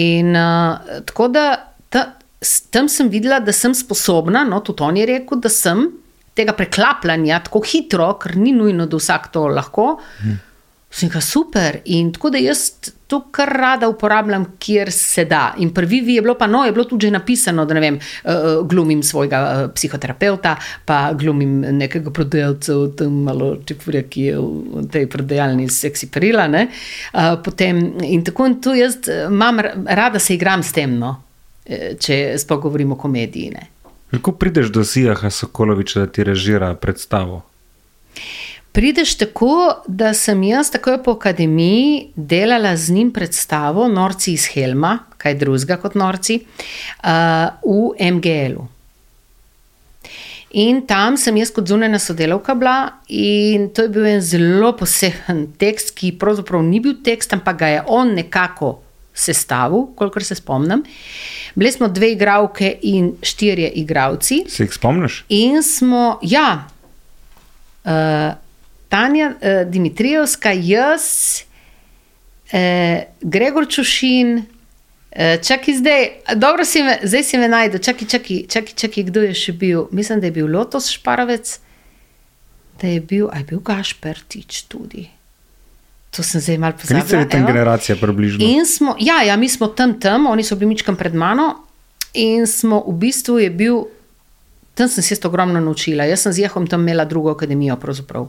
In 0.00 0.32
uh, 0.32 1.04
tako 1.04 1.28
da 1.28 1.46
ta, 1.92 2.06
tam 2.72 2.88
sem 2.88 3.12
videla, 3.12 3.40
da 3.44 3.52
sem 3.52 3.76
sposobna, 3.76 4.46
no, 4.48 4.64
tudi 4.64 4.82
on 4.82 4.96
je 4.96 5.06
rekel, 5.12 5.44
da 5.44 5.52
sem 5.52 5.90
tega 6.40 6.56
preklapljanja 6.56 7.42
tako 7.46 7.64
hitro, 7.68 8.12
ker 8.20 8.38
ni 8.40 8.54
nujno, 8.56 8.88
da 8.90 9.00
vsak 9.00 9.30
to 9.34 9.48
lahko. 9.52 9.92
Hmm. 10.20 10.40
Sem 10.90 11.06
rekel, 11.06 11.22
super. 11.22 11.76
In 11.94 12.10
tako 12.10 12.32
da 12.34 12.40
jaz 12.42 12.72
to 13.06 13.20
kar 13.30 13.50
rada 13.58 13.88
uporabljam, 13.88 14.44
kjer 14.58 14.90
se 14.92 15.24
da. 15.24 15.54
In 15.58 15.70
prvi 15.74 16.00
vi 16.00 16.14
je 16.14 16.22
bilo 16.22 16.34
pa 16.38 16.46
no, 16.46 16.64
je 16.66 16.72
bilo 16.72 16.84
tudi 16.84 17.06
že 17.06 17.12
napisano, 17.14 17.64
da 17.66 17.74
ne 17.74 17.80
vem, 17.80 17.98
uh, 17.98 18.66
glumim 18.66 19.02
svojega 19.02 19.40
uh, 19.40 19.70
psihoterapeuta, 19.74 20.56
pa 20.84 21.12
glumim 21.18 21.60
nekega 21.78 22.10
prodajalca 22.10 22.74
v 22.74 22.90
tem 22.98 23.22
malo 23.26 23.52
čepurja, 23.66 24.02
ki 24.02 24.26
je 24.28 24.36
v 24.38 24.84
tej 24.90 25.08
prodajalni 25.10 25.68
seksi 25.70 26.10
perila. 26.10 26.46
Uh, 26.50 27.36
potem 27.44 27.82
in 28.02 28.24
tako 28.26 28.46
in 28.50 28.60
tu 28.62 28.74
jaz 28.74 28.98
eh, 29.08 29.26
imam 29.26 29.58
rada 29.86 30.18
se 30.18 30.34
igram 30.34 30.62
s 30.62 30.72
tem, 30.72 30.98
no, 30.98 31.16
eh, 31.66 31.94
če 31.98 32.38
sploh 32.38 32.62
govorimo 32.62 32.98
o 32.98 32.98
komediji. 32.98 33.50
Ne. 33.54 33.66
Kako 34.10 34.32
prideš 34.32 34.66
do 34.66 34.82
Zijaha 34.82 35.30
Sokoloviča, 35.30 36.00
da 36.00 36.06
ti 36.06 36.24
režira 36.24 36.74
predstavo? 36.74 37.42
Prideš 38.72 39.14
tako, 39.18 39.82
da 39.86 40.14
sem 40.14 40.42
jaz 40.42 40.70
takoj 40.70 41.02
po 41.02 41.10
akademiji 41.10 42.10
delala 42.16 42.76
z 42.76 42.92
njim 42.92 43.12
predstavo 43.12 43.88
Norci 43.88 44.32
iz 44.32 44.46
Helma, 44.46 44.98
kaj 45.18 45.34
drugega 45.34 45.76
kot 45.76 45.94
Norci, 45.94 46.40
uh, 47.02 47.10
v 47.62 48.10
MGL-u. 48.12 48.66
In 50.50 50.82
tam 50.86 51.16
sem 51.16 51.36
jaz 51.36 51.50
kot 51.54 51.70
zunanja 51.70 51.98
sodelavka 52.02 52.54
bila, 52.54 52.76
in 53.08 53.68
to 53.74 53.86
je 53.86 53.88
bil 53.94 54.06
en 54.06 54.20
zelo 54.20 54.72
poseben 54.76 55.46
tekst, 55.58 55.94
ki 55.94 56.16
pravzaprav 56.18 56.62
ni 56.66 56.80
bil 56.82 56.96
tekst, 57.04 57.34
ampak 57.34 57.58
ga 57.58 57.66
je 57.66 57.82
on 57.86 58.14
nekako 58.14 58.78
sestavil, 59.20 59.86
kolikor 59.96 60.24
se 60.24 60.34
spomnim. 60.34 60.84
Bili 61.54 61.72
smo 61.72 61.88
dve 61.88 62.12
igralke 62.12 62.74
in 62.82 63.12
štirje 63.22 63.68
igravci. 63.68 64.44
Se 64.48 64.64
jih 64.64 64.74
spomniš? 64.74 65.24
In 65.28 65.62
smo, 65.62 66.18
ja, 66.22 66.68
uh, 67.84 67.90
Tanja 68.88 69.32
uh, 69.34 69.70
Dimitrijevska, 69.70 70.52
jaz, 70.52 71.02
uh, 72.52 73.02
Gregor 73.20 73.68
Čušin, 73.68 74.42
čakaj 75.42 75.74
zdaj, 75.74 76.08
dobro 76.36 76.64
si 76.64 76.82
me, 76.82 76.98
zdaj 77.02 77.22
si 77.24 77.38
me 77.38 77.48
najde, 77.48 77.78
čakaj, 77.78 78.08
čakaj, 78.08 78.44
čakaj, 78.48 78.74
čakaj, 78.74 79.04
kdo 79.10 79.24
je 79.26 79.34
še 79.34 79.52
bil. 79.52 79.88
Mislim, 79.90 80.20
da 80.20 80.30
je 80.30 80.36
bil 80.38 80.46
Lotos 80.46 80.86
Šparovec, 80.90 81.58
da 82.80 82.86
je 82.86 83.00
bil, 83.00 83.26
a 83.32 83.42
je 83.42 83.48
bil 83.50 83.58
Gašpertič 83.58 84.62
tudi. 84.70 85.08
To 86.10 86.22
sem 86.22 86.40
zdaj 86.40 86.58
malo 86.58 86.74
pozabila. 86.74 87.02
Niste 87.02 87.18
vi 87.18 87.28
tam 87.28 87.46
generacija 87.46 87.96
približno? 87.96 88.42
In 88.42 88.66
smo, 88.66 88.96
ja, 88.98 89.22
ja, 89.22 89.36
mi 89.36 89.48
smo 89.48 89.66
tam, 89.66 89.94
tam, 90.00 90.26
oni 90.26 90.42
so 90.42 90.56
bili 90.56 90.74
mičkam 90.74 90.96
pred 90.96 91.14
mano 91.14 91.54
in 92.14 92.46
smo 92.46 92.82
v 92.86 92.96
bistvu 92.98 93.38
je 93.38 93.50
bil, 93.50 93.84
tam 94.74 94.88
sem 94.88 95.02
se 95.02 95.16
ogromno 95.24 95.60
naučila. 95.60 96.04
Jaz 96.04 96.26
sem 96.26 96.32
z 96.32 96.38
Jehom 96.38 96.66
tam 96.66 96.82
imela 96.82 97.04
drugo 97.04 97.30
akademijo. 97.30 97.76
Pravzaprav, 97.76 98.26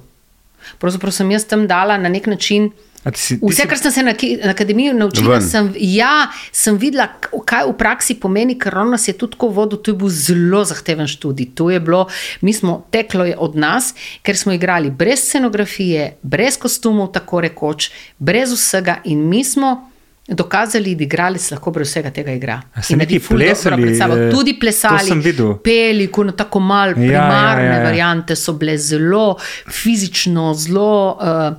pravzaprav 0.80 1.12
sem 1.12 1.32
jaz 1.32 1.46
tam 1.46 1.68
dala 1.68 1.98
na 1.98 2.10
nek 2.10 2.28
način. 2.28 2.72
A 3.04 3.12
ti 3.12 3.20
si- 3.20 3.40
ti 3.40 3.46
Vse, 3.46 3.66
kar 3.66 3.78
sem 3.78 3.92
se 3.92 4.04
na, 4.04 4.14
na 4.46 4.52
akademiji 4.52 4.94
naučila, 4.94 5.32
Ven. 5.32 5.42
sem, 5.42 5.74
ja, 5.76 6.28
sem 6.52 6.78
videla, 6.78 7.08
kaj 7.46 7.66
v 7.66 7.74
praksi 7.74 8.14
pomeni, 8.16 8.54
ker 8.56 8.78
on 8.78 8.92
nas 8.92 9.08
je 9.08 9.14
tudi 9.14 9.32
tako 9.32 9.48
vodil. 9.50 9.78
To 9.80 9.92
je 9.92 9.96
bil 9.96 10.10
zelo 10.10 10.64
zahteven 10.64 11.08
študij. 11.08 11.50
To 11.56 11.70
je 11.70 11.80
bilo, 11.80 12.08
mi 12.42 12.54
smo 12.54 12.86
teklo 12.92 13.26
je 13.26 13.38
od 13.38 13.56
nas, 13.56 13.94
ker 14.22 14.38
smo 14.38 14.54
igrali 14.54 14.92
brez 14.92 15.20
scenografije, 15.20 16.18
brez 16.22 16.58
kostumov, 16.58 17.12
tako 17.12 17.42
rekoč, 17.42 17.90
brez 18.20 18.52
vsega, 18.52 19.02
in 19.04 19.28
mi 19.28 19.44
smo. 19.44 19.91
Dokazali, 20.28 20.96
da 20.96 21.04
igralec 21.04 21.52
lahko 21.52 21.72
brez 21.72 21.88
vsega 21.90 22.12
tega 22.12 22.32
igra. 22.32 22.62
Ful 23.20 23.40
dobro 23.40 23.50
plesali, 23.50 23.82
predstavo. 23.82 24.16
eh, 24.16 24.30
Tudi 24.32 24.54
plesali, 24.54 25.34
peli, 25.64 26.08
ko 26.08 26.24
na 26.24 26.32
tako 26.32 26.60
malo 26.62 26.92
Ja, 26.92 27.04
ja, 27.04 27.10
primarne 27.10 27.66
ja, 27.66 27.74
ja. 27.74 27.84
variante 27.84 28.36
so 28.36 28.54
bile 28.54 28.78
zelo 28.78 29.36
fizično, 29.68 30.54
zelo 30.54 30.92
uh, 31.12 31.54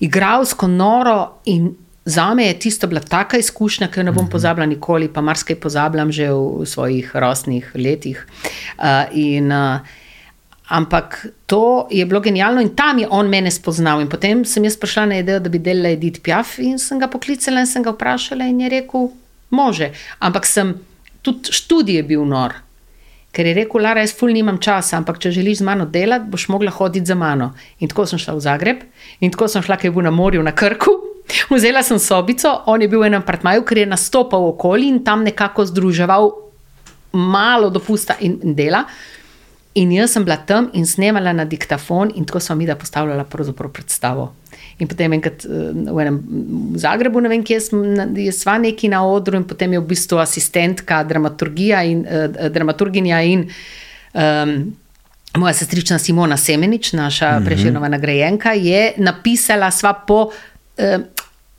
igralsko 0.00 0.66
noro. 0.68 1.16
In 1.46 1.74
za 2.04 2.34
me 2.34 2.44
je 2.44 2.58
tisto 2.58 2.86
bila 2.86 3.00
taka 3.00 3.38
izkušnja, 3.38 3.88
ki 3.88 4.00
jo 4.00 4.04
ne 4.04 4.10
Mhm. 4.10 4.18
bom 4.18 4.28
pozabila 4.28 4.66
nikoli, 4.66 5.08
pa 5.08 5.20
marsikaj 5.20 5.56
pozabljam 5.56 6.12
že 6.12 6.28
v 6.28 6.66
svojih 6.66 7.10
rosnih 7.14 7.72
letih. 7.74 8.26
Uh, 8.78 8.84
in, 9.12 9.52
uh, 9.52 9.80
Ampak 10.68 11.26
to 11.46 11.88
je 11.90 12.06
bilo 12.06 12.20
genialno 12.20 12.60
in 12.60 12.72
tam 12.76 12.98
je 12.98 13.08
on 13.10 13.28
mene 13.28 13.50
spoznal. 13.50 14.00
In 14.00 14.08
potem 14.08 14.44
sem 14.44 14.64
jaz 14.64 14.78
prišla 14.80 15.06
na 15.06 15.18
idejo, 15.20 15.42
da 15.44 15.52
bi 15.52 15.60
delala 15.60 15.92
Edith 15.92 16.22
Piaf 16.24 16.58
in 16.58 16.78
sem 16.78 16.98
ga 16.98 17.08
poklicala 17.12 17.60
in 17.60 17.68
sem 17.68 17.82
ga 17.84 17.92
vprašala 17.92 18.48
in 18.48 18.60
je 18.60 18.70
rekel, 18.72 19.10
može. 19.50 19.90
Ampak 20.18 20.46
sem 20.46 20.74
tudi 21.22 21.52
študij 21.52 21.96
je 21.96 22.02
bil 22.02 22.24
nor. 22.24 22.54
Ker 23.34 23.46
je 23.46 23.54
rekel, 23.54 23.82
Lara, 23.82 24.00
jaz 24.00 24.14
ful 24.14 24.30
nimam 24.32 24.60
časa, 24.62 24.96
ampak 24.96 25.18
če 25.18 25.32
želiš 25.34 25.58
z 25.58 25.66
mano 25.66 25.84
delati, 25.90 26.30
boš 26.30 26.46
mogla 26.48 26.70
hoditi 26.70 27.06
za 27.06 27.16
mano. 27.18 27.50
In 27.82 27.90
tako 27.90 28.06
sem 28.06 28.20
šla 28.22 28.36
v 28.36 28.44
Zagreb, 28.44 28.84
in 29.20 29.34
tako 29.34 29.48
sem 29.50 29.64
šla, 29.64 29.76
ker 29.76 29.90
je 29.90 29.94
bil 29.96 30.06
na 30.06 30.12
morju, 30.14 30.42
na 30.42 30.54
Krku. 30.54 30.94
Vzela 31.50 31.82
sem 31.82 31.98
sobico, 31.98 32.52
on 32.70 32.82
je 32.82 32.88
bil 32.88 33.02
v 33.02 33.10
enem 33.10 33.26
partmaju, 33.26 33.66
ker 33.66 33.82
je 33.82 33.90
nastopal 33.90 34.46
okoli 34.52 34.86
in 34.92 35.02
tam 35.04 35.26
nekako 35.26 35.66
združeval 35.66 36.30
malo 37.12 37.70
dopusta 37.74 38.16
in 38.20 38.38
dela. 38.54 38.84
In 39.74 39.90
jaz 39.90 40.12
sem 40.14 40.24
bila 40.24 40.36
tam 40.36 40.68
in 40.72 40.86
snemala 40.86 41.32
na 41.32 41.44
diktafon, 41.44 42.12
in 42.14 42.24
tako 42.24 42.40
sem 42.40 42.58
mi 42.58 42.66
da 42.66 42.76
postavljala 42.78 43.24
predstavo. 43.24 44.28
In 44.78 44.88
potem 44.88 45.12
enkrat 45.12 45.44
eh, 45.44 45.72
v 45.90 45.98
enem 46.02 46.20
v 46.74 46.78
Zagrebu, 46.78 47.22
ne 47.22 47.32
vem, 47.32 47.42
kje 47.42 47.58
sem, 47.60 47.82
je 48.18 48.32
sva 48.34 48.54
neki 48.62 48.88
na 48.92 49.02
odru, 49.06 49.36
in 49.40 49.46
potem 49.50 49.74
je 49.74 49.82
v 49.82 49.88
bistvu 49.90 50.20
asistentka, 50.22 51.02
dramaturgija 51.04 51.82
in 51.90 52.06
uh, 52.06 52.46
dramaturginja 52.54 53.20
in 53.26 53.44
um, 54.14 54.54
moja 55.42 55.56
sestrična 55.58 55.98
Simona 55.98 56.36
Semenič, 56.36 56.92
naša 56.92 57.32
mm 57.32 57.42
-hmm. 57.42 57.46
preširjena 57.46 57.88
nagrajenka, 57.88 58.52
je 58.52 58.92
napisala 58.96 59.70
sva 59.70 59.92
po. 59.92 60.30
Uh, 60.78 61.02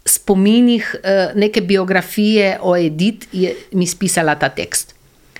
Spominih 0.07 0.95
uh, 0.95 1.35
neke 1.35 1.61
biografije 1.61 2.57
o 2.61 2.75
Edith 2.77 3.27
je 3.31 3.55
mi 3.71 3.87
spisala 3.87 4.35
ta 4.35 4.49
tekst. 4.49 4.94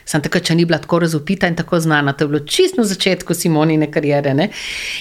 Sem 0.06 0.22
takrat, 0.22 0.46
če 0.46 0.56
ni 0.56 0.66
bila 0.70 0.78
tako 0.82 1.00
razupita 1.02 1.50
in 1.50 1.56
tako 1.58 1.80
znana, 1.82 2.14
to 2.14 2.26
je 2.26 2.30
bilo 2.30 2.44
čisto 2.46 2.82
na 2.82 2.88
začetku 2.88 3.34
Simonine 3.34 3.90
karijere. 3.92 4.34
ne. 4.34 4.50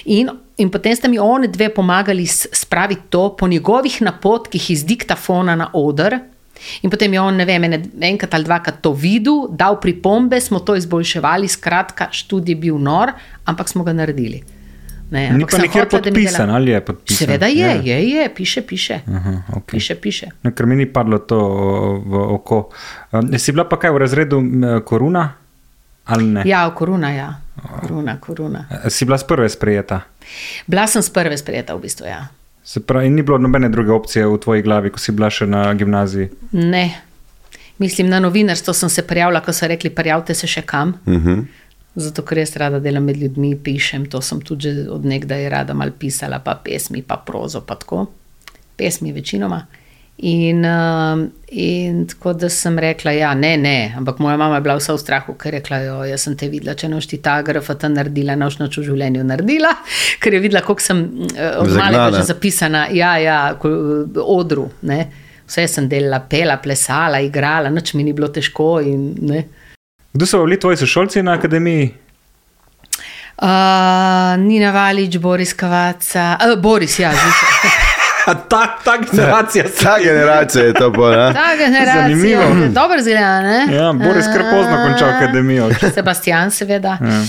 In, 0.05 0.31
in 0.57 0.71
potem 0.71 0.97
sta 0.97 1.09
mi 1.09 1.19
oni 1.19 1.49
dve 1.49 1.69
pomagali 1.75 2.27
spraviti 2.27 3.11
to 3.11 3.37
po 3.37 3.49
njegovih 3.49 4.03
napotkih 4.03 4.71
iz 4.71 4.85
diktafona 4.85 5.57
na 5.57 5.71
oder. 5.73 6.19
In 6.83 6.91
potem 6.91 7.13
je 7.13 7.21
on, 7.21 7.37
ne 7.37 7.45
vem, 7.45 7.65
enkrat 8.01 8.35
ali 8.35 8.45
dvakrat 8.45 8.81
to 8.81 8.93
videl, 8.93 9.49
dal 9.51 9.81
pripombe, 9.81 10.41
smo 10.41 10.61
to 10.61 10.77
izboljševali, 10.77 11.49
skratka, 11.49 12.09
študij 12.13 12.55
je 12.55 12.57
bil 12.57 12.79
nor, 12.79 13.13
ampak 13.45 13.69
smo 13.69 13.85
ga 13.85 13.93
naredili. 13.93 14.43
Ne, 15.15 15.31
Ni 15.31 15.47
pa 15.47 15.59
nikjer 15.59 15.85
mi 15.85 15.91
dela- 15.91 16.03
podpisan, 16.03 16.51
ali 16.51 16.71
je 16.71 16.81
podpisan? 16.83 17.17
Seveda 17.19 17.47
je, 17.47 17.59
Ja. 17.61 17.71
je, 17.85 18.09
je, 18.09 18.29
piše, 18.31 18.63
piše. 18.63 19.01
Aha, 19.09 19.33
okay. 19.53 19.71
Piše, 19.71 19.95
piše. 19.97 20.27
Ne, 20.43 20.51
ker 20.51 20.67
mi 20.67 20.75
ni 20.75 20.87
padlo 20.89 21.19
to 21.21 21.39
v 22.01 22.15
oko. 22.33 22.71
Um, 23.13 23.39
si 23.39 23.53
bila 23.53 23.65
pa 23.65 23.77
kaj 23.77 23.91
v 23.91 23.99
razredu 23.99 24.43
koruna? 24.83 25.29
Ali 26.05 26.25
ne? 26.27 26.43
Ja, 26.45 26.67
koruna, 26.69 27.11
ja. 27.11 27.29
Koruna, 27.81 28.19
koruna. 28.19 28.67
E, 28.81 28.91
Si 28.91 29.05
bila 29.05 29.15
s 29.15 29.25
prve 29.25 29.49
sprejeta? 29.49 30.01
Bila 30.67 30.87
sem 30.87 31.01
s 31.01 31.09
prve 31.09 31.33
sprejeta 31.35 31.73
v 31.73 31.81
bistvu, 31.81 32.07
ja. 32.07 32.27
Se 32.61 32.81
pravi, 32.81 33.07
in 33.07 33.15
ni 33.15 33.23
bilo 33.23 33.39
nobene 33.39 33.69
druge 33.69 33.93
opcije 33.93 34.27
v 34.27 34.39
tvoji 34.39 34.63
glavi, 34.63 34.91
ko 34.91 34.99
si 34.99 35.13
bila 35.13 35.31
še 35.31 35.47
na 35.47 35.73
gimnaziji. 35.73 36.29
Ne. 36.53 37.01
Mislim, 37.79 38.09
na 38.09 38.21
novinarstvo 38.21 38.73
sem 38.73 38.89
se 38.89 39.03
prijavila, 39.03 39.41
ko 39.41 39.53
so 39.53 39.67
rekli, 39.67 39.91
prijavite 39.91 40.35
se 40.35 40.47
še 40.47 40.63
kam. 40.63 40.95
Uh 41.07 41.15
-huh. 41.15 41.45
Zato, 41.95 42.25
ker 42.27 42.41
jaz 42.43 42.57
rada 42.59 42.81
delam 42.83 43.05
med 43.07 43.21
ljudmi, 43.21 43.53
pišem, 43.63 44.09
to 44.11 44.19
sem 44.23 44.41
tudi 44.43 44.73
od 44.91 45.05
nekdaj 45.07 45.49
rada 45.53 45.77
mal 45.79 45.93
pisala, 45.99 46.41
pa 46.43 46.57
pesmi, 46.65 47.05
pa 47.07 47.21
prozo, 47.23 47.63
pa 47.63 47.77
tako. 47.79 48.07
Pesmi 48.77 49.13
večinoma. 49.15 49.61
In, 50.17 50.65
uh, 50.65 51.27
in 51.47 52.05
tako 52.07 52.33
da 52.39 52.49
sem 52.51 52.79
rekla, 52.79 53.11
ja, 53.15 53.33
ne, 53.35 53.57
ne, 53.59 53.95
ampak 53.99 54.19
moja 54.23 54.37
mama 54.37 54.59
je 54.59 54.63
bila 54.67 54.77
vsa 54.79 54.95
v 54.95 55.03
strahu, 55.03 55.35
ker 55.39 55.55
je 55.55 55.59
rekla, 55.59 55.81
jo, 55.83 55.97
jaz 56.07 56.27
sem 56.27 56.37
te 56.39 56.47
videla, 56.51 56.77
če 56.79 56.91
noš 56.91 57.09
ti 57.11 57.19
ta 57.23 57.41
grafata 57.43 57.91
naredila, 57.91 58.37
noš 58.39 58.61
noč 58.61 58.79
v 58.79 58.87
življenju 58.91 59.25
naredila, 59.27 59.73
ker 60.23 60.39
je 60.39 60.43
videla, 60.43 60.63
koliko 60.67 60.87
sem 60.87 61.03
uh, 61.35 61.59
od 61.63 61.75
malega 61.79 62.21
že 62.21 62.29
zapisana, 62.31 62.87
ja, 62.95 63.17
ja, 63.23 63.41
ko, 63.59 63.71
odru, 64.23 64.69
ne. 64.87 65.03
Vse 65.45 65.67
sem 65.69 65.91
delala, 65.91 66.23
pela, 66.31 66.57
plesala, 66.63 67.19
igrala, 67.23 67.71
nič 67.75 67.93
mi 67.99 68.07
ni 68.07 68.15
bilo 68.17 68.31
težko 68.35 68.79
in 68.87 69.13
ne. 69.31 69.45
Kdo 70.15 70.27
so 70.27 70.45
bili 70.45 70.61
tvoji 70.61 70.77
sošolci 70.77 71.23
na 71.23 71.33
akademiji? 71.33 71.95
Uh, 73.39 73.49
Nina 74.39 74.71
Valič, 74.71 75.19
Boris 75.19 75.53
Kavaca, 75.53 76.37
uh, 76.53 76.61
Boris, 76.63 76.99
ja, 76.99 77.11
žica. 77.11 77.47
Ta, 78.49 78.79
ta 78.85 78.97
generacija 79.13 79.65
Ta 79.83 79.99
generacija 80.05 80.65
je 80.65 80.73
to 80.75 80.91
bolj. 80.91 81.15
Ta 81.15 81.57
generacija, 81.59 82.03
Zanimivo. 82.03 82.43
dobro 82.69 83.03
zgleda, 83.03 83.41
ne? 83.41 83.67
Ja, 83.77 83.93
Boris 83.93 84.25
kar 84.27 84.43
pozno 84.51 84.77
končal 84.89 85.09
akademijo. 85.09 85.69
Sebastian, 85.95 86.51
seveda. 86.51 86.89
Ja. 86.89 87.21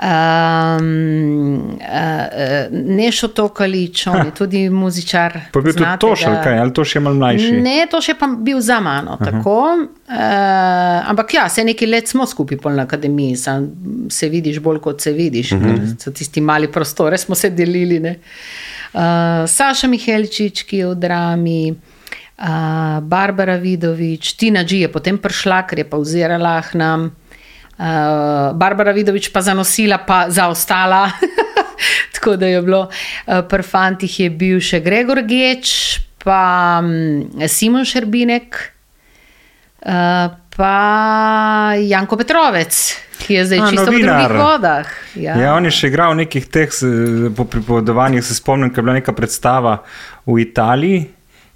Um, 0.00 1.76
uh, 1.76 2.72
Nešo 2.72 3.28
Tokalič, 3.28 4.06
on 4.06 4.26
je 4.26 4.30
tudi 4.34 4.70
muzičar. 4.70 5.32
Pa 5.52 5.58
je 5.58 5.62
bil 5.62 5.72
tudi 5.72 5.84
ga? 5.84 6.28
ali 6.30 6.38
kaj, 6.44 6.58
ali 6.58 6.72
to 6.72 6.84
še 6.88 6.96
je 6.96 7.02
malo 7.04 7.18
mlajši. 7.20 7.50
Ne, 7.60 7.74
to 7.90 8.00
še 8.00 8.14
pa 8.16 8.30
bil 8.32 8.62
za 8.64 8.78
mano. 8.80 9.18
Tako, 9.20 9.58
uh, 9.76 11.10
ampak 11.12 11.34
ja, 11.36 11.44
se 11.52 11.66
nekaj 11.68 11.92
let 11.92 12.08
smo 12.08 12.24
skupaj 12.24 12.62
pol 12.64 12.80
na 12.80 12.88
akademiji, 12.88 13.36
sam 13.36 13.68
se 14.08 14.32
vidiš 14.32 14.62
bolj 14.64 14.80
kot 14.88 15.04
se 15.04 15.12
vidiš, 15.12 15.52
uh 15.52 15.60
-huh. 15.60 15.76
ker 15.76 16.00
so 16.00 16.16
tisti 16.16 16.40
mali 16.40 16.72
prostore 16.72 17.18
smo 17.18 17.34
se 17.34 17.50
delili. 17.50 18.00
ne. 18.00 18.16
Uh, 18.94 19.00
Saša 19.46 19.86
Mihelčič, 19.86 20.62
ki 20.62 20.76
je 20.76 20.86
v 20.86 20.94
drami. 20.94 21.74
Uh, 22.40 23.04
Barbara 23.04 23.56
Vidovič, 23.56 24.32
Tina 24.32 24.64
Dži 24.64 24.80
je 24.80 24.92
potem 24.92 25.18
prišla, 25.18 25.66
ker 25.68 25.78
je 25.78 25.84
pauzirala 25.84 26.62
k 26.62 26.74
nam. 26.74 27.10
Uh, 27.80 28.52
Barbara 28.52 28.92
Vidovič 28.92 29.32
pa 29.32 29.40
zanosila, 29.40 30.04
pa 30.04 30.28
zaostala. 30.28 31.08
Tako 32.14 32.36
da 32.36 32.46
je 32.46 32.60
bilo, 32.62 32.82
uh, 32.84 33.40
pri 33.48 33.64
fantih 33.64 34.20
je 34.20 34.28
bil 34.28 34.60
še 34.60 34.82
Gregor 34.84 35.22
Geč, 35.24 35.96
pa 36.20 36.80
um, 36.84 37.24
Simon 37.48 37.88
Šerbinek, 37.88 38.58
uh, 39.80 40.28
pa 40.52 40.76
Janko 41.80 42.20
Petrovec, 42.20 42.76
ki 43.24 43.38
je 43.38 43.46
zdaj 43.48 43.64
A, 43.64 43.70
čisto 43.72 43.88
novinar. 43.88 44.12
v 44.12 44.28
drugih 44.28 44.44
vodah. 44.44 44.92
Ja. 45.16 45.38
ja, 45.40 45.56
on 45.56 45.64
je 45.64 45.72
še 45.72 45.88
igral 45.88 46.12
v 46.12 46.20
nekih 46.26 46.52
teh 46.52 46.68
po 47.32 47.48
pripovedovanjih, 47.48 48.20
se 48.20 48.36
spomnim, 48.36 48.68
ko 48.68 48.82
je 48.82 48.84
bila 48.84 48.98
neka 49.00 49.16
predstava 49.16 49.80
v 50.28 50.36
Italiji 50.44 51.08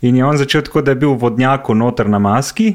in 0.05 0.17
je 0.17 0.25
on 0.25 0.41
začel 0.41 0.65
tako, 0.65 0.81
da 0.81 0.97
je 0.97 1.05
bil 1.05 1.13
v 1.13 1.21
vodnjaku 1.21 1.77
noter 1.77 2.09
na 2.09 2.17
maski. 2.17 2.73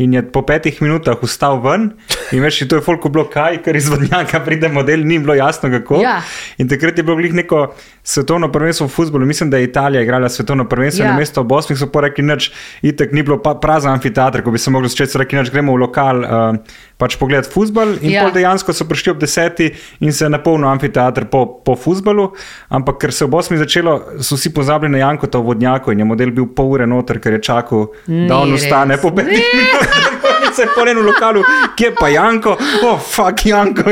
In 0.00 0.14
je 0.16 0.22
po 0.24 0.40
petih 0.48 0.78
minutah 0.80 1.18
vstal 1.20 1.58
ven, 1.60 1.90
in 2.32 2.40
veš, 2.40 2.62
to 2.64 2.78
je 2.78 2.84
folko 2.84 3.10
bilo 3.12 3.26
kaj, 3.28 3.58
ker 3.60 3.76
iz 3.76 3.90
vodnjaka 3.92 4.40
pride 4.40 4.70
model, 4.72 5.04
ni 5.04 5.18
bilo 5.20 5.36
jasno 5.36 5.68
kako. 5.68 6.00
Ja. 6.00 6.22
In 6.56 6.70
takrat 6.70 6.96
je 6.96 7.04
bilo 7.04 7.18
glih 7.20 7.34
neko 7.36 7.66
svetovno 8.04 8.52
prvenstvo 8.52 8.86
v 8.86 8.90
futbolu, 8.90 9.26
mislim, 9.26 9.50
da 9.50 9.56
je 9.56 9.64
Italija 9.64 10.02
igrala 10.02 10.28
svetovno 10.28 10.64
prvenstvo, 10.64 11.04
Ja. 11.04 11.10
na 11.10 11.18
mesto 11.18 11.40
ob 11.40 11.52
osmih 11.52 11.78
so 11.78 11.86
rekli, 11.94 12.24
nič, 12.24 12.50
itek 12.82 13.12
ni 13.12 13.22
bilo 13.22 13.38
prazen 13.38 13.92
amfiteater, 13.92 14.42
ko 14.42 14.50
bi 14.50 14.58
se 14.58 14.70
mogli 14.70 14.88
začeti, 14.88 15.12
so 15.12 15.18
rekli, 15.18 15.38
nič, 15.38 15.50
gremo 15.50 15.72
v 15.72 15.76
lokal, 15.76 16.18
uh, 16.18 16.56
pač 16.96 17.16
pogledati 17.16 17.50
futbol. 17.50 17.94
In 18.00 18.10
Ja. 18.10 18.10
ja. 18.10 18.22
pol 18.24 18.32
dejansko 18.32 18.72
so 18.72 18.84
prišli 18.84 19.10
ob 19.10 19.18
deseti 19.18 19.70
in 20.00 20.12
se 20.12 20.24
je 20.24 20.30
napolnil 20.30 20.68
amfiteater 20.68 21.24
po, 21.24 21.46
po 21.64 21.76
futbalu, 21.76 22.32
ampak 22.68 22.98
ker 22.98 23.12
se 23.12 23.24
ob 23.24 23.34
osmih 23.34 23.58
začelo, 23.58 23.94
so 24.18 24.34
vsi 24.36 24.50
pozabili 24.50 24.92
na 24.92 24.98
Jankota 24.98 25.38
v 25.38 25.42
vodnjaku 25.44 25.92
in 25.92 25.98
je 25.98 26.04
model 26.04 26.30
bil 26.30 26.46
pol 26.46 26.72
ure 26.72 26.86
noter, 26.86 27.20
ker 27.20 27.32
je 27.32 27.40
čakal, 27.40 27.86
da 28.06 28.36
on 28.36 28.48
Ni 28.48 28.54
ustane 28.54 28.94
res. 28.94 29.02
po 29.02 29.10
petih 29.16 29.38
minutah. 29.54 30.21
Se 30.54 30.62
je 30.62 30.68
po 30.74 30.84
enem 30.86 31.06
lokalu, 31.06 31.42
kje 31.76 31.92
pa 32.00 32.08
Janko, 32.08 32.56
oh, 32.84 33.00
fuck 33.00 33.46
Janko. 33.46 33.90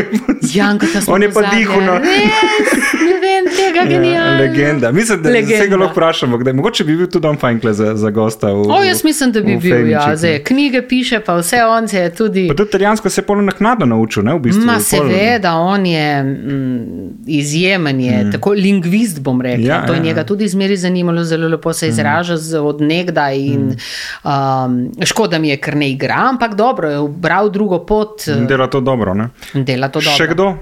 Janko, 0.54 0.86
On 1.06 1.22
je 1.22 1.30
pa 1.32 1.42
dihal. 1.42 1.80
No. 1.80 1.98
Res, 1.98 2.92
ne 3.00 3.16
vem 3.22 3.48
tega, 3.56 3.84
genialno. 3.88 4.34
Ja, 4.34 4.40
legenda. 4.40 4.92
Mislim, 4.92 5.22
da 5.22 5.30
Legenda. 5.30 5.64
se 5.64 5.68
ga 5.68 5.76
lahko 5.76 5.92
vprašamo, 5.92 6.38
kdaj. 6.38 6.52
Mogoče 6.52 6.84
bi 6.84 6.96
bil 6.96 7.08
tudi 7.10 7.26
on 7.26 7.38
fajn 7.38 7.60
za, 7.72 7.94
za 7.96 8.10
gosta. 8.10 8.52
V, 8.52 8.68
O, 8.68 8.82
jaz 8.84 9.04
mislim, 9.04 9.32
da 9.32 9.40
bi 9.40 9.56
v 9.56 9.60
bil. 9.60 9.90
Ja, 9.90 10.00
Feničih, 10.04 10.18
zdaj, 10.18 10.38
knjige 10.44 10.82
piše, 10.88 11.20
pa 11.20 11.36
vse 11.40 11.64
on 11.64 11.88
se 11.88 11.98
je 11.98 12.14
tudi. 12.14 12.48
Pa 12.48 12.54
tudi 12.54 12.68
italijansko 12.68 13.10
se 13.10 13.20
je 13.20 13.26
polno 13.26 13.42
naknadno 13.42 13.86
naučil, 13.86 14.22
ne 14.22 14.34
v 14.34 14.38
bistvu. 14.38 14.64
Ma 14.66 14.78
seveda, 14.80 15.54
on 15.54 15.86
je 15.86 16.22
mm, 16.22 17.08
izjemen, 17.26 18.00
je, 18.00 18.24
mm. 18.24 18.32
tako 18.32 18.52
lingvist 18.52 19.20
bom 19.20 19.40
rekel. 19.40 19.66
Ja, 19.66 19.80
Ja, 19.80 19.86
to 19.86 19.92
je 19.92 19.98
ja, 19.98 20.02
njega 20.02 20.20
ja. 20.20 20.26
tudi 20.26 20.48
zmeri 20.48 20.76
zanimalo, 20.76 21.24
zelo 21.24 21.48
lepo 21.48 21.72
se 21.72 21.88
izraža 21.88 22.34
mm. 22.34 22.66
od 22.66 22.80
nekdaj. 22.80 23.38
In, 23.38 23.60
mm. 23.60 23.76
um, 24.24 24.90
škoda 25.04 25.38
mi 25.38 25.48
je, 25.48 25.56
ker 25.56 25.76
ne 25.76 25.90
igra, 25.90 26.26
ampak 26.28 26.49
dobro, 26.54 26.90
je 26.90 26.98
ubral 26.98 27.50
drugo 27.50 27.78
pot, 27.86 28.26
In 28.28 28.46
Dela 28.46 28.66
to 28.66 28.80
dobro. 28.80 29.14
Ne? 29.14 29.28
dela 29.54 29.88
to 29.88 30.00
dobro. 30.00 30.16
Še 30.16 30.26
kdo? 30.34 30.54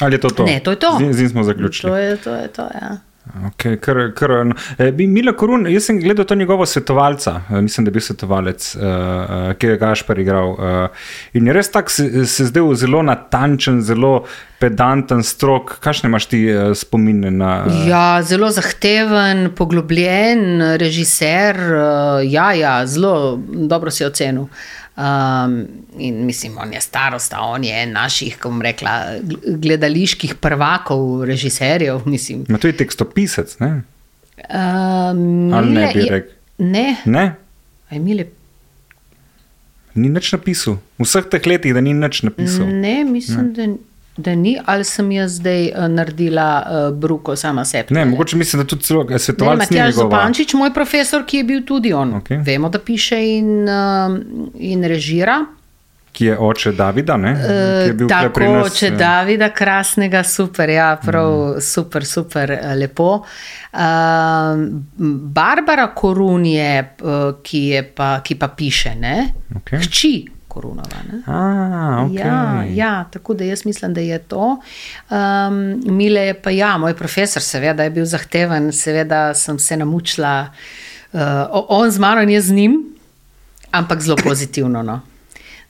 Ali 0.00 0.14
je 0.16 0.20
to 0.20 0.30
to? 0.30 0.44
Ne, 0.44 0.60
to 0.60 0.70
je 0.70 0.76
to. 0.76 0.96
Z, 0.98 1.12
z 1.12 1.20
njim 1.20 1.28
smo 1.28 1.44
zaključili. 1.44 1.92
To 1.92 1.96
je 1.96 2.16
to. 2.16 2.34
Je 2.34 2.48
to 2.48 2.62
ja. 2.62 2.96
Okay, 3.46 3.76
kar, 3.78 4.10
kar, 4.16 4.32
no. 4.44 4.54
e, 4.78 4.90
Mila 4.90 5.32
Korun, 5.38 5.66
jaz 5.70 5.84
sem 5.86 6.00
gledal 6.00 6.24
to 6.26 6.34
njegovo 6.34 6.66
svetovalca, 6.66 7.40
e, 7.50 7.60
mislim, 7.60 7.84
da 7.84 7.88
je 7.88 7.92
bil 7.92 8.02
svetovalec, 8.02 8.76
uh, 8.76 8.82
uh, 8.82 9.52
ki 9.54 9.66
je 9.66 9.76
Gašpar 9.78 10.18
igral. 10.18 10.50
Uh, 10.50 11.04
in 11.32 11.46
je 11.46 11.52
res 11.54 11.70
tako 11.70 11.92
se, 11.94 12.26
se 12.26 12.46
zdel 12.48 12.72
zelo 12.74 13.02
natančen, 13.06 13.82
zelo 13.86 14.24
pedanten, 14.58 15.22
strok. 15.22 15.76
Kakšne 15.84 16.10
imaš 16.10 16.26
ti 16.32 16.42
uh, 16.48 16.72
spomine 16.74 17.30
na. 17.30 17.52
Uh, 17.68 17.86
Ja, 17.88 18.22
zelo 18.26 18.50
zahteven, 18.50 19.50
poglobljen 19.56 20.62
režiser. 20.80 21.60
Uh, 21.60 22.24
ja, 22.24 22.50
ja, 22.56 22.74
zelo 22.86 23.38
dobro 23.46 23.94
si 23.94 24.04
ocenil. 24.04 24.48
Um, 24.96 25.66
in 25.98 26.26
mislim, 26.26 26.58
on 26.58 26.72
je 26.72 26.80
starost, 26.80 27.32
a 27.32 27.40
on 27.42 27.64
je 27.64 27.82
en 27.82 27.92
naših, 27.92 28.36
kako 28.36 28.48
bom 28.48 28.62
rekla, 28.62 28.90
gl- 29.22 29.56
gledaliških 29.56 30.34
prvakov, 30.34 31.24
režiserjev. 31.24 32.00
Mislim. 32.06 32.44
Ma 32.48 32.58
to 32.58 32.66
je 32.66 32.76
tekstopisec, 32.76 33.58
ne? 33.58 33.82
Um, 34.40 35.52
Ali 35.54 35.70
ne 35.70 35.90
bi 35.94 36.00
rekel? 36.02 36.30
Ne, 36.58 36.96
ne? 37.04 37.34
Aj, 37.90 37.98
Mile, 37.98 38.24
Ni 39.94 40.08
nič 40.08 40.32
napisal. 40.32 40.78
V 40.98 41.04
vseh 41.04 41.26
teh 41.26 41.42
letih, 41.46 41.74
da 41.74 41.80
ni 41.80 41.90
nič 41.92 42.22
napisal. 42.22 42.66
ne, 42.66 43.04
mislim, 43.04 43.46
ne. 43.46 43.52
Da, 43.52 43.66
da 44.22 44.34
ni, 44.34 44.56
ali 44.64 44.84
sem 44.84 45.12
jaz 45.12 45.38
zdaj 45.40 45.70
uh, 45.70 45.86
naredila 45.88 46.48
uh, 46.62 46.96
bruko 46.96 47.36
sama 47.36 47.64
sebi. 47.64 47.94
Ne, 47.94 48.04
mogoče 48.04 48.36
mislim, 48.36 48.62
da 48.62 48.68
tudi 48.68 48.82
celo 48.82 49.02
eh, 49.02 49.12
Ne, 49.12 49.18
svetovalec 49.18 49.70
ni 49.70 49.76
Matjaž 49.76 49.94
njegova. 49.96 50.16
Zupančič, 50.16 50.54
moj 50.54 50.74
profesor, 50.74 51.24
ki 51.26 51.36
je 51.36 51.44
bil 51.44 51.64
tudi 51.66 51.92
on. 51.92 52.14
Okej. 52.14 52.42
Vemo, 52.46 52.68
da 52.68 52.78
piše 52.78 53.20
in, 53.38 53.68
um, 53.68 54.20
in 54.58 54.84
režira. 54.84 55.44
Ki 56.12 56.24
je 56.24 56.38
oče 56.38 56.72
Davida, 56.72 57.16
ne? 57.16 57.30
Je 57.86 57.92
bil 57.94 58.08
Tako, 58.08 58.32
pri 58.34 58.48
nas, 58.50 58.74
če 58.74 58.88
eh, 58.88 58.96
Davida, 58.98 59.50
krasnega, 59.54 60.24
super, 60.26 60.70
ja, 60.70 60.88
prav, 60.98 61.30
mm. 61.30 61.62
super, 61.62 62.06
super, 62.06 62.50
eh, 62.56 62.74
lepo. 62.74 63.12
Uh, 63.70 64.64
Barbara 65.38 65.86
Korun 65.94 66.46
je, 66.50 66.72
eh, 66.82 67.22
ki, 67.42 67.62
je 67.76 67.84
pa, 67.94 68.10
ki 68.26 68.34
pa 68.40 68.50
piše, 68.56 68.96
ne? 68.98 69.16
Okej. 69.62 69.86
Hči 69.86 70.12
Korunova. 70.50 71.00
Ne? 71.12 71.22
A, 71.26 71.38
okay. 72.04 72.18
Ja, 72.18 72.64
ja, 72.74 72.92
tako 73.12 73.34
da 73.38 73.46
jaz 73.46 73.64
mislim, 73.66 73.94
da 73.94 74.00
je 74.00 74.18
to. 74.18 74.58
Um, 75.10 75.60
Mile 75.96 76.20
je 76.20 76.34
pa, 76.42 76.50
ja, 76.50 76.74
moj 76.78 76.94
profesor, 76.98 77.42
seveda 77.42 77.86
je 77.86 77.94
bil 77.94 78.04
zahteven, 78.04 78.72
seveda 78.72 79.30
sem 79.34 79.58
se 79.58 79.76
namučila, 79.76 80.50
uh, 81.12 81.20
on 81.68 81.90
z 81.90 81.98
mano 82.02 82.22
in 82.26 82.34
jaz 82.34 82.50
z 82.50 82.58
njim, 82.58 82.80
ampak 83.70 84.02
zelo 84.02 84.16
pozitivno. 84.24 84.82
No. 84.82 85.00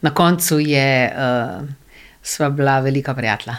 Na 0.01 0.15
koncu 0.15 0.59
je, 0.59 1.13
uh, 1.13 1.69
sva 2.23 2.51
bila 2.51 2.81
velika 2.81 3.15
prijatelja. 3.15 3.57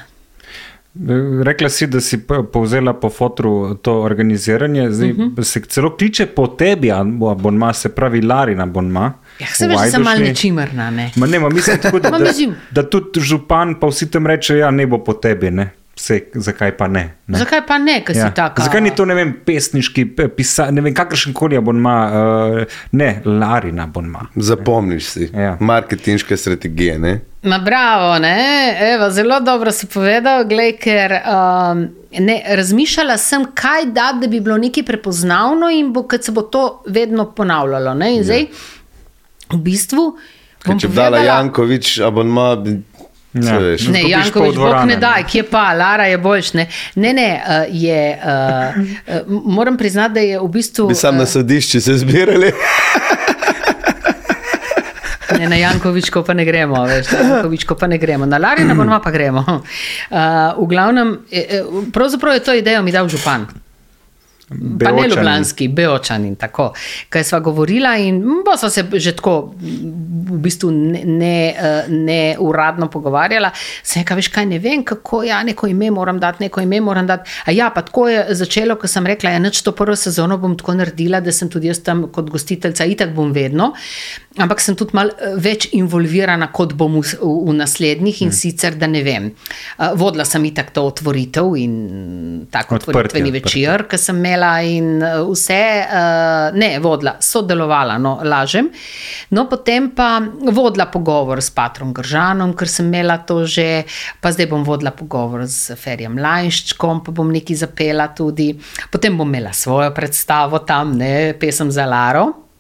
Rekla 1.44 1.70
si, 1.70 1.88
da 1.88 2.02
si 2.02 2.18
povzela 2.54 2.94
po 2.94 3.10
fotru 3.10 3.76
to 3.76 4.02
organiziranje, 4.02 4.92
zdaj 4.92 5.12
uh 5.12 5.18
Mhm. 5.18 5.28
-huh. 5.36 5.44
se 5.44 5.62
celo 5.62 5.96
kliče 5.98 6.26
po 6.26 6.48
tebi, 6.48 6.92
abonma, 6.92 7.74
se 7.74 7.90
pravi 7.96 8.22
Larina 8.22 8.64
abonma. 8.64 9.14
Ja, 9.42 9.50
se 9.54 9.68
veš, 9.68 9.78
da 9.78 9.92
sem 9.92 10.04
malo 10.06 10.24
nečimerna. 10.24 10.90
Ne? 10.94 11.10
Ma 11.16 11.28
ne, 11.28 11.40
ma 11.42 11.50
mislim 11.50 11.82
tako, 11.82 12.00
da, 12.00 12.10
da, 12.26 12.34
da 12.72 12.88
tudi 12.90 13.24
župan, 13.26 13.76
pa 13.82 13.90
vsi 13.90 14.12
tam 14.12 14.30
reče, 14.30 14.62
ja, 14.62 14.72
ne 14.72 14.88
bo 14.88 15.02
po 15.04 15.18
tebi. 15.18 15.52
Ne? 15.52 15.72
vse, 16.02 16.20
zakaj 16.34 16.78
pa 16.78 16.88
ne. 16.88 17.04
ne? 17.28 17.38
Zakaj 17.38 17.62
pa 17.68 17.78
ne, 17.78 18.02
ker 18.06 18.16
Ja. 18.16 18.28
si 18.28 18.36
taka? 18.36 18.64
Zakaj 18.64 18.82
ni 18.82 18.92
to, 18.96 19.06
ne 19.06 19.16
vem, 19.16 19.34
pesniški, 19.46 20.06
pisa, 20.36 20.70
ne 20.72 20.82
vem, 20.82 20.94
kakršen 20.98 21.34
koli 21.34 21.58
abonma, 21.58 21.96
uh, 22.08 22.80
ne, 22.92 23.22
Larina 23.26 23.84
abonma. 23.84 24.26
Zapomniš 24.36 25.06
si. 25.06 25.30
Ja. 25.34 25.58
Marketinške 25.60 26.38
strategije. 26.38 26.98
Ne? 27.00 27.20
Ma 27.44 27.58
bravo, 27.60 28.20
ne? 28.20 28.36
Evo, 28.94 29.10
zelo 29.12 29.40
dobro 29.40 29.72
si 29.72 29.88
povedal, 29.90 30.46
glej, 30.50 30.76
ker 30.82 31.16
um, 31.22 31.88
ne, 32.20 32.42
razmišljala 32.58 33.18
sem, 33.18 33.46
kaj 33.54 33.90
da, 33.94 34.12
da 34.22 34.28
bi 34.28 34.40
bilo 34.40 34.58
nekaj 34.62 34.86
prepoznavno 34.86 35.70
in 35.70 35.94
bo, 35.94 36.04
kad 36.08 36.24
se 36.24 36.32
bo 36.32 36.42
to 36.42 36.84
vedno 36.88 37.32
ponavljalo. 37.32 37.94
Ne? 37.94 38.16
In 38.18 38.24
zdaj, 38.24 38.48
v 39.54 39.62
bistvu. 39.62 40.18
Ker 40.62 40.74
bom 40.74 40.80
Če 40.80 40.88
bi 40.92 40.96
dala 40.96 41.24
Jankovič 41.26 42.00
abonma, 42.06 42.56
Ja. 43.32 43.54
ja. 43.54 43.60
veš. 43.64 43.86
No. 43.88 43.94
Ne, 43.96 44.02
Jankovič, 44.10 44.34
pol 44.36 44.52
bog 44.60 44.76
ne 44.84 44.96
ne. 44.96 45.00
daj, 45.00 45.24
kje 45.24 45.44
pa, 45.48 45.72
Lara 45.72 46.04
je 46.12 46.18
boljš. 46.20 46.54
Ne, 46.60 46.66
ne, 47.00 47.14
ne 47.16 47.30
uh, 47.40 47.64
je, 47.72 48.02
uh, 48.20 48.76
uh, 48.76 49.44
moram 49.56 49.78
priznati, 49.80 50.14
da 50.14 50.20
je 50.20 50.40
v 50.40 50.50
bistvu. 50.52 50.88
bi 50.92 50.96
sam 50.96 51.18
na 51.18 51.26
sodišču 51.26 51.82
se 51.82 51.98
zbirali. 51.98 52.52
Ne, 55.40 55.50
na 55.50 55.56
Jankovičko 55.56 56.24
pa 56.24 56.34
ne 56.34 56.46
gremo, 56.46 56.84
veš, 56.86 57.12
na 57.12 57.20
Jankovičko 57.20 57.76
pa 57.76 57.88
ne 57.88 57.98
gremo, 57.98 58.26
na 58.26 58.38
Larina 58.38 59.00
pa 59.00 59.12
gremo. 59.12 59.40
Uh, 59.48 59.58
v 60.60 60.68
glavnem, 60.70 61.18
eh, 61.32 61.46
eh, 61.50 61.64
pravzaprav 61.94 62.34
je 62.34 62.44
to 62.44 62.54
idejo 62.54 62.84
mi 62.84 62.92
dal 62.92 63.10
župan. 63.10 63.48
Pa 64.52 64.92
ne 64.92 65.02
Beočani. 65.02 65.16
Ljubljanski, 65.16 65.68
Beočan 65.68 66.26
in 66.26 66.36
tako. 66.36 66.72
Kaj 67.10 67.24
sva 67.24 67.40
govorila, 67.40 67.96
in 67.98 68.22
bo 68.46 68.56
sva 68.58 68.70
se 68.70 68.84
že 68.94 69.16
tako 69.16 69.54
v 70.32 70.40
bistvu 70.44 70.72
ne, 70.72 71.04
ne, 71.06 71.36
eh, 71.50 71.86
ne 71.90 72.36
uradno 72.40 72.90
pogovarjala. 72.90 73.52
Sem 73.84 74.04
rekla, 74.04 74.18
veš 74.20 74.32
kaj, 74.34 74.46
ne 74.46 74.60
vem, 74.60 74.84
kako 74.84 75.24
ja, 75.24 75.42
neko 75.44 75.68
ime 75.68 75.92
moram 75.92 76.20
dati, 76.20 76.44
neko 76.44 76.62
ime 76.62 76.82
moram 76.82 77.08
dati. 77.08 77.30
A 77.46 77.52
ja, 77.52 77.70
pa 77.76 77.82
tako 77.82 78.08
je 78.10 78.26
začelo, 78.36 78.76
ko 78.76 78.88
sem 78.88 79.08
rekla, 79.08 79.36
ja, 79.36 79.40
nič 79.40 79.62
to 79.62 79.72
prvo 79.76 79.96
sezono 79.96 80.38
bom 80.38 80.58
tako 80.58 80.76
naredila, 80.80 81.22
da 81.22 81.32
sem 81.32 81.50
tudi 81.50 81.72
jaz 81.72 81.80
tam 81.84 82.08
kot 82.12 82.30
gostiteljica, 82.30 82.86
itak 82.86 83.16
bom 83.16 83.32
vedno. 83.32 83.72
Ampak 84.40 84.62
sem 84.64 84.76
tudi 84.80 84.96
malo 84.96 85.16
eh, 85.16 85.36
več 85.40 85.70
involvirana, 85.76 86.52
kot 86.56 86.76
bom 86.80 87.00
v, 87.00 87.06
v, 87.20 87.32
v 87.52 87.56
naslednjih, 87.60 88.22
in 88.26 88.32
hmm. 88.32 88.38
sicer, 88.38 88.76
da 88.80 88.88
ne 88.88 89.04
vem. 89.04 89.32
Uh, 89.78 89.92
vodila 90.00 90.26
sem 90.28 90.44
itak 90.48 90.72
to 90.76 90.84
otvoritev 90.88 91.56
in 91.60 91.74
tako 92.52 92.80
otvoritveni 92.80 93.32
odprtje. 93.32 93.44
večer, 93.44 93.86
ki 93.92 94.00
sem 94.00 94.20
imela 94.22 94.41
in 94.66 95.02
uh, 95.04 95.22
vse, 95.30 95.62
uh, 95.86 96.58
ne, 96.58 96.80
vodila, 96.80 97.16
sodelovala, 97.22 97.98
no, 98.02 98.18
lažem. 98.24 98.72
No, 99.32 99.46
potem 99.50 99.92
pa 99.96 100.20
vodila 100.52 100.88
pogovor 100.92 101.42
s 101.42 101.54
Patrom 101.54 101.94
Gržanom, 101.94 102.56
ker 102.58 102.70
sem 102.70 102.90
imela 102.90 103.20
to 103.28 103.44
že, 103.46 103.86
pa 104.20 104.34
zdaj 104.34 104.50
bom 104.52 104.66
vodila 104.68 104.92
pogovor 104.92 105.46
z 105.46 105.78
Ferjem 105.80 106.20
Lajščkom, 106.20 107.04
pa 107.06 107.16
bom 107.16 107.32
nekaj 107.32 107.64
zapela 107.64 108.12
tudi. 108.16 108.52
Potem 108.92 109.18
bom 109.18 109.30
imela 109.30 109.54
svojo 109.54 109.94
predstavo 109.96 110.66
tam, 110.68 110.98
ne, 110.98 111.34
pesem 111.40 111.72
za 111.72 111.86
Laro. 111.86 112.51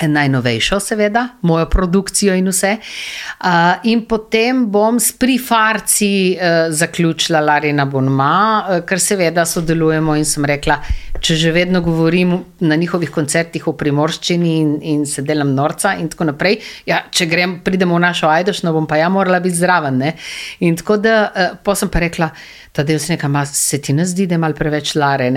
Najnovejšo, 0.00 0.80
seveda, 0.80 1.28
mojo 1.44 1.66
produkcijo 1.68 2.34
in 2.34 2.48
vse. 2.48 2.70
Uh, 2.80 3.48
in 3.84 4.06
potem 4.08 4.64
bom 4.72 4.96
s 5.00 5.12
prifarci 5.12 6.32
uh, 6.32 6.72
zaključila 6.72 7.42
Larina 7.44 7.84
Bonma, 7.84 8.32
uh, 8.62 8.80
ker 8.88 9.00
seveda 9.00 9.44
sodelujemo 9.46 10.16
in 10.16 10.24
sem 10.24 10.48
rekla, 10.48 10.78
če 11.20 11.36
že 11.36 11.52
vedno 11.52 11.84
govorim 11.84 12.32
na 12.64 12.76
njihovih 12.76 13.12
koncertih 13.12 13.68
o 13.68 13.76
primorščini 13.76 14.56
in, 14.62 14.74
in 14.80 15.06
se 15.06 15.22
delam 15.22 15.52
norca 15.54 15.92
in 16.00 16.08
tako 16.08 16.30
naprej. 16.32 16.62
Ja, 16.88 17.04
če 17.10 17.28
grem, 17.28 17.58
pridemo 17.60 18.00
v 18.00 18.06
našo 18.08 18.32
Ajdošno, 18.32 18.72
bom 18.72 18.88
pa 18.88 18.96
ja 18.96 19.12
morala 19.12 19.44
biti 19.44 19.60
zraven. 19.60 20.00
Ne? 20.00 20.16
In 20.64 20.80
tako 20.80 20.96
da, 21.04 21.18
uh, 21.28 21.58
pa 21.62 21.76
sem 21.76 21.92
pa 21.92 22.00
rekla, 22.00 22.32
da 22.72 22.82
del 22.82 22.98
se 22.98 23.12
nekaj, 23.12 23.44
se 23.52 23.78
ti 23.82 23.92
ne 23.92 24.08
zdi, 24.08 24.26
da 24.26 24.40
je 24.40 24.46
mal 24.48 24.56
preveč 24.56 24.96
Lare, 24.96 25.28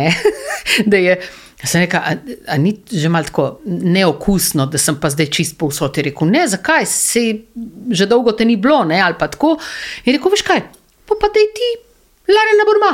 da 0.92 0.98
je. 0.98 1.20
Sem 1.64 1.86
rekel, 1.86 2.02
a, 2.04 2.12
a 2.52 2.58
ni 2.60 2.76
že 2.92 3.10
malo 3.10 3.26
tako 3.26 3.46
neokusno, 3.66 4.66
da 4.68 4.78
sem 4.78 4.98
pa 5.00 5.10
zdaj 5.10 5.30
čist 5.32 5.58
povsod. 5.58 5.98
Je 5.98 6.10
rekel, 6.10 6.28
ne, 6.28 6.44
zakaj, 6.52 6.86
se 6.86 7.24
že 7.92 8.08
dolgo 8.12 8.36
te 8.36 8.46
ni 8.46 8.58
bilo, 8.60 8.84
ne, 8.84 9.00
ali 9.02 9.16
pa 9.20 9.30
tako. 9.32 9.56
Je 10.06 10.14
rekel, 10.14 10.32
veš 10.32 10.44
kaj, 10.46 10.66
pa, 11.08 11.16
pa 11.16 11.32
da 11.32 11.46
ti, 11.56 11.70
Larena 12.28 12.68
Burma, 12.68 12.92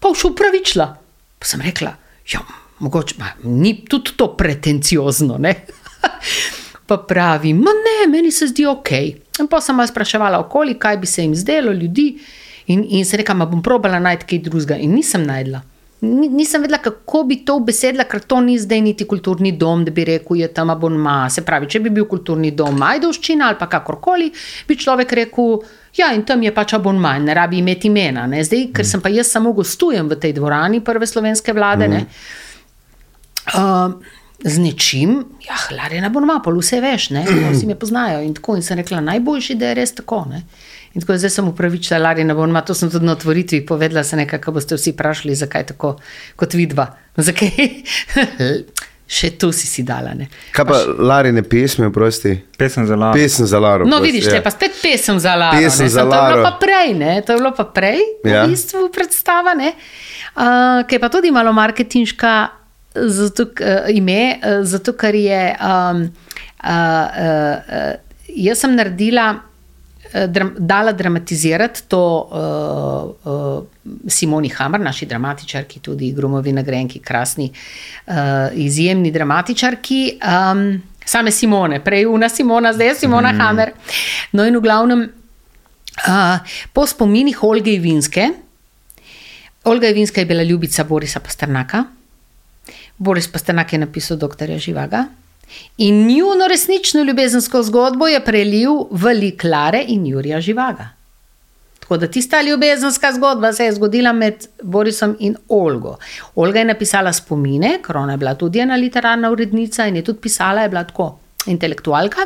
pa 0.00 0.12
už 0.14 0.30
upravičila. 0.30 0.86
Pa 1.38 1.48
sem 1.48 1.60
rekla, 1.64 1.96
ja, 2.30 2.40
mogoče, 2.78 3.18
ma, 3.18 3.34
ni 3.50 3.82
tudi 3.82 4.14
to 4.16 4.30
pretenciozno, 4.38 5.40
ne. 5.42 5.56
pa 6.88 7.00
pravi, 7.02 7.52
ma 7.56 7.74
ne, 7.74 7.98
meni 8.12 8.30
se 8.32 8.46
zdi 8.46 8.66
ok. 8.68 8.90
In 9.42 9.50
pa 9.50 9.60
sem 9.60 9.76
vas 9.76 9.90
spraševala 9.90 10.38
okoli, 10.46 10.78
kaj 10.78 11.02
bi 11.02 11.10
se 11.10 11.26
jim 11.26 11.34
zdelo, 11.34 11.72
ljudi. 11.72 12.12
In, 12.66 12.86
in 12.88 13.04
se 13.04 13.16
rekla, 13.16 13.34
ma 13.34 13.46
bom 13.50 13.62
probala 13.62 13.98
najti 13.98 14.28
kaj 14.30 14.44
drugega. 14.46 14.78
In 14.80 14.94
nisem 14.94 15.26
najdla. 15.26 15.60
Ni- 16.00 16.28
Nisem 16.28 16.62
vedela, 16.62 16.78
kako 16.78 17.22
bi 17.24 17.38
to 17.44 17.58
besedila, 17.60 18.04
ker 18.04 18.20
to 18.20 18.40
ni 18.40 18.58
zdaj 18.58 18.80
niti 18.80 19.06
kulturni 19.08 19.52
dom, 19.56 19.84
da 19.84 19.90
bi 19.90 20.04
rekel, 20.04 20.36
je 20.36 20.48
tam 20.52 20.70
abonma. 20.70 21.30
Se 21.30 21.44
pravi, 21.44 21.68
če 21.70 21.80
bi 21.80 21.90
bil 21.90 22.04
kulturni 22.10 22.50
dom 22.50 22.76
Majdovščina 22.78 23.48
ali 23.48 23.58
pa 23.58 23.66
kakorkoli, 23.72 24.32
bi 24.68 24.76
človek 24.76 25.12
rekel, 25.12 25.62
ja, 25.96 26.10
in 26.12 26.24
tam 26.28 26.42
je 26.42 26.52
pač 26.54 26.74
abonma, 26.74 27.14
ne 27.18 27.34
rabi 27.34 27.62
imeti 27.62 27.88
imena. 27.88 28.26
Ne? 28.26 28.42
Zdaj, 28.44 28.66
ker 28.76 28.86
sem 28.86 29.00
pa 29.00 29.08
jaz 29.08 29.30
samo 29.32 29.52
gostujem 29.56 30.10
v 30.10 30.20
tej 30.20 30.34
dvorani 30.36 30.82
prve 30.84 31.06
slovenske 31.06 31.54
vlade. 31.56 31.88
Mm. 31.88 32.06
Uh, 33.54 34.20
z 34.44 34.58
nečim, 34.60 35.24
ja, 35.46 35.56
Larina 35.72 36.10
abonma, 36.12 36.40
pa 36.44 36.52
vse 36.52 36.80
veš, 36.84 37.10
ne, 37.16 37.24
vsi 37.52 37.66
me 37.66 37.78
poznajo. 37.80 38.20
In 38.20 38.34
tako, 38.36 38.58
in 38.58 38.62
sem 38.62 38.76
rekla, 38.76 39.00
najboljši, 39.00 39.54
da 39.56 39.70
je 39.70 39.76
res 39.78 39.94
tako. 39.96 40.24
Ne? 40.28 40.42
In 40.94 41.02
tako 41.02 41.16
zdaj 41.18 41.30
sem 41.30 41.48
upravičila 41.50 41.98
Larina 41.98 42.34
abonma, 42.34 42.60
to 42.62 42.74
sem 42.74 42.90
tudi 42.90 43.06
na 43.06 43.12
otvoritvi 43.12 43.64
povedala, 43.66 44.04
se 44.06 44.16
nekaj, 44.16 44.38
ko 44.40 44.52
boste 44.54 44.76
vsi 44.78 44.92
vprašali, 44.94 45.34
zakaj 45.34 45.66
tako 45.72 45.96
kot 46.38 46.54
vidva. 46.54 46.86
Zakaj? 47.26 47.50
Še 49.04 49.34
tu 49.36 49.50
si 49.52 49.66
si 49.68 49.82
dala. 49.84 50.14
Ne? 50.16 50.30
Kaj 50.56 50.64
pa 50.64 50.78
Larine 50.96 51.42
pesmi, 51.44 51.90
prosti? 51.92 52.32
Pesem 52.56 52.86
za 52.88 52.96
Laro. 52.96 53.12
Pesem 53.18 53.46
za 53.46 53.58
Laro. 53.60 53.84
No, 53.84 53.98
prosti, 53.98 54.06
vidiš, 54.08 54.28
ja. 54.30 54.38
te 54.38 54.44
pa 54.46 54.50
spet 54.54 54.78
pesem 54.80 55.18
za 55.20 55.34
Laro. 55.36 55.58
Pesem 55.60 55.84
ne, 55.84 55.92
za 55.92 56.00
Samo 56.00 56.10
To 56.10 56.16
je 56.16 56.22
bilo 56.30 56.40
Laro. 56.40 56.46
pa 56.48 56.52
prej, 56.62 56.94
ne? 56.96 57.12
to 57.20 57.32
je 57.34 57.38
bilo 57.42 57.52
pa 57.52 57.64
prej, 57.68 58.00
Ja. 58.24 58.46
v 58.46 58.54
bistvu 58.54 58.88
predstava, 58.94 59.52
ne? 59.54 59.74
uh, 60.34 60.86
ki 60.88 60.96
je 60.96 61.00
pa 61.02 61.10
tudi 61.12 61.30
malo 61.30 61.52
marketinška 61.52 62.32
zato, 62.94 63.50
uh, 63.60 63.90
ime, 63.92 64.38
uh, 64.40 64.62
zato 64.64 64.96
ker 64.96 65.14
je. 65.14 65.42
Um, 65.58 66.06
uh, 66.64 66.70
uh, 66.70 67.54
uh, 67.60 67.92
jaz 68.30 68.64
sem 68.64 68.72
naredila. 68.72 69.53
Eh, 70.14 70.26
Dram, 70.28 70.54
dala 70.58 70.92
dramatizirati 70.92 71.82
to 71.88 72.00
uh, 72.30 73.32
uh, 73.32 73.64
Simoni 74.06 74.48
Hammer, 74.48 74.80
naši 74.80 75.06
dramatičarki, 75.06 75.80
tudi 75.80 76.12
Grumovi 76.12 76.52
nagrajenki, 76.52 77.00
krasni, 77.00 77.50
uh, 78.06 78.14
izjemni 78.54 79.10
dramatičarki. 79.10 80.18
Um, 80.22 80.82
same 81.04 81.30
Simone, 81.30 81.80
prej 81.84 82.06
una 82.06 82.28
Simona, 82.28 82.72
zdaj 82.72 82.86
je 82.86 82.94
Simona 82.94 83.32
mm. 83.32 83.40
Hammer. 83.40 83.72
No, 84.32 84.46
in 84.46 84.56
v 84.56 84.62
glavnem, 84.62 85.04
uh, 86.06 86.54
po 86.72 86.86
spominih 86.86 87.42
Olge 87.42 87.74
Ivinske, 87.74 88.30
Olga 89.64 89.88
Ivinska 89.88 90.20
je 90.20 90.26
bila 90.26 90.42
ljubica 90.42 90.84
Borisa 90.84 91.20
Pastrnaka, 91.20 91.84
Boris 92.98 93.28
Pastrnak 93.28 93.72
je 93.72 93.78
napisal 93.78 94.16
doktorja 94.16 94.58
Živaga. 94.58 95.06
In 95.78 96.06
njuno 96.06 96.48
resnično 96.48 97.02
ljubezensko 97.02 97.62
zgodbo 97.62 98.08
je 98.08 98.24
prelil 98.24 98.84
v 98.90 99.14
lik 99.14 99.44
Lare 99.44 99.84
in 99.88 100.06
Jurija 100.06 100.40
Živaga. 100.40 100.88
Tako 101.84 101.96
da 101.96 102.06
tista 102.06 102.42
ljubezenska 102.42 103.12
zgodba 103.12 103.52
se 103.52 103.64
je 103.64 103.72
zgodila 103.72 104.12
med 104.12 104.46
Borisom 104.62 105.16
in 105.20 105.36
Olgo. 105.48 105.96
Olga 106.34 106.58
je 106.58 106.64
napisala 106.64 107.12
spomine, 107.12 107.78
ker 107.84 107.96
ona 107.96 108.12
je 108.12 108.18
bila 108.18 108.34
tudi 108.34 108.58
ena 108.58 108.76
literarna 108.76 109.30
urednica 109.30 109.86
in 109.86 109.96
je 109.96 110.04
tudi 110.04 110.20
pisala, 110.20 110.62
je 110.62 110.68
bila 110.68 110.84
tako 110.84 111.18
intelektualka. 111.46 112.24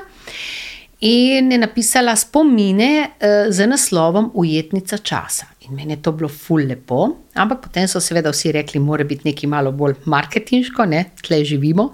In 1.00 1.52
je 1.52 1.58
napisala 1.58 2.16
spomine 2.16 3.10
eh, 3.20 3.46
z 3.50 3.66
naslovom 3.66 4.30
Ujetnica 4.34 4.98
časa. 4.98 5.46
In 5.68 5.74
meni 5.74 5.92
je 5.92 6.02
to 6.02 6.12
bilo 6.12 6.28
ful 6.28 6.62
lepo, 6.66 7.08
ampak 7.34 7.60
potem 7.66 7.88
so 7.88 8.00
seveda 8.00 8.30
vsi 8.30 8.52
rekli, 8.52 8.80
mora 8.80 9.04
biti 9.04 9.28
nekaj 9.28 9.50
malo 9.50 9.72
bolj 9.72 9.94
marketinško, 10.04 10.86
ne, 10.86 11.04
tle 11.22 11.42
živimo. 11.44 11.90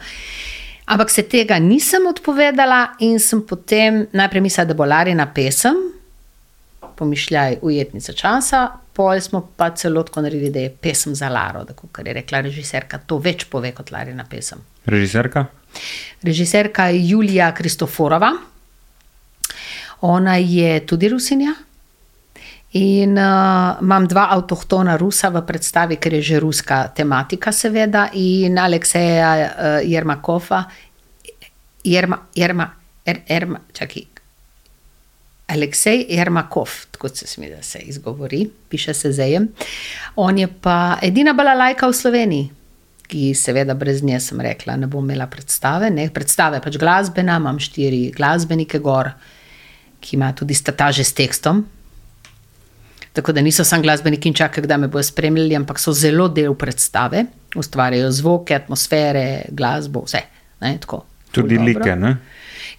Ampak 0.84 1.10
se 1.10 1.22
tega 1.22 1.58
nisem 1.58 2.06
odpovedala 2.06 2.94
in 3.00 3.18
sem 3.20 3.40
potem 3.42 4.04
najprej 4.12 4.42
mislila, 4.44 4.68
da 4.68 4.74
bo 4.76 4.84
Larina 4.84 5.26
pesem, 5.32 5.78
pomišljaj, 6.94 7.58
ujetnica 7.62 8.12
časa, 8.12 8.66
pol 8.94 9.20
smo 9.20 9.40
pa 9.56 9.70
celo 9.74 10.02
tako 10.04 10.22
naredili, 10.26 10.52
da 10.52 10.60
je 10.60 10.70
pesem 10.70 11.14
za 11.14 11.28
Laro, 11.32 11.64
tako 11.64 11.88
kar 11.92 12.06
je 12.06 12.14
rekla 12.20 12.40
režiserka, 12.44 13.00
to 13.00 13.18
več 13.18 13.46
pove 13.50 13.72
kot 13.72 13.90
Larina 13.90 14.26
pesem. 14.30 14.60
Režiserka? 14.84 15.46
Režiserka 16.22 16.90
je 16.92 17.00
Julija 17.08 17.48
Kristoforova, 17.54 18.34
ona 20.00 20.36
je 20.36 20.86
tudi 20.86 21.08
Rusinja. 21.08 21.54
In 22.74 23.14
uh, 23.14 23.78
imam 23.82 24.06
dva 24.10 24.28
avtohtona 24.34 24.96
Rusa 24.98 25.30
v 25.30 25.44
predstavi, 25.46 25.96
ker 26.02 26.16
je 26.18 26.22
že 26.22 26.40
ruska 26.42 26.88
tematika, 26.90 27.52
seveda, 27.54 28.08
in 28.18 28.58
Alekseja 28.58 29.30
uh, 29.30 29.78
Jermakova, 29.86 30.64
Jerma, 31.84 32.18
Jerma, 32.34 32.66
er, 33.06 33.22
Erma, 33.28 33.60
čakaj. 33.72 34.14
Aleksej 35.54 36.06
Ermakov, 36.08 36.68
tako 36.90 37.08
se 37.08 37.26
smi, 37.26 37.50
da 37.50 37.62
se 37.62 37.78
izgovori, 37.78 38.50
piše 38.68 38.94
se 38.94 39.12
zejem. 39.12 39.48
On 40.16 40.38
je 40.38 40.48
pa 40.60 40.98
edina 41.02 41.32
balalajka 41.32 41.86
v 41.86 41.94
Sloveniji, 41.94 42.50
ki 43.06 43.34
seveda 43.34 43.74
brez 43.74 44.02
nje 44.02 44.18
sem 44.20 44.40
rekla, 44.40 44.76
ne 44.76 44.88
bom 44.90 45.04
imela 45.04 45.26
predstave. 45.26 45.90
Ne, 45.90 46.08
predstave 46.10 46.62
pač 46.64 46.80
glasbena, 46.80 47.36
imam 47.36 47.60
štiri 47.60 48.08
glasbenike 48.16 48.80
gor, 48.82 49.12
ki 50.00 50.16
ima 50.16 50.32
tudi 50.32 50.56
stataže 50.56 51.04
s 51.04 51.12
tekstom. 51.12 51.62
Tako 53.14 53.32
da 53.32 53.42
niso 53.42 53.64
samo 53.64 53.82
glasbeniki 53.82 54.28
in 54.28 54.34
čakajo, 54.34 54.66
da 54.66 54.76
me 54.76 54.88
bodo 54.88 55.02
spremljali, 55.06 55.56
ampak 55.56 55.78
so 55.78 55.92
zelo 55.94 56.28
del 56.28 56.54
predstave, 56.58 57.24
ustvarjajo 57.56 58.10
zvoke, 58.10 58.54
atmosfere, 58.54 59.44
glasbo, 59.54 60.02
vse. 60.04 60.24
Ne, 60.60 60.76
tako, 60.80 61.04
Tudi 61.30 61.54
dobro. 61.54 61.68
like, 61.68 61.96
ne? 61.96 62.16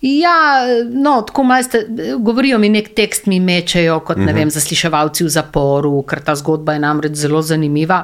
Ja, 0.02 0.60
no, 0.92 1.22
tako 1.22 1.44
majste, 1.44 1.86
govorijo 2.20 2.60
mi 2.60 2.70
nek 2.70 2.92
tekst, 2.96 3.26
mi 3.32 3.40
mečejo 3.40 4.00
kot 4.06 4.20
ne 4.20 4.34
vem, 4.36 4.52
zasliševalci 4.52 5.24
v 5.24 5.32
zaporu, 5.32 6.02
ker 6.08 6.22
ta 6.22 6.36
zgodba 6.36 6.76
je 6.76 6.84
namreč 6.84 7.16
zelo 7.20 7.42
zanimiva 7.42 8.04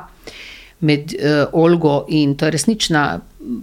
med 0.88 1.14
uh, 1.14 1.44
Olgo 1.62 2.06
in 2.10 2.36
to 2.36 2.48
je 2.48 2.56
resnična 2.56 3.04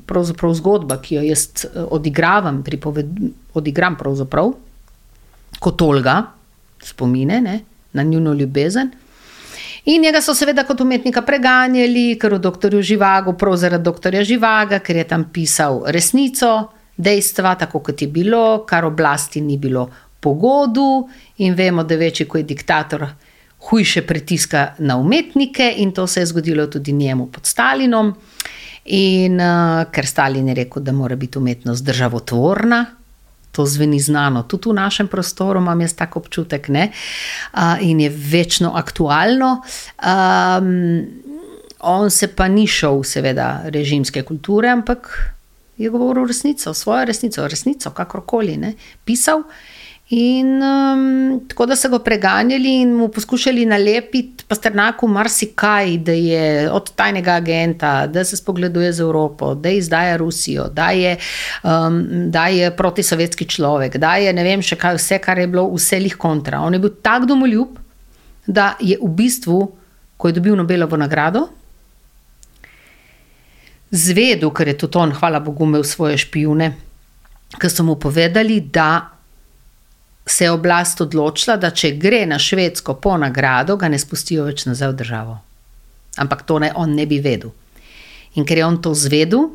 pravzaprav 0.06 0.54
zgodba, 0.54 1.00
ki 1.02 1.18
jo 1.18 1.22
jaz 1.22 1.64
eh, 1.64 1.82
odigravam, 1.94 2.62
pripoved, 2.66 3.10
odigram 3.54 3.96
pravzaprav 3.98 4.52
kot 5.58 5.82
Olga, 5.82 6.16
spomine 6.82 7.40
ne, 7.42 7.58
na 7.92 8.02
njuno 8.02 8.32
ljubezen. 8.34 8.90
In 9.84 10.02
njega 10.02 10.20
so 10.20 10.34
seveda 10.34 10.64
kot 10.68 10.80
umetnika 10.80 11.22
preganjali, 11.22 12.18
ker 12.20 12.34
v 12.34 12.38
doktorju 12.44 12.82
Živagu, 12.82 13.32
prav 13.40 13.56
zaradi 13.56 13.84
doktorja 13.84 14.24
Živaga, 14.24 14.82
ker 14.84 14.96
je 15.00 15.04
tam 15.08 15.24
pisal 15.32 15.80
resnico, 15.86 16.50
dejstva, 16.96 17.54
tako 17.54 17.80
kot 17.86 18.02
je 18.02 18.08
bilo, 18.08 18.66
kar 18.68 18.84
oblasti 18.84 19.40
ni 19.40 19.56
bilo 19.56 19.86
pogodu. 20.20 21.08
In 21.38 21.54
vemo, 21.54 21.84
da 21.88 21.96
večji, 21.96 22.26
ko 22.28 22.38
je 22.38 22.44
diktator, 22.44 23.06
hujše 23.70 24.02
pritiska 24.06 24.74
na 24.78 24.96
umetnike, 24.96 25.72
in 25.76 25.92
to 25.92 26.06
se 26.06 26.20
je 26.20 26.26
zgodilo 26.26 26.66
tudi 26.66 26.92
njemu 26.92 27.26
pod 27.32 27.46
Stalinom. 27.46 28.14
In 28.84 29.40
uh, 29.40 29.84
ker 29.92 30.06
Stalin 30.06 30.48
je 30.48 30.54
rekel, 30.54 30.82
da 30.82 30.92
mora 30.92 31.16
biti 31.16 31.38
umetnost 31.38 31.84
državotvorna, 31.84 32.84
to 33.58 33.66
zveni 33.66 33.98
znano, 33.98 34.44
tudi 34.46 34.70
v 34.70 34.78
našem 34.78 35.08
prostoru 35.10 35.58
imam 35.58 35.80
jaz 35.82 35.96
tako 35.98 36.22
občutek, 36.22 36.68
ne? 36.70 36.90
uh, 36.92 37.82
in 37.82 38.00
je 38.00 38.10
večno 38.14 38.70
aktualno. 38.78 39.56
Um, 39.98 40.68
on 41.80 42.10
se 42.10 42.28
pa 42.30 42.46
ni 42.48 42.68
šel, 42.70 43.02
seveda, 43.02 43.48
režimske 43.74 44.22
kulture, 44.22 44.70
ampak 44.70 45.10
je 45.78 45.90
govoril 45.90 46.26
resnico, 46.30 46.74
svojo 46.74 47.04
resnico, 47.10 47.48
resnico, 47.48 47.90
kakorkoli, 47.90 48.56
ne? 48.56 48.72
pisal. 49.04 49.42
In 50.10 50.62
um, 50.62 51.40
tako 51.48 51.66
da 51.66 51.76
so 51.76 51.90
ga 51.92 51.98
preganjali 52.00 52.70
in 52.80 52.94
mu 52.96 53.10
poskušali 53.12 53.66
nalepiti 53.66 54.44
pasternaku 54.48 55.08
marsikaj, 55.08 55.96
da 55.98 56.12
je 56.12 56.70
od 56.72 56.94
tajnega 56.96 57.34
agenta, 57.36 58.06
da 58.06 58.24
se 58.24 58.36
spogleduje 58.36 58.92
z 58.92 59.00
Evropo, 59.00 59.54
da 59.54 59.68
izdaja 59.68 60.16
Rusijo, 60.16 60.68
da 60.72 60.90
je, 60.90 61.16
um, 61.62 62.06
da 62.30 62.46
je 62.46 62.70
protisovjetski 62.76 63.44
človek, 63.44 63.96
da 63.96 64.14
je 64.16 64.32
ne 64.32 64.44
vem 64.44 64.62
še 64.64 64.78
kaj, 64.80 64.96
vse, 64.96 65.18
kar 65.20 65.38
je 65.38 65.46
bilo, 65.46 65.66
vse 65.74 66.00
lih 66.00 66.16
kontra. 66.16 66.62
On 66.64 66.72
je 66.72 66.80
bil 66.80 66.94
tak 67.02 67.28
domoljub, 67.28 67.76
da 68.46 68.78
je 68.80 68.96
v 69.02 69.12
bistvu, 69.12 69.60
ko 70.16 70.28
je 70.28 70.38
dobil 70.40 70.56
Nobelovo 70.56 70.96
nagrado, 70.96 71.50
zvedel, 73.90 74.48
ker 74.56 74.72
je 74.72 74.78
tudi 74.86 74.98
on, 74.98 75.12
hvala 75.12 75.44
Bogu, 75.44 75.68
imel 75.68 75.84
svoje 75.84 76.16
špijune, 76.24 76.72
ki 77.60 77.68
so 77.68 77.84
mu 77.84 78.00
povedali, 78.00 78.60
da 78.72 79.17
se 80.30 80.44
je 80.44 80.50
oblast 80.50 81.00
odločila, 81.00 81.56
da 81.56 81.70
če 81.70 81.94
gre 81.96 82.26
na 82.26 82.38
Švedsko 82.38 82.94
po 83.02 83.16
nagrado, 83.16 83.76
ga 83.76 83.88
ne 83.88 83.98
spustijo 83.98 84.44
več 84.48 84.66
nazaj 84.68 84.92
v 84.92 84.98
državo. 85.02 85.38
Ampak 86.18 86.42
to 86.46 86.58
ne, 86.58 86.72
on 86.74 86.94
ne 86.94 87.06
bi 87.06 87.20
vedel. 87.22 87.52
In 88.36 88.46
ker 88.46 88.60
je 88.60 88.66
on 88.66 88.80
to 88.82 88.92
zvedel, 88.94 89.48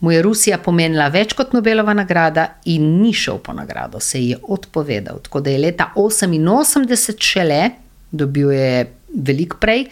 mu 0.00 0.12
je 0.12 0.22
Rusija 0.22 0.58
pomenila 0.58 1.06
več 1.12 1.32
kot 1.36 1.54
Nobelova 1.56 1.94
nagrada 1.96 2.48
in 2.68 2.98
ni 3.00 3.14
šel 3.16 3.38
po 3.44 3.54
nagrado, 3.56 4.00
se 4.00 4.20
je 4.20 4.38
odpovedal. 4.42 5.22
Tako 5.24 5.40
da 5.40 5.52
je 5.54 5.62
leta 5.62 5.92
88 5.96 7.20
šele, 7.20 7.62
dobil 8.10 8.52
je 8.52 8.86
veliko 9.14 9.60
prej, 9.62 9.86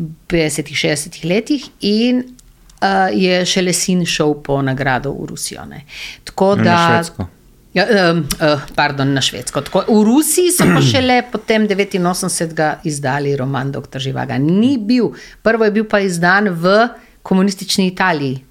v 0.00 0.08
50-60 0.32 1.20
letih, 1.28 1.66
in 1.84 2.22
uh, 2.24 3.10
je 3.12 3.44
šele 3.46 3.74
sin 3.76 4.06
šel 4.06 4.34
po 4.42 4.62
nagrado 4.64 5.12
v 5.12 5.28
Rusijo. 5.30 5.66
Ne. 5.68 5.84
Tako 6.24 6.54
Na 6.56 6.64
da. 6.64 6.78
Švedsko. 6.88 7.28
Ja, 7.70 7.86
um, 8.10 8.24
uh, 8.42 8.60
pardon, 8.74 9.12
na 9.14 9.20
Švedsko. 9.22 9.60
Tako, 9.62 9.84
v 9.86 10.02
Rusiji 10.02 10.50
so 10.50 10.66
pa 10.66 10.82
šele 10.82 11.22
potem 11.32 11.68
89. 11.70 12.80
izdali 12.84 13.36
roman 13.36 13.70
Dr. 13.70 14.02
Živaga. 14.02 14.38
Ni 14.38 14.74
bil, 14.78 15.12
prvo 15.42 15.64
je 15.64 15.70
bil 15.70 15.86
pa 15.86 16.00
izdan 16.02 16.50
v 16.50 16.88
komunistični 17.22 17.86
Italiji. 17.86 18.42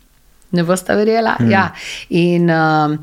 Ne 0.52 0.64
boste 0.64 0.96
verjela? 0.96 1.36
Mm. 1.40 1.52
Ja. 1.52 1.66
In, 2.10 2.50
um, 2.50 2.96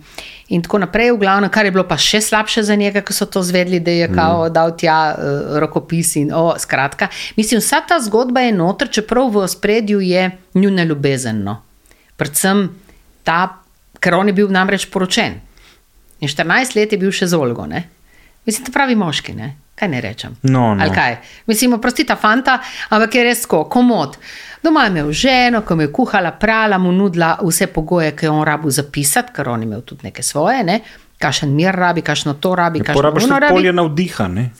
in 0.49 0.65
tako 0.65 0.81
naprej, 0.83 1.13
v 1.13 1.21
glavnem, 1.21 1.51
kar 1.53 1.69
je 1.69 1.75
bilo 1.77 1.85
pa 1.87 1.99
še 2.01 2.19
slabše 2.25 2.65
za 2.67 2.75
njega, 2.75 3.05
ko 3.07 3.15
so 3.15 3.29
to 3.29 3.43
zvedli, 3.45 3.79
da 3.79 3.93
je 3.93 4.09
kao 4.11 4.49
dal 4.49 4.73
tja 4.75 5.13
uh, 5.13 5.59
rokopis. 5.63 6.17
In, 6.17 6.33
oh, 6.35 6.57
skratka, 6.59 7.13
mislim, 7.37 7.61
vsa 7.61 7.85
ta 7.87 8.01
zgodba 8.03 8.43
je 8.49 8.57
noter, 8.57 8.91
čeprav 8.91 9.31
v 9.37 9.47
spredju 9.53 10.01
je 10.01 10.31
njuna 10.57 10.89
ljubezen. 10.89 11.45
No. 11.45 11.61
Predvsem 12.17 12.71
ta, 13.23 13.61
ker 14.01 14.17
on 14.17 14.33
je 14.33 14.35
bil 14.41 14.49
namreč 14.51 14.89
poročen. 14.91 15.45
In 16.21 16.29
14 16.29 16.77
let 16.77 16.93
je 16.93 16.99
bil 16.99 17.13
še 17.13 17.27
z 17.27 17.37
Olgo. 17.37 17.67
Ne? 17.67 17.85
Mislim, 18.47 18.65
da 18.65 18.73
pravi 18.73 18.95
moški, 18.97 19.35
ne? 19.35 19.55
kaj 19.77 19.89
ne 19.89 20.01
rečem. 20.01 20.37
No, 20.43 20.75
no. 20.75 20.81
Ali 20.83 20.95
kaj? 20.95 21.17
Mislim, 21.47 21.75
oprosti 21.77 22.07
ta 22.09 22.17
fanta, 22.17 22.55
ampak 22.89 23.15
je 23.15 23.25
res 23.25 23.43
tako, 23.43 23.65
komod. 23.69 24.15
Doma 24.65 24.87
je 24.87 24.91
imel 24.91 25.11
ženo, 25.13 25.61
ko 25.61 25.77
mu 25.77 25.85
je 25.85 25.91
kuhala, 25.93 26.31
prala, 26.33 26.79
mu 26.79 26.93
nudila 26.93 27.35
vse 27.43 27.67
pogoje, 27.67 28.15
ki 28.17 28.25
je 28.25 28.31
on 28.31 28.41
rabil 28.45 28.73
zapisati, 28.73 29.35
ker 29.37 29.49
on 29.49 29.61
je 29.61 29.69
imel 29.69 29.83
tudi 29.85 30.09
neke 30.09 30.23
svoje, 30.23 30.65
ne? 30.65 30.81
kašen 31.19 31.53
mir 31.55 31.75
rabi, 31.75 32.01
kašno 32.03 32.35
to 32.35 32.55
rabi, 32.55 32.81
kašno 32.81 32.95
Porabiš 32.97 33.25
ono 33.25 33.35
tudi 33.35 33.41
rabi. 33.41 33.55
polje 33.55 33.73
navdiha. 33.73 34.29
Ne? 34.29 34.51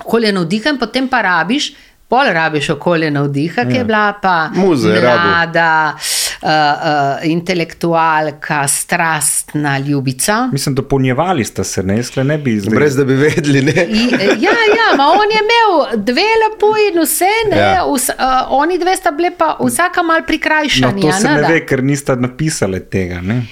Okolje 0.00 0.32
navdiha, 0.32 0.70
in 0.70 0.78
potem 0.78 1.08
pa 1.08 1.20
rabiš, 1.22 1.72
pol 2.08 2.30
rabiš 2.34 2.70
okolje 2.70 3.10
navdiha, 3.10 3.64
ki 3.64 3.76
je 3.76 3.84
bila 3.84 4.12
pa 4.22 4.50
Muze 4.54 4.88
je 4.88 5.00
rabil. 5.00 5.30
mlada, 5.30 5.68
uh, 5.94 6.00
uh, 6.42 7.30
intelektualka, 7.30 8.68
strastna 8.68 9.78
ljubica. 9.78 10.48
Mislim, 10.52 10.74
dopolnjevali 10.74 11.44
ste 11.44 11.64
se, 11.64 11.82
ne, 11.82 11.96
jaz 11.96 12.10
ne 12.16 12.38
bi 12.38 12.58
zdaj. 12.60 12.74
Brez 12.74 12.96
da 12.96 13.04
bi 13.04 13.14
vedeli, 13.14 13.62
ne. 13.62 13.86
I, 13.90 14.08
ja, 14.40 14.50
ja, 14.76 14.96
ma 14.96 15.06
on 15.06 15.30
je 15.30 15.40
imel 15.44 16.02
dve 16.04 16.22
lepo 16.42 16.74
in 16.90 17.02
vse, 17.02 17.32
ne, 17.50 17.56
ja. 17.56 17.84
Vs, 17.94 18.08
uh, 18.08 18.24
oni 18.48 18.78
dve 18.78 18.96
sta 18.96 19.10
bile 19.10 19.30
pa 19.38 19.56
vsaka 19.60 20.02
mal 20.02 20.20
No, 20.20 20.26
prikrajšana. 20.26 21.00
to 21.00 21.12
se 21.12 21.28
ne 21.28 21.48
ve, 21.48 21.66
ker 21.66 21.82
niste 21.82 22.16
napisali 22.16 22.80
tega. 22.80 23.20
Ne? 23.20 23.42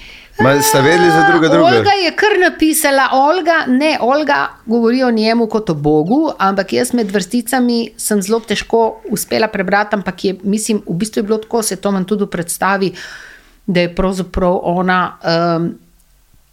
Ma 0.41 0.63
sta 0.63 0.81
vedeli 0.81 1.11
za 1.11 1.27
druga 1.31 1.49
druga. 1.49 1.67
Olga 1.67 1.91
je 2.05 2.11
kar 2.17 2.39
napisala, 2.51 3.09
Olga, 3.13 3.65
ne, 3.67 3.99
Olga 4.01 4.49
govori 4.67 5.03
o 5.03 5.11
njemu 5.11 5.47
kot 5.47 5.71
o 5.71 5.75
Bogu, 5.75 6.31
ampak 6.39 6.73
jaz 6.73 6.93
med 6.95 7.11
vrsticami 7.11 7.89
sem 7.97 8.23
zelo 8.23 8.39
težko 8.41 9.01
uspela 9.11 9.49
prebrati, 9.49 9.97
ampak 9.97 10.25
je, 10.25 10.37
mislim, 10.43 10.83
v 10.87 10.95
bistvu 10.95 11.21
je 11.21 11.27
bilo 11.27 11.39
tako, 11.43 11.63
se 11.63 11.77
to 11.77 11.91
manj 11.91 12.07
tudi 12.07 12.31
predstavi, 12.31 12.93
da 13.67 13.81
je 13.81 13.95
pravzaprav 13.95 14.61
ona. 14.63 15.03
Um, 15.23 15.75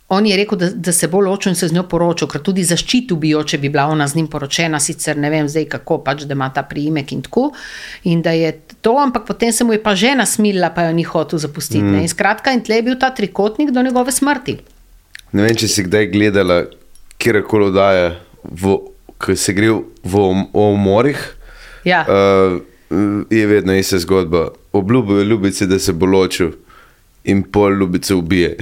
On 0.07 0.25
je 0.25 0.35
rekel, 0.37 0.57
da, 0.57 0.69
da 0.69 0.91
se 0.93 1.07
bo 1.07 1.19
ločil 1.19 1.49
in 1.51 1.55
se 1.55 1.67
z 1.67 1.73
njo 1.73 1.83
poročil, 1.89 2.27
ker 2.29 2.41
tudi 2.45 2.61
zaščitil 2.63 3.17
bi 3.17 3.31
jo, 3.31 3.41
če 3.43 3.57
bi 3.57 3.71
bila 3.73 3.87
ona 3.89 4.05
z 4.07 4.19
njim 4.19 4.27
poročena, 4.29 4.77
sicer 4.79 5.17
ne 5.17 5.31
vem 5.33 5.47
zdaj 5.49 5.65
kako, 5.71 5.97
pač 6.05 6.27
da 6.29 6.37
ima 6.37 6.51
ta 6.53 6.61
priimek 6.69 7.13
in 7.15 7.23
tako. 7.25 7.47
In 8.11 8.21
da 8.21 8.35
je 8.37 8.51
to, 8.85 8.93
ampak 9.01 9.25
potem 9.25 9.53
se 9.53 9.65
mu 9.65 9.73
je 9.73 9.81
pa 9.81 9.95
žena 9.97 10.27
smilila, 10.29 10.69
pa 10.75 10.85
jo 10.85 10.93
ni 10.93 11.07
hotel 11.09 11.41
zapustiti. 11.41 11.81
Mm. 11.81 12.05
In 12.05 12.11
skratka, 12.11 12.53
in 12.53 12.61
tle 12.61 12.77
je 12.77 12.85
bil 12.85 12.99
ta 13.01 13.09
trikotnik 13.17 13.73
do 13.73 13.81
njegove 13.81 14.13
smrti. 14.13 14.59
Ne 15.33 15.47
vem, 15.47 15.57
če 15.57 15.71
si 15.73 15.87
kdaj 15.89 16.11
gledala 16.13 16.61
kjerkoli 17.17 17.71
oddaja, 17.71 18.13
ki 19.25 19.39
se 19.39 19.57
gre 19.57 19.73
v 20.05 20.23
o 20.53 20.69
umorih. 20.69 21.17
Ja. 21.85 22.05
Uh, 22.05 22.61
je 23.33 23.45
vedno 23.49 23.73
ista 23.73 23.97
zgodba. 23.97 24.51
Obljubijo 24.75 25.25
ljubice, 25.25 25.65
da 25.65 25.79
se 25.81 25.97
bo 25.97 26.05
ločil, 26.05 26.53
in 27.25 27.41
pol 27.41 27.73
ljubice 27.73 28.13
ubije. 28.13 28.57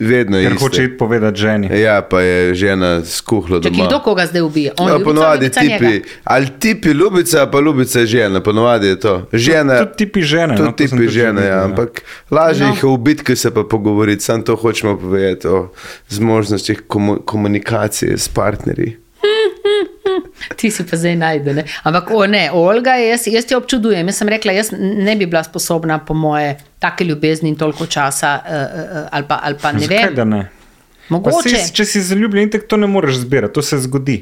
Vedno 0.00 0.38
je 0.38 0.44
Ker 0.44 0.52
isto. 0.52 0.64
hoče 0.64 0.84
iti 0.84 0.96
povedati 0.96 1.38
ženi. 1.38 1.68
Ja, 1.74 2.02
pa 2.02 2.20
je 2.20 2.54
žena 2.54 3.04
skuhla 3.04 3.58
doma. 3.60 3.86
kdo 3.86 3.98
koga 4.00 4.26
zdaj 4.26 4.42
ubije? 4.42 4.72
On 4.78 4.86
Ja, 4.86 4.92
ljubica, 4.92 5.04
ponovadi 5.04 5.44
ljubica 5.44 5.60
tipi, 5.60 5.84
njega? 5.86 6.04
ali 6.24 6.48
tipi 6.50 6.88
ljubica, 6.90 7.46
pa 7.46 7.60
ljubica 7.60 8.00
je 8.00 8.06
žena, 8.06 8.40
ponovadi 8.40 8.86
je 8.86 9.00
to. 9.00 9.28
Žena, 9.32 9.78
Tudi 9.78 9.96
tipi 9.96 10.22
žene, 10.22 10.56
Tudi 10.56 10.66
no, 10.66 10.72
tipi 10.72 10.90
tudi 10.90 11.04
že 11.04 11.20
žene, 11.20 11.42
ja, 11.42 11.46
ja. 11.48 11.64
ampak 11.64 12.00
lažje 12.30 12.66
No. 12.66 12.72
jih 12.72 12.82
je 12.82 12.88
ubiti, 12.88 13.24
ki 13.24 13.36
se 13.36 13.50
pa 13.50 13.62
pogovoriti. 13.62 14.22
Sam 14.22 14.42
to 14.42 14.56
hočemo 14.56 14.96
povedati 14.98 15.46
o 15.48 15.68
zmožnostih 16.08 16.82
komu 16.82 17.18
komunikacije 17.18 18.18
s 18.18 18.28
partnerji. 18.28 18.96
Ti 20.58 20.70
si 20.70 20.86
pa 20.86 20.96
zdaj 20.96 21.16
najde. 21.16 21.54
Ne? 21.54 21.64
Ampak 21.82 22.10
o, 22.14 22.26
ne, 22.26 22.50
Olga, 22.52 22.94
jaz, 23.00 23.26
jaz 23.26 23.46
ti 23.46 23.54
občudujem. 23.54 24.06
Jaz 24.06 24.22
sem 24.22 24.28
rekla, 24.28 24.52
jaz 24.52 24.72
ne 24.78 25.16
bi 25.16 25.26
bila 25.26 25.42
sposobna, 25.44 25.98
po 25.98 26.14
moje, 26.14 26.56
take 26.78 27.04
ljubezni 27.04 27.48
in 27.52 27.56
toliko 27.56 27.86
časa, 27.86 28.38
uh, 28.40 28.54
uh, 28.54 29.04
ali 29.10 29.28
pa, 29.28 29.40
ali 29.42 29.60
pa 29.62 29.72
ne 29.72 29.86
Zakaj 29.86 30.14
vem. 30.16 30.28
ne? 30.28 30.48
Mogoče. 31.10 31.50
Si, 31.50 31.72
če 31.74 31.84
si 31.84 32.00
zaljubljen, 32.06 32.46
itak 32.46 32.68
to 32.70 32.78
ne 32.78 32.86
moreš 32.86 33.24
zbirati, 33.24 33.54
to 33.56 33.62
se 33.66 33.80
zgodi. 33.82 34.20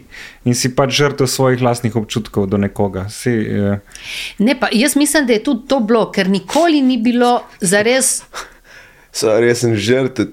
In 0.48 0.56
si 0.56 0.70
pač 0.72 0.94
žrtev 0.96 1.28
svojih 1.28 1.60
lastnih 1.62 1.96
občutkov 2.00 2.48
do 2.48 2.56
nekoga. 2.56 3.06
Si, 3.12 3.30
eh, 3.30 3.78
Ne, 4.38 4.56
pa 4.60 4.72
jaz 4.72 4.96
mislim, 4.96 5.26
da 5.26 5.36
je 5.36 5.44
tudi 5.44 5.68
to 5.68 5.80
bilo, 5.80 6.06
ker 6.12 6.28
nikoli 6.28 6.80
ni 6.82 6.96
bilo 6.96 7.42
zares. 7.60 8.22
Sorry, 9.12 9.52
jaz 9.52 9.66
sem 9.66 9.76
žrtev, 9.76 10.32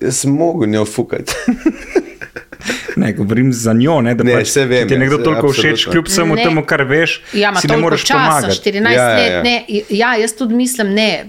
jaz 0.00 0.22
sem 0.22 0.30
mogel 0.30 0.70
njo 0.70 0.84
fukati. 0.84 1.34
ne, 2.96 3.12
govorim 3.12 3.52
za 3.52 3.72
njo, 3.72 4.00
ne, 4.00 4.14
da 4.14 4.24
Ne, 4.24 4.32
pač, 4.34 4.56
vem, 4.56 4.68
ti 4.68 4.94
je 4.94 4.96
ja, 4.96 4.98
nekdo 4.98 5.18
toliko 5.18 5.48
všeč, 5.48 5.64
absolutno. 5.66 5.92
kljub 5.92 6.06
vsemu 6.06 6.34
Ne. 6.34 6.42
temu, 6.42 6.64
kar 6.64 6.82
veš, 6.82 7.22
Ja, 7.32 7.50
ima 7.50 7.60
si 7.60 7.66
ne 7.66 7.72
toliko 7.72 7.82
moreš 7.82 8.04
časa, 8.04 8.18
pomagati. 8.20 8.60
14 8.62 8.92
Ja, 8.92 9.02
ja, 9.02 9.16
let. 9.16 9.32
ja. 9.32 9.42
Ne, 9.42 9.64
ja, 9.90 10.14
jaz 10.16 10.32
tudi 10.32 10.54
mislim, 10.54 10.88
ne. 10.90 11.24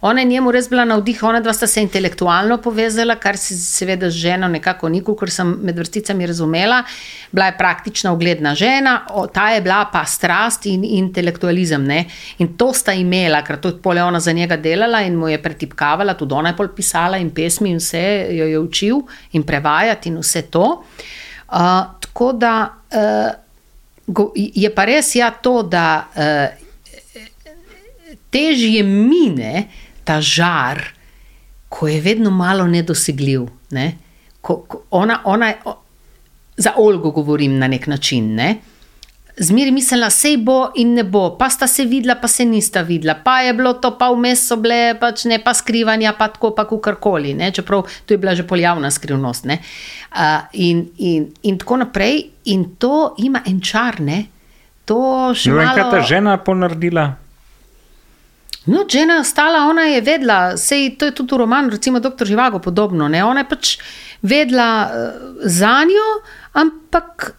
Ona 0.00 0.20
je 0.20 0.26
njemu 0.26 0.52
res 0.52 0.68
bila 0.68 0.84
navdih, 0.84 1.22
ona 1.22 1.40
dva 1.40 1.52
sta 1.56 1.66
se 1.66 1.80
intelektualno 1.82 2.58
povezala, 2.62 3.16
kar 3.16 3.36
se 3.40 3.56
seveda 3.56 4.10
z 4.10 4.20
ženo 4.26 4.48
nekako 4.48 4.88
ni, 4.92 5.00
kot 5.04 5.30
sem 5.32 5.54
med 5.64 5.78
vrsticami 5.78 6.26
razumela. 6.26 6.82
Bila 7.32 7.46
je 7.46 7.56
praktična, 7.58 8.12
ugledna 8.12 8.54
žena, 8.54 8.98
o, 9.10 9.26
ta 9.26 9.48
je 9.54 9.62
bila 9.64 9.84
pa 9.92 10.04
strast 10.04 10.66
in 10.66 10.84
intelektualizem. 10.84 11.84
Ne? 11.84 12.04
In 12.38 12.52
to 12.60 12.72
sta 12.76 12.92
imela, 12.92 13.40
ker 13.46 13.56
to 13.60 13.72
je 13.72 13.78
pole 13.82 14.02
ona 14.02 14.20
za 14.20 14.32
njega 14.32 14.56
delala 14.56 15.00
in 15.02 15.16
mu 15.16 15.28
je 15.28 15.40
pretipkavala, 15.42 16.14
tudi 16.14 16.34
ona 16.34 16.52
je 16.52 16.56
pol 16.56 16.68
pisala 16.76 17.16
in 17.16 17.30
pesmi 17.30 17.72
in 17.72 17.80
vse 17.80 18.04
jo 18.36 18.50
je 18.52 18.58
učil 18.58 19.00
in 19.32 19.46
prevajati 19.48 20.12
in 20.12 20.20
vse 20.20 20.42
to. 20.52 20.66
Uh, 21.46 21.82
tako 22.00 22.32
da 22.32 22.52
uh, 22.92 23.32
go, 24.06 24.32
je 24.34 24.70
pa 24.74 24.84
res 24.84 25.14
ja 25.14 25.30
to, 25.30 25.62
da 25.62 26.06
uh, 26.12 26.66
težje 28.30 28.82
mine 28.82 29.68
ta 30.06 30.20
žar, 30.22 30.80
ko 31.68 31.88
je 31.90 32.00
vedno 32.00 32.30
malo 32.30 32.66
nedosegljiv. 32.70 33.48
Ne? 33.74 33.90
Ko, 34.40 34.62
ko 34.62 34.84
ona, 34.94 35.20
ona, 35.26 35.50
o, 35.66 35.74
za 36.56 36.76
Olgo 36.78 37.10
govorim 37.10 37.58
na 37.58 37.68
nek 37.68 37.86
način. 37.90 38.34
Ne? 38.38 38.54
Zmeri 39.36 39.70
mislila, 39.70 40.08
sej 40.10 40.38
bo 40.40 40.70
in 40.80 40.94
ne 40.96 41.02
bo, 41.04 41.34
pa 41.36 41.50
sta 41.52 41.66
se 41.68 41.84
videla, 41.84 42.14
pa 42.16 42.28
se 42.28 42.46
nista 42.48 42.80
videla, 42.86 43.18
pa 43.24 43.40
je 43.44 43.52
bilo 43.52 43.74
to, 43.82 43.90
pa 43.98 44.08
vmes 44.14 44.46
so 44.48 44.56
bile, 44.56 44.94
pač 45.00 45.26
ne 45.28 45.36
pa 45.44 45.52
skrivanja, 45.54 46.14
pa 46.16 46.30
tako, 46.32 46.54
pa 46.56 46.64
karkoli. 46.64 47.34
Čeprav 47.52 47.84
to 48.06 48.14
je 48.14 48.18
bila 48.18 48.34
že 48.34 48.46
poljavna 48.46 48.90
skrivnost. 48.90 49.44
ne. 49.44 49.58
Uh, 50.14 50.48
in, 50.52 50.86
in, 50.96 51.28
in 51.42 51.58
tako 51.58 51.76
naprej, 51.76 52.30
in 52.44 52.64
to 52.78 53.14
ima 53.18 53.42
en 53.46 53.60
čar, 53.60 54.00
ne. 54.00 54.24
To 54.86 55.34
še 55.34 55.50
Ne 55.50 55.56
vem, 55.58 55.68
kaj 55.68 55.76
je 55.76 55.90
ta 55.90 55.96
malo. 55.98 56.06
žena 56.08 56.36
ponaredila. 56.38 57.06
No, 58.66 58.84
žena 58.84 59.14
je 59.14 59.20
ostala, 59.20 59.64
ona 59.64 59.82
je 59.84 60.00
vedela, 60.00 60.38
sej 60.56 60.96
to 60.96 61.04
je 61.04 61.12
tudi 61.12 61.32
v 61.32 61.38
romanu, 61.38 61.70
recimo 61.70 62.00
Dr. 62.00 62.24
Živago 62.24 62.58
podobno. 62.58 63.08
Ne? 63.08 63.24
Ona 63.24 63.40
je 63.40 63.48
pač 63.48 63.78
vedela 64.22 64.70
uh, 64.82 64.90
za 65.40 65.84
njo, 65.84 66.08
ampak 66.54 67.34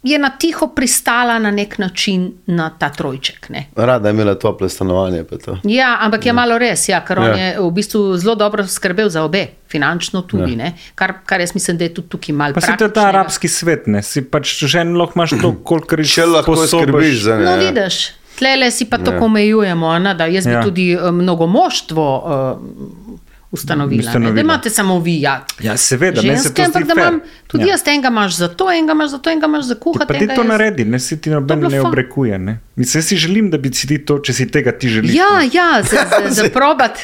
je 0.00 0.14
na 0.14 0.30
tiho 0.30 0.68
pristala 0.68 1.38
na 1.38 1.50
nek 1.50 1.78
način 1.78 2.28
na 2.46 2.70
ta 2.70 2.88
trojček. 2.88 3.48
Ne? 3.48 3.66
Rada 3.76 4.08
je 4.08 4.14
imela 4.14 4.34
tople 4.34 4.68
stanovanje. 4.68 5.24
pa 5.24 5.36
to. 5.36 5.58
Ja, 5.64 5.96
ampak 6.00 6.26
je 6.26 6.32
malo 6.32 6.58
res, 6.58 6.88
ja, 6.88 7.00
ker 7.00 7.18
on 7.18 7.26
Ja. 7.26 7.34
je 7.36 7.60
v 7.60 7.70
bistvu 7.70 8.16
zelo 8.16 8.34
dobro 8.34 8.62
skrbel 8.64 9.08
za 9.08 9.22
obe, 9.22 9.46
finančno 9.68 10.22
tudi, 10.22 10.54
ja. 10.54 10.70
kar, 10.94 11.14
kar 11.26 11.40
jaz 11.40 11.54
mislim, 11.54 11.76
da 11.76 11.84
je 11.84 11.94
tudi 11.94 12.08
tukaj 12.08 12.32
malo 12.32 12.54
Pa 12.54 12.60
si 12.60 12.76
to 12.78 12.84
je 12.84 12.92
ta 12.92 13.08
arabski 13.08 13.48
svet, 13.48 13.86
ne? 13.86 14.02
si 14.02 14.22
pač 14.22 14.64
žen 14.64 14.94
lahko 14.94 15.12
imaš 15.16 15.30
to, 15.32 15.52
kolikor 15.64 16.04
Če 16.04 16.26
lahko 16.26 16.56
skrbiš 16.58 17.18
za 17.20 17.36
No, 17.36 17.56
njo. 17.56 17.58
vidiš, 17.58 18.10
tlele 18.38 18.70
si 18.70 18.84
pa 18.84 18.98
to 18.98 19.12
omejujemo. 19.20 19.98
Ne, 19.98 20.14
da 20.14 20.26
jaz 20.26 20.46
bi 20.46 20.52
Ja. 20.52 20.58
ja. 20.58 20.62
tudi 20.62 20.92
eh, 20.92 21.10
mnogo 21.12 21.46
moštvo 21.48 22.04
uh, 22.18 23.08
ustanovila. 23.50 24.02
Ne, 24.02 24.08
Ustanovila. 24.08 24.34
da 24.34 24.40
imate 24.42 24.70
samo 24.70 24.98
vi, 25.00 25.20
ja. 25.20 25.44
Ja, 25.60 25.76
seveda, 25.76 26.20
se 26.20 26.26
ženske, 26.26 26.48
zdi 26.50 26.62
ampak 26.62 26.84
da 26.84 26.92
imam 26.94 27.20
tudi 27.46 27.62
Ja. 27.62 27.66
ja. 27.66 27.72
jaz 27.72 27.88
enega 27.88 28.08
imaš 28.08 28.36
za 28.36 28.48
to, 28.50 28.70
enega 28.70 28.92
imaš 28.92 29.10
za 29.10 29.18
to, 29.18 29.30
enega 29.30 29.46
imaš 29.46 29.64
za 29.64 29.74
kuhati. 29.76 30.06
Pa 30.08 30.14
ti 30.14 30.26
to 30.28 30.34
jaz- 30.34 30.46
naredi, 30.46 30.84
ne 30.84 30.98
si 30.98 31.16
ti 31.16 31.30
noben 31.30 31.60
ne 31.62 31.80
obrekuje. 31.80 32.38
Ne? 32.38 32.58
Mislim, 32.76 33.02
si 33.02 33.16
želim, 33.16 33.50
da 33.50 33.58
bi 33.58 33.72
si 33.72 33.86
ti 33.86 33.98
to, 33.98 34.18
če 34.18 34.32
si 34.32 34.46
tega 34.48 34.72
ti 34.72 34.88
želiš. 34.88 35.14
Ja, 35.14 35.38
ne. 35.38 35.48
ja, 35.52 35.82
za, 35.82 35.96
za, 36.22 36.42
za 36.42 36.48
probat. 36.58 36.98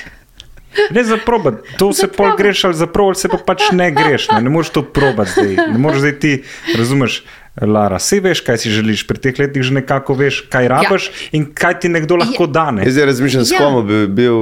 Ne 0.90 1.04
za 1.04 1.16
probat, 1.16 1.54
to 1.78 1.92
se 1.92 2.06
pol 2.08 2.14
probat. 2.16 2.38
greš 2.38 2.64
ali 2.64 2.74
za 2.74 2.86
ali 2.96 3.14
se 3.14 3.28
pa 3.28 3.38
pač 3.38 3.62
ne 3.72 3.90
greš. 3.92 4.28
Ne, 4.28 4.40
ne 4.40 4.50
moreš 4.50 4.70
to 4.70 4.82
probat 4.84 5.28
zdaj. 5.28 5.56
Ne 5.70 5.78
moreš 5.78 5.98
zdaj 5.98 6.18
ti, 6.18 6.42
razumeš, 6.78 7.22
Lara, 7.62 8.00
vse 8.02 8.18
veš, 8.20 8.40
kaj 8.42 8.58
si 8.58 8.70
želiš, 8.74 9.06
pri 9.06 9.20
teh 9.22 9.38
letih 9.38 9.62
že 9.62 9.74
nekako 9.74 10.14
veš, 10.18 10.40
kaj 10.50 10.68
rabiš 10.68 11.06
ja. 11.06 11.12
in 11.38 11.46
kaj 11.54 11.80
ti 11.80 11.88
nekdo 11.88 12.16
lahko 12.18 12.46
da. 12.50 12.70
Ne? 12.74 12.82
Jaz 12.88 12.96
zdaj 12.98 13.06
razmišljam, 13.06 13.44
s 13.44 13.52
Ja. 13.54 13.58
kom 13.58 13.86
bi 13.86 14.06
bil 14.10 14.40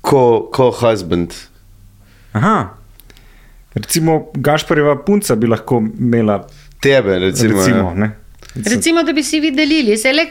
ko-husband. 0.00 1.34
Aha. 2.32 2.74
Recimo, 3.74 4.30
Gašparjeva 4.34 5.04
punca 5.04 5.34
bi 5.36 5.46
lahko 5.46 5.82
imela, 6.00 6.46
Tebe, 6.80 7.18
recimo. 7.18 7.58
recimo, 7.58 7.88
ja. 7.88 7.94
ne. 7.94 8.10
Recimo, 8.54 9.02
da 9.02 9.12
bi 9.12 9.22
si 9.22 9.40
vi 9.40 9.50
delili. 9.50 9.96
Se, 9.98 10.12
le, 10.12 10.26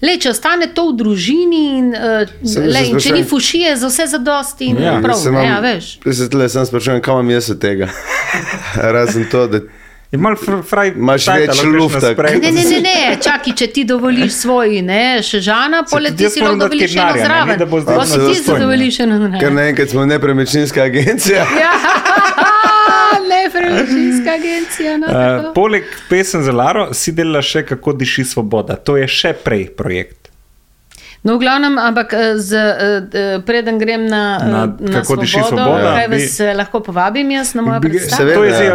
le, 0.00 0.18
če 0.20 0.30
ostane 0.30 0.66
to 0.76 0.90
v 0.90 0.96
družini, 0.98 1.60
in, 1.78 1.86
uh, 1.96 2.32
Sem 2.44 2.66
le, 2.68 2.82
in 2.90 2.98
če 3.00 3.14
ni 3.16 3.22
fušije, 3.24 3.76
za 3.80 3.88
vse 3.88 4.06
zadosti 4.12 4.68
in 4.68 4.76
Ja. 4.82 4.92
ja, 4.92 4.98
prav, 5.00 5.16
Jaz 5.16 5.22
se 5.24 5.46
ja, 5.46 5.60
veš. 5.64 5.88
Jaz 6.04 6.18
se 6.18 6.30
tle 6.30 6.48
sam 6.52 6.66
sprašujem, 6.68 7.00
kam 7.02 7.22
imam 7.22 7.30
jaz 7.30 7.50
od 7.50 7.60
tega. 7.62 7.88
Razen 8.96 9.24
to, 9.30 9.46
da 9.46 9.62
Je 10.12 10.18
malo 10.18 10.36
fr- 10.36 10.60
fraj, 10.62 10.90
Imaš 10.92 11.24
tajta, 11.24 11.52
več 11.52 11.62
lufta. 11.72 12.10
Ne, 12.12 12.50
ne, 12.50 12.62
ne, 12.62 12.80
ne, 12.82 12.96
čakaj, 13.16 13.54
če 13.54 13.66
ti 13.68 13.84
dovoliš 13.84 14.32
svoj, 14.34 14.82
ne, 14.82 14.98
še 15.22 15.40
žana, 15.40 15.84
pole 15.84 16.10
tudi 16.10 16.18
ti 16.18 16.24
jaz 16.24 16.34
si 16.34 16.40
lahko 16.40 16.58
dovoliš 16.58 16.92
kaj 16.92 17.00
eno 17.00 17.14
ne, 17.14 17.22
zraven. 17.24 17.58
da 17.58 17.66
bo 17.66 17.80
zdaj 17.80 17.96
Pa 17.96 18.04
si 18.04 18.18
ti 18.18 18.34
zastonj, 18.34 18.60
dovoliš 18.60 19.00
eno 19.00 19.38
ker 19.40 19.52
naenkrat 19.52 19.88
smo 19.88 20.04
nepremičninska 20.06 20.82
agencija. 20.82 21.46
Ja, 21.62 21.72
nepremičninska 23.32 24.30
agencija. 24.32 24.96
No, 24.98 25.06
Uh, 25.06 25.12
tako. 25.12 25.52
poleg 25.54 25.84
pesem 26.08 26.42
za 26.42 26.52
Laro 26.52 26.88
si 26.92 27.12
delala 27.12 27.42
še 27.42 27.64
kako 27.64 27.92
diši 27.94 28.24
svoboda. 28.26 28.76
To 28.76 28.96
je 28.96 29.08
še 29.08 29.32
prej 29.34 29.66
projekt. 29.72 30.21
No, 31.22 31.36
v 31.38 31.38
glavnem, 31.38 31.78
ampak 31.78 32.12
eh, 32.12 32.34
z, 32.34 32.50
eh, 32.52 33.38
preden 33.40 33.78
grem 33.78 34.06
na, 34.06 34.38
eh, 34.40 34.44
Na 34.44 34.60
na 34.66 34.98
Kako 34.98 35.16
diši 35.16 35.38
svobodo, 35.38 35.62
svoboda, 35.62 35.94
kaj 35.94 36.08
bi- 36.08 36.16
vas 36.16 36.40
eh, 36.40 36.54
lahko 36.54 36.80
povabim 36.80 37.30
jaz 37.30 37.54
na 37.54 37.62
mojo 37.62 37.80
Bi- 37.80 37.88
predstavo? 37.88 38.18
Seveda. 38.18 38.34
To 38.34 38.44
je 38.44 38.50
zdaj 38.50 38.70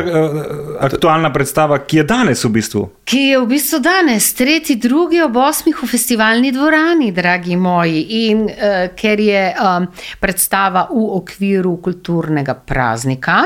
aktualna 0.80 1.30
predstava, 1.30 1.80
ki 1.80 1.98
je 1.98 2.04
danes 2.04 2.43
v 2.43 2.50
bistvu. 2.50 2.82
Ki 3.04 3.20
je 3.26 3.39
v 3.39 3.48
bistvu 3.48 3.80
danes, 3.80 4.34
tretji, 4.34 4.76
drugi 4.78 5.20
ob 5.22 5.36
osmih 5.36 5.76
v 5.76 5.88
festivalni 5.88 6.52
dvorani, 6.52 7.12
dragi 7.12 7.56
moji. 7.56 8.02
In 8.24 8.45
uh, 8.45 8.56
ker 8.95 9.20
je 9.20 9.43
um, 9.54 9.88
predstava 10.20 10.88
v 10.88 11.04
okviru 11.14 11.78
kulturnega 11.78 12.54
praznika, 12.56 13.43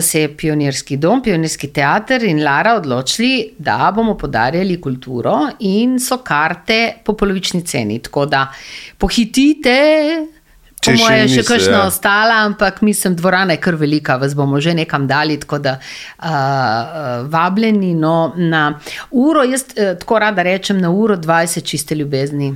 se 0.00 0.20
je 0.20 0.28
Pionirski 0.36 0.96
dom, 0.96 1.22
Pionirski 1.22 1.72
teater 1.74 2.22
in 2.22 2.42
Lara 2.44 2.76
odločili, 2.78 3.54
da 3.58 3.90
bomo 3.94 4.14
podarjali 4.18 4.80
kulturo 4.80 5.34
in 5.66 5.98
so 6.00 6.20
karte 6.22 7.02
po 7.04 7.16
polovični 7.18 7.64
ceni. 7.66 7.98
Tako 7.98 8.26
da 8.26 8.46
pohitite. 8.98 9.78
Po 10.82 10.90
Če 10.90 10.96
še 10.96 11.02
moje 11.02 11.18
je 11.18 11.26
še 11.28 11.36
niso, 11.36 11.46
kakšno 11.46 11.76
ja. 11.76 11.82
ostala, 11.86 12.40
ampak 12.42 12.80
mislim, 12.82 13.14
dvorana 13.14 13.54
je 13.54 13.60
kar 13.62 13.76
velika, 13.78 14.16
vas 14.18 14.34
bomo 14.34 14.58
že 14.60 14.74
nekam 14.74 15.06
dali, 15.06 15.36
tako 15.38 15.60
da 15.62 15.76
uh, 15.78 17.22
vabljeni 17.30 17.92
no, 17.94 18.32
na 18.34 18.64
uro. 19.10 19.44
Jaz 19.46 19.68
uh, 19.76 19.94
tako 20.00 20.18
rada 20.24 20.42
rečem 20.42 20.80
na 20.82 20.90
uro 20.90 21.14
20 21.16 21.62
čiste 21.62 21.94
ljubezni. 21.94 22.50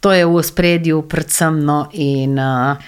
To 0.00 0.12
je 0.16 0.24
v 0.24 0.40
spredju, 0.40 1.02
predvsem 1.12 1.60
no, 1.60 1.82
in 1.92 2.40
uh, 2.40 2.80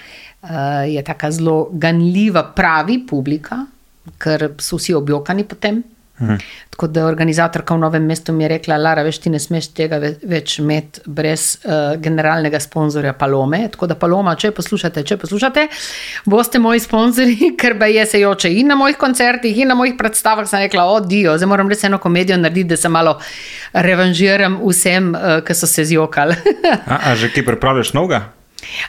je 0.87 1.03
tako 1.03 1.31
zelo 1.31 1.57
ganljiva, 1.71 2.43
pravi 2.55 2.99
publika, 3.07 3.65
ker 4.19 4.49
so 4.59 4.77
vsi 4.77 4.93
objokani 4.93 5.43
potem. 5.47 5.83
Mhm. 6.21 6.35
Tako 6.69 6.87
da 6.87 7.05
organizatorka 7.05 7.73
v 7.75 7.79
Novem 7.79 8.03
mestu 8.05 8.33
mi 8.33 8.43
je 8.43 8.47
rekla, 8.47 8.77
Lara, 8.77 9.01
veš, 9.03 9.17
ti 9.19 9.29
ne 9.29 9.39
smeš 9.39 9.67
tega 9.73 9.97
ve- 9.97 10.15
več 10.29 10.59
imeti 10.59 11.01
brez 11.05 11.57
uh, 11.65 11.95
generalnega 12.01 12.59
sponzorja 12.59 13.13
Palome. 13.13 13.67
Tako 13.71 13.87
da 13.87 13.95
Paloma, 13.95 14.35
če 14.35 14.51
poslušate, 14.51 15.03
če 15.03 15.17
poslušate, 15.17 15.67
boste 16.25 16.59
moji 16.59 16.79
sponzorji, 16.85 17.51
ker 17.61 17.73
ba 17.81 17.89
je 17.89 18.05
se 18.05 18.21
joče 18.21 18.51
in 18.53 18.67
na 18.67 18.75
mojih 18.75 18.97
koncertih, 18.97 19.57
in 19.57 19.67
na 19.73 19.75
mojih 19.75 19.95
predstavah. 19.97 20.47
Sem 20.49 20.59
rekla, 20.65 20.85
odijo, 20.93 21.33
zdaj 21.37 21.49
moram 21.49 21.69
res 21.69 21.83
eno 21.83 21.97
komedijo 21.97 22.37
narediti, 22.37 22.69
da 22.73 22.77
se 22.77 22.89
malo 22.89 23.17
revanžiram 23.73 24.59
vsem, 24.61 25.13
uh, 25.17 25.41
ki 25.45 25.53
so 25.57 25.67
se 25.67 25.85
zjokali. 25.85 26.37
A, 26.93 27.11
a 27.11 27.15
že 27.15 27.29
ki 27.33 27.45
pripravljaš 27.45 27.93
noga? 27.93 28.29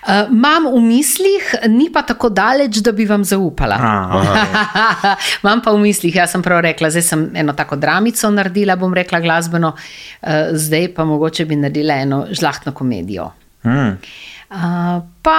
Uh, 0.02 0.30
Imam 0.32 0.68
v 0.74 0.80
mislih, 0.84 1.54
ni 1.68 1.88
pa 1.92 2.02
tako 2.02 2.28
daleč, 2.28 2.80
da 2.84 2.92
bi 2.92 3.06
vam 3.08 3.24
zaupala. 3.24 3.78
Imam 5.42 5.62
pa 5.64 5.72
v 5.72 5.80
mislih, 5.82 6.14
jaz 6.14 6.34
sem 6.34 6.42
prav 6.42 6.62
rekla, 6.66 6.90
zdaj 6.90 7.06
sem 7.06 7.24
eno 7.34 7.54
tako 7.56 7.76
dramico 7.80 8.30
naredila, 8.30 8.76
bom 8.76 8.94
rekla 8.94 9.20
glasbeno, 9.24 9.74
uh, 9.74 10.52
zdaj 10.52 10.92
pa 10.94 11.04
mogoče 11.08 11.48
bi 11.48 11.56
naredila 11.56 11.98
eno 12.04 12.26
žlahtno 12.30 12.72
komedijo. 12.72 13.30
hmm. 13.62 13.98
Uh, 14.54 15.02
pa 15.22 15.38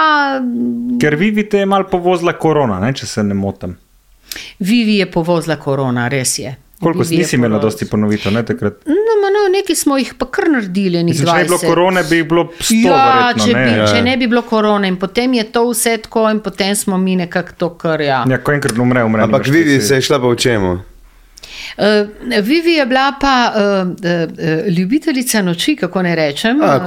Ker 1.00 1.14
Vivi 1.16 1.48
te 1.48 1.58
je 1.58 1.66
malo 1.66 1.86
povozila 1.88 2.34
korona, 2.36 2.80
ne, 2.82 2.92
če 2.92 3.06
se 3.06 3.22
ne 3.24 3.34
motim. 3.34 3.76
Vivi 4.58 4.98
je 4.98 5.06
povozila 5.10 5.56
korona, 5.56 6.08
res 6.12 6.38
je. 6.38 6.56
Koliko 6.80 7.04
si 7.04 7.16
nisi 7.16 7.36
imela 7.36 7.58
dosti 7.58 7.86
ponovitev, 7.86 8.32
ne 8.32 8.42
takrat? 8.44 8.74
No, 8.86 8.92
ma 9.22 9.28
no, 9.28 9.48
nekaj 9.52 9.76
smo 9.76 9.96
jih 9.98 10.14
pa 10.18 10.26
kar 10.26 10.44
naredili, 10.50 11.04
Mislim, 11.04 11.26
če 11.26 11.32
ne 11.32 11.42
bi 11.42 11.48
bilo 11.48 11.58
20. 11.58 11.66
korone, 11.66 12.02
bi 12.04 12.16
jih 12.16 12.28
bilo 12.28 12.44
100 12.60 12.80
Ja, 12.82 13.04
verjetno, 13.06 13.46
če, 13.46 13.52
ne? 13.52 13.64
bi, 13.64 13.78
Ja. 13.78 13.86
če 13.86 14.02
ne 14.02 14.16
bi 14.16 14.26
bilo 14.26 14.42
korone 14.42 14.88
in 14.88 14.96
potem 14.96 15.34
je 15.34 15.44
to 15.46 15.70
vse 15.70 15.96
tako, 15.98 16.26
in 16.30 16.40
potem 16.40 16.76
smo 16.76 16.98
mi 16.98 17.16
nekako 17.16 17.52
to, 17.58 17.70
kar 17.76 18.00
ja. 18.00 18.24
Ja, 18.30 18.38
ko 18.38 18.52
enkrat 18.52 18.78
umre, 18.78 19.04
umre. 19.04 19.22
Ampak 19.22 19.44
ti 19.44 19.80
se 19.80 19.94
je 19.94 20.00
šla 20.02 20.18
pa 20.18 20.28
v 20.28 20.36
čemu? 20.36 20.74
Uh, 21.76 22.42
Vivi 22.42 22.72
je 22.72 22.86
bila 22.86 23.12
pa 23.20 23.52
uh, 23.54 23.88
uh, 23.88 24.78
ljubiteljica 24.78 25.42
noči, 25.42 25.76
kako 25.76 26.02
ne 26.02 26.14
rečem. 26.16 26.62
A, 26.62 26.76
uh, 26.76 26.86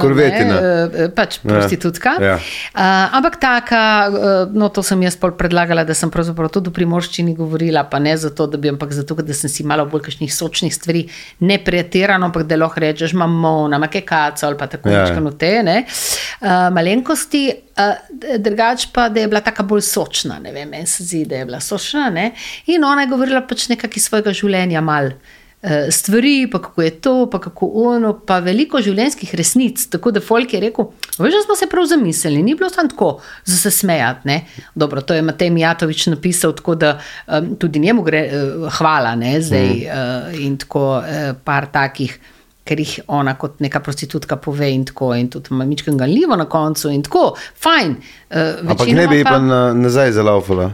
ne, 0.92 1.08
pač 1.14 1.38
prostitutka. 1.42 2.14
Ja. 2.20 2.34
Uh, 2.34 3.16
ampak 3.16 3.40
taka, 3.40 3.82
uh, 4.08 4.54
no 4.56 4.68
to 4.68 4.82
sem 4.82 5.02
jaz 5.02 5.16
pol 5.20 5.34
predlagala, 5.38 5.84
da 5.84 5.94
sem 5.94 6.10
pravzaprav 6.10 6.50
tudi 6.52 6.70
v 6.70 6.78
primorščini 6.80 7.34
govorila, 7.38 7.84
pa 7.90 7.98
ne 8.02 8.16
zato, 8.16 8.46
da 8.50 8.58
bi, 8.58 8.70
ampak 8.72 8.92
zato, 8.96 9.14
da 9.14 9.36
sem 9.36 9.52
si 9.52 9.66
malo 9.66 9.86
bolj 9.90 10.06
kakšnih 10.08 10.34
sočnih 10.34 10.74
stvari 10.74 11.06
ne 11.46 11.58
pretirano, 11.64 12.30
ampak 12.30 12.46
da 12.48 12.58
lahko 12.60 12.80
rečeš 12.80 13.14
mamona, 13.18 13.78
makekaco 13.78 14.46
ali 14.46 14.58
pa 14.58 14.66
tako 14.66 14.90
Ja. 14.90 15.06
ja. 15.06 15.30
te, 15.38 15.62
ne, 15.62 15.84
uh, 15.86 16.70
malenkosti. 16.74 17.69
Uh, 17.80 18.38
drugač 18.38 18.86
pa, 18.92 19.08
da 19.08 19.20
je 19.20 19.28
bila 19.28 19.40
tako 19.40 19.62
bolj 19.74 19.84
sočna, 19.86 20.38
ne 20.42 20.52
vem, 20.52 20.68
meni 20.68 20.86
se 20.86 21.04
zdi, 21.04 21.24
da 21.24 21.40
je 21.40 21.44
bila 21.48 21.60
sočna. 21.60 22.10
Ne? 22.10 22.32
In 22.66 22.84
ona 22.84 23.06
je 23.06 23.12
govorila 23.12 23.44
pač 23.46 23.68
nekaj 23.70 23.96
iz 23.96 24.08
svojega 24.08 24.34
življenja, 24.36 24.82
mal 24.84 25.12
uh, 25.12 25.70
stvari, 25.90 26.48
pa 26.52 26.60
kako 26.62 26.82
je 26.82 26.90
to, 27.00 27.14
pa 27.32 27.40
kako 27.40 27.70
ono, 27.84 28.12
pa 28.26 28.40
veliko 28.44 28.82
življenjskih 28.82 29.34
resnic. 29.38 29.86
Tako 29.92 30.12
da 30.16 30.24
Folk 30.24 30.54
je 30.54 30.62
rekel, 30.66 30.90
veš, 31.18 31.36
da 31.38 31.44
smo 31.46 31.56
se 31.56 31.70
prav 31.70 31.86
zamislili, 31.90 32.42
ni 32.42 32.56
bilo 32.58 32.70
samo 32.70 32.92
tako, 32.92 33.12
za 33.44 33.56
se 33.56 33.70
smejati. 33.70 34.28
Ne? 34.28 34.40
Dobro, 34.74 35.00
to 35.00 35.14
je 35.14 35.22
Matej 35.22 35.50
Mijatovič 35.54 36.06
napisal, 36.12 36.56
tako 36.58 36.74
da 36.74 36.96
um, 36.98 37.54
tudi 37.60 37.80
njemu 37.80 38.02
gre 38.02 38.26
uh, 38.26 38.68
hvala, 38.80 39.14
ne, 39.16 39.38
zdaj 39.40 39.72
uh, 39.86 40.42
in 40.42 40.58
tako 40.60 40.84
uh, 40.98 41.32
par 41.44 41.70
takih 41.72 42.18
ker 42.70 42.78
jih 42.78 43.00
ona 43.10 43.34
kot 43.38 43.58
neka 43.64 43.80
prostitutka 43.82 44.38
pove 44.38 44.68
in 44.70 44.84
tako, 44.86 45.10
in 45.18 45.30
tudi 45.32 45.56
mamička 45.58 45.92
ganljivo 45.98 46.38
na 46.38 46.46
koncu 46.50 46.92
in 46.94 47.02
tako, 47.02 47.32
fajn. 47.58 47.96
Uh, 48.30 48.60
Ampak 48.70 48.92
ne 48.94 49.08
bi 49.10 49.18
ji 49.18 49.26
pa 49.26 49.40
na, 49.42 49.62
nazaj 49.74 50.14
zalaufala. 50.14 50.70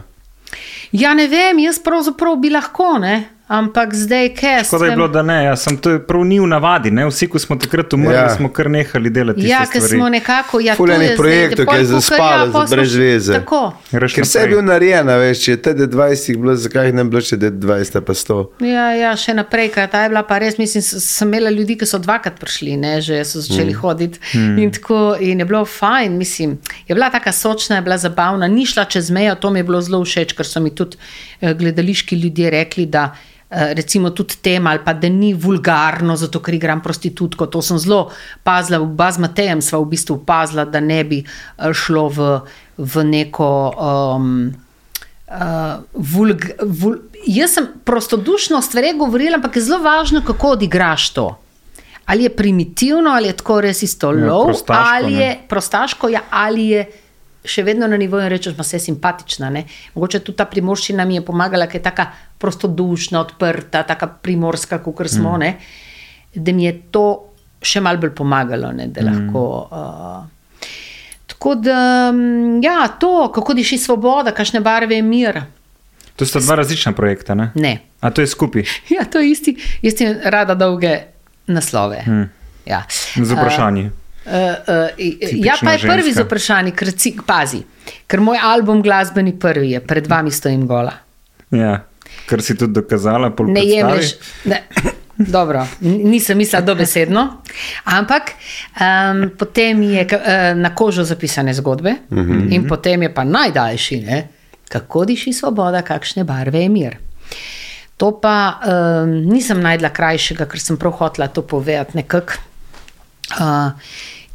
Ja, 0.93 1.15
ne 1.17 1.25
vem, 1.27 1.59
jaz 1.65 1.81
pravzaprav 1.83 2.37
bi 2.39 2.53
lahko, 2.53 2.93
ne? 3.01 3.15
Ampak 3.47 3.95
zdaj 3.95 4.33
kaj. 4.35 4.63
Tako 4.63 4.77
da 4.77 4.85
je 4.85 4.91
bilo, 4.91 5.07
da 5.07 5.21
ne, 5.21 5.43
jaz 5.43 5.61
sem 5.61 5.77
to 5.77 5.99
prav 6.07 6.25
ni 6.25 6.39
v 6.39 6.47
navadi, 6.47 6.91
ne? 6.91 7.05
vsi, 7.07 7.27
ko 7.31 7.39
smo 7.39 7.55
takrat 7.55 7.93
umrli, 7.93 8.13
Ja. 8.13 8.29
smo 8.35 8.49
kar 8.49 8.69
nehali 8.69 9.09
delati. 9.09 9.39
tiste 9.41 9.51
Ja, 9.51 9.65
ker 9.71 9.81
smo 9.81 10.09
nekako. 10.09 10.59
Ja, 10.59 10.75
Ful 10.75 10.87
to 10.87 10.93
enih 10.93 11.09
je 11.09 11.15
zdaj, 11.15 11.17
projektov, 11.17 11.65
ki 11.65 11.75
je 11.75 11.85
kukar, 11.87 12.47
ja, 12.53 12.65
brez 12.69 12.95
veze. 12.95 13.33
Tako. 13.33 13.61
Greš 13.91 14.13
Ker 14.13 14.23
vse 14.23 14.39
je 14.39 14.43
naprej. 14.43 14.55
bil 14.55 14.65
narejena, 14.67 15.15
veš, 15.15 15.43
če 15.43 15.51
je 15.51 15.61
TD 15.61 15.87
20 15.93 16.41
bilo, 16.41 16.55
zakaj 16.55 16.89
jih 16.89 16.95
ne 16.95 17.03
bi 17.03 17.09
bilo 17.09 17.21
še 17.21 17.37
20 17.37 18.01
pa 18.01 18.13
100. 18.13 18.39
Ja, 18.67 18.87
ja, 18.97 19.13
še 19.15 19.37
naprej, 19.37 19.71
ker 19.75 19.87
ta 19.91 20.03
je 20.03 20.11
bila 20.11 20.23
pa 20.27 20.39
res, 20.43 20.59
mislim, 20.59 20.83
sem 20.83 21.31
imela 21.31 21.53
ljudi, 21.53 21.77
ki 21.79 21.87
so 21.87 22.01
dvakrat 22.03 22.39
prišli, 22.39 22.75
ne, 22.77 22.97
že 23.01 23.21
so 23.23 23.39
začeli 23.39 23.71
mm. 23.71 23.79
hoditi 23.79 24.19
mm. 24.33 24.59
in 24.59 24.75
tako, 24.75 25.15
in 25.19 25.39
je 25.39 25.47
bilo 25.47 25.63
fajn, 25.65 26.17
mislim, 26.17 26.57
je 26.87 26.95
bila 26.95 27.09
taka 27.13 27.31
sočna, 27.31 27.79
je 27.79 27.87
bila 27.87 27.97
zabavna, 27.97 28.47
ni 28.47 28.65
šla 28.65 28.85
čez 28.85 29.11
mejo, 29.11 29.35
to 29.35 29.49
mi 29.55 29.63
je 29.63 29.69
bilo 29.71 29.81
zelo 29.81 30.03
všeč, 30.03 30.35
ker 30.35 30.47
so 30.47 30.59
mi 30.59 30.75
tudi 30.75 30.99
eh, 31.39 31.53
gledališki 31.53 32.19
ljudje 32.19 32.51
rekli, 32.51 32.85
da 32.85 33.13
recimo 33.49 34.09
tudi 34.09 34.35
tema 34.41 34.69
ali 34.69 34.79
pa 34.85 34.93
da 34.93 35.09
ni 35.09 35.33
vulgarno, 35.33 36.15
zato 36.15 36.39
ker 36.39 36.53
igram 36.53 36.81
prostitutko, 36.83 37.47
to 37.47 37.61
sem 37.61 37.77
zelo 37.79 38.11
pazila, 38.43 38.81
oba 38.83 39.11
z 39.11 39.23
Matejem 39.23 39.61
sva 39.61 39.79
v 39.79 39.89
bistvu 39.95 40.19
pazila, 40.25 40.65
da 40.65 40.79
ne 40.79 41.03
bi 41.03 41.23
eh, 41.23 41.73
šlo 41.73 42.07
v, 42.09 42.29
v 42.77 43.03
neko 43.03 43.51
um, 43.75 44.31
Uh, 45.27 45.83
vulg, 45.91 46.45
vul, 46.63 46.93
jaz 47.27 47.57
sem 47.57 47.65
prostodušno 47.83 48.61
stvari 48.63 48.93
govorila, 48.95 49.35
ampak 49.35 49.57
je 49.59 49.61
zelo 49.65 49.81
važno, 49.83 50.21
kako 50.23 50.53
odigraš 50.55 51.09
to. 51.13 51.25
Ali 52.05 52.23
je 52.23 52.29
primitivno, 52.29 53.11
ali 53.11 53.27
je 53.27 53.35
tako 53.35 53.57
res 53.61 53.81
isto 53.83 54.13
Ja, 54.15 54.23
lov, 54.23 54.53
ali 54.71 55.11
ne. 55.11 55.19
je 55.19 55.33
prostaško, 55.49 56.09
ja, 56.09 56.21
ali 56.31 56.69
je 56.69 56.85
še 57.47 57.63
vedno 57.63 57.87
na 57.87 57.97
nivoju, 57.97 58.29
rečeš, 58.29 58.55
da 58.57 58.65
je 58.67 58.79
simpatična. 58.79 59.49
Ne? 59.53 59.65
Mogoče 59.95 60.19
tudi 60.19 60.37
ta 60.37 60.45
primorščina 60.45 61.05
mi 61.05 61.19
je 61.19 61.25
pomagala, 61.25 61.67
ker 61.67 61.79
je 61.79 61.85
tako 61.89 62.07
prostodušna, 62.37 63.21
odprta, 63.21 63.83
tako 63.87 64.11
primorska, 64.21 64.79
kot 64.83 65.07
smo, 65.09 65.37
mm. 65.37 65.39
ne? 65.39 65.53
da 66.35 66.53
mi 66.53 66.67
je 66.67 66.73
to 66.93 67.05
še 67.63 67.81
malo 67.81 68.01
bolj 68.03 68.13
pomagalo, 68.15 68.71
ne? 68.75 68.89
da 68.93 69.05
lahko. 69.07 69.45
Uh, 69.71 70.33
Tako 71.27 71.55
da, 71.61 72.11
mm, 72.11 72.63
ja, 72.63 72.87
to, 72.99 73.27
kako 73.35 73.53
diši 73.53 73.77
svoboda, 73.77 74.31
kakšne 74.33 74.61
barve 74.65 74.95
je 74.95 75.03
mir. 75.05 75.41
To 76.17 76.25
sta 76.25 76.39
dva 76.41 76.55
različna 76.55 76.95
projekta, 76.97 77.35
ne? 77.37 77.51
Ne. 77.55 77.73
A 78.01 78.09
to 78.09 78.23
je 78.23 78.27
skupaj, 78.27 78.63
Ja, 78.95 79.05
to 79.05 79.19
je 79.19 79.31
isti, 79.31 79.53
jaz 79.81 80.01
imam 80.01 80.15
rada 80.23 80.55
dolge 80.55 80.97
naslove. 81.47 82.01
Hmm. 82.05 82.29
Ja. 82.65 82.83
z 83.15 83.31
vprašanji. 83.31 83.85
Uh, 83.85 84.06
uh, 84.27 84.89
ja, 85.45 85.55
pa 85.63 85.71
je 85.71 85.77
Tipična 85.77 85.93
prvi 85.93 86.11
z 86.11 86.15
ženska. 86.15 86.23
vprašanjem, 86.23 86.75
ker 86.75 86.91
si 86.97 87.15
pazi, 87.27 87.63
ker 88.07 88.19
moj 88.19 88.37
album 88.43 88.81
glasbeni 88.81 89.33
prvi 89.39 89.71
je, 89.71 89.79
pred 89.79 90.07
vami 90.07 90.31
stojim 90.31 90.67
gola. 90.67 90.93
Ja, 91.51 91.83
kar 92.29 92.41
si 92.41 92.57
tudi 92.57 92.73
dokazala, 92.73 93.31
pol 93.35 93.51
Ne 93.53 93.65
jemliš. 93.65 94.15
Ne. 94.45 94.63
Dobro, 95.17 95.63
nisem 95.81 96.37
mislila 96.37 96.61
dobesedno, 96.61 97.41
ampak 97.89 98.35
um, 98.77 99.29
potem 99.37 99.81
je 99.81 100.03
eh, 100.11 100.53
na 100.55 100.75
kožo 100.75 101.03
zapisane 101.03 101.53
zgodbe 101.53 101.95
uh 102.09 102.17
-huh. 102.17 102.53
in 102.53 102.67
potem 102.67 103.01
je 103.01 103.13
pa 103.13 103.23
najdaljši, 103.23 103.99
ne? 104.01 104.27
kako 104.69 105.05
diši 105.05 105.33
svoboda, 105.33 105.81
kakšne 105.81 106.23
barve 106.23 106.59
je 106.59 106.69
mir. 106.69 106.97
To 107.97 108.19
pa 108.21 108.59
um, 108.59 109.09
nisem 109.09 109.61
najdla 109.61 109.89
krajšega, 109.89 110.45
ker 110.45 110.59
sem 110.59 110.77
prav 110.77 110.91
hotela 110.91 111.27
to 111.27 111.41
povedati 111.41 111.97
nekako. 111.97 112.33
Uh, 113.39 113.71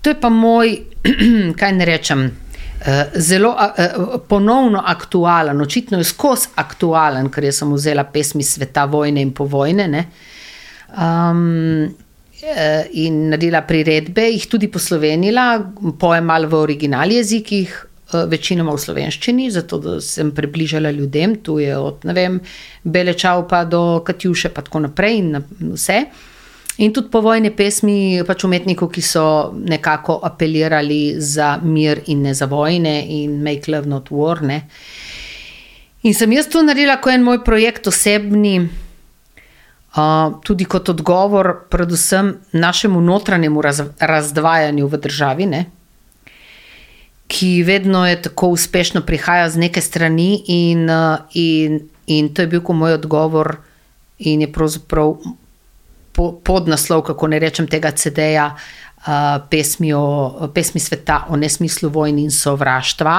to 0.03 0.11
je 0.11 0.18
pa 0.20 0.28
moj, 0.28 0.76
kaj 1.61 1.72
ne 1.78 1.88
rečem, 1.88 2.26
uh, 2.26 3.03
zelo 3.14 3.55
uh, 3.55 4.20
ponovno 4.28 4.82
aktualen, 4.86 5.61
očitno 5.61 6.03
je 6.03 6.11
skozi 6.11 6.53
aktualen, 6.61 7.30
ker 7.30 7.48
jaz 7.48 7.62
sem 7.62 7.72
vzela 7.72 8.05
pesmi 8.05 8.44
sveta 8.44 8.84
vojne 8.84 9.22
in 9.22 9.32
povojne. 9.34 9.88
Ne? 9.88 10.07
Um, 10.92 11.94
eh, 12.42 12.88
in 12.92 13.28
naredila 13.30 13.62
priredbe, 13.62 14.26
jih 14.34 14.48
tudi 14.50 14.68
poslovenila, 14.68 15.46
pojem 15.98 16.26
malo 16.26 16.50
v 16.50 16.59
original 16.59 17.12
jezikih, 17.12 17.72
eh, 18.12 18.26
večinoma 18.28 18.74
v 18.74 18.82
slovenščini, 18.82 19.50
zato 19.50 19.78
da 19.78 20.00
sem 20.00 20.32
približala 20.34 20.90
ljudem, 20.90 21.36
tu 21.42 21.59
je 21.59 21.76
od 21.76 22.05
vem, 22.05 22.40
Belečav 22.84 23.46
pa 23.48 23.64
do 23.64 24.03
Katjuše, 24.05 24.50
pa 24.50 24.62
tako 24.62 24.80
naprej 24.88 25.18
in 25.18 25.44
vse. 25.72 26.05
In 26.81 26.93
tudi 26.93 27.11
povojne 27.12 27.51
pesmi 27.53 28.23
pač 28.25 28.45
umetnikov, 28.49 28.89
ki 28.95 29.03
so 29.05 29.53
nekako 29.53 30.16
apelirali 30.25 31.20
za 31.20 31.59
mir 31.61 32.01
in 32.09 32.23
ne 32.25 32.33
za 32.35 32.49
vojne 32.49 32.95
in 33.09 33.43
make 33.45 33.68
love 33.68 33.87
not 33.87 34.09
war. 34.09 34.41
Ne. 34.41 34.62
In 36.03 36.14
sem 36.16 36.33
jaz 36.33 36.49
to 36.49 36.62
naredila 36.64 36.97
kot 36.97 37.12
en 37.12 37.27
moj 37.27 37.43
projekt 37.45 37.87
osebni, 37.87 38.57
uh, 39.97 40.33
tudi 40.43 40.64
kot 40.64 40.89
odgovor, 40.89 41.68
predvsem 41.70 42.33
našemu 42.57 43.01
notranjemu 43.01 43.62
raz, 43.62 43.83
razdvajanju 44.01 44.89
v 44.89 45.01
državi, 45.07 45.47
ne? 45.47 45.62
ki 47.33 47.62
vedno 47.64 48.03
je 48.05 48.18
tako 48.23 48.51
uspešno 48.53 49.01
prihaja 49.09 49.47
z 49.49 49.57
neke 49.57 49.81
strani, 49.81 50.43
in, 50.53 50.85
uh, 50.91 51.23
in, 51.33 51.79
in 52.07 52.29
to 52.35 52.45
je 52.45 52.49
bil 52.49 52.61
moj 52.61 52.99
odgovor, 52.99 53.57
in 54.18 54.41
je 54.45 54.53
pravzaprav 54.53 55.16
po, 56.23 56.39
podnaslov, 56.45 57.03
kako 57.03 57.27
ne 57.27 57.39
rečem, 57.43 57.66
tega 57.66 57.91
CD-ja, 57.91 58.53
uh, 58.55 59.43
pesmi, 59.51 59.93
o, 59.95 60.49
pesmi 60.55 60.81
sveta 60.81 61.27
o 61.29 61.37
nesmislu 61.37 61.91
vojne 61.91 62.23
in 62.23 62.31
sovraštva, 62.31 63.16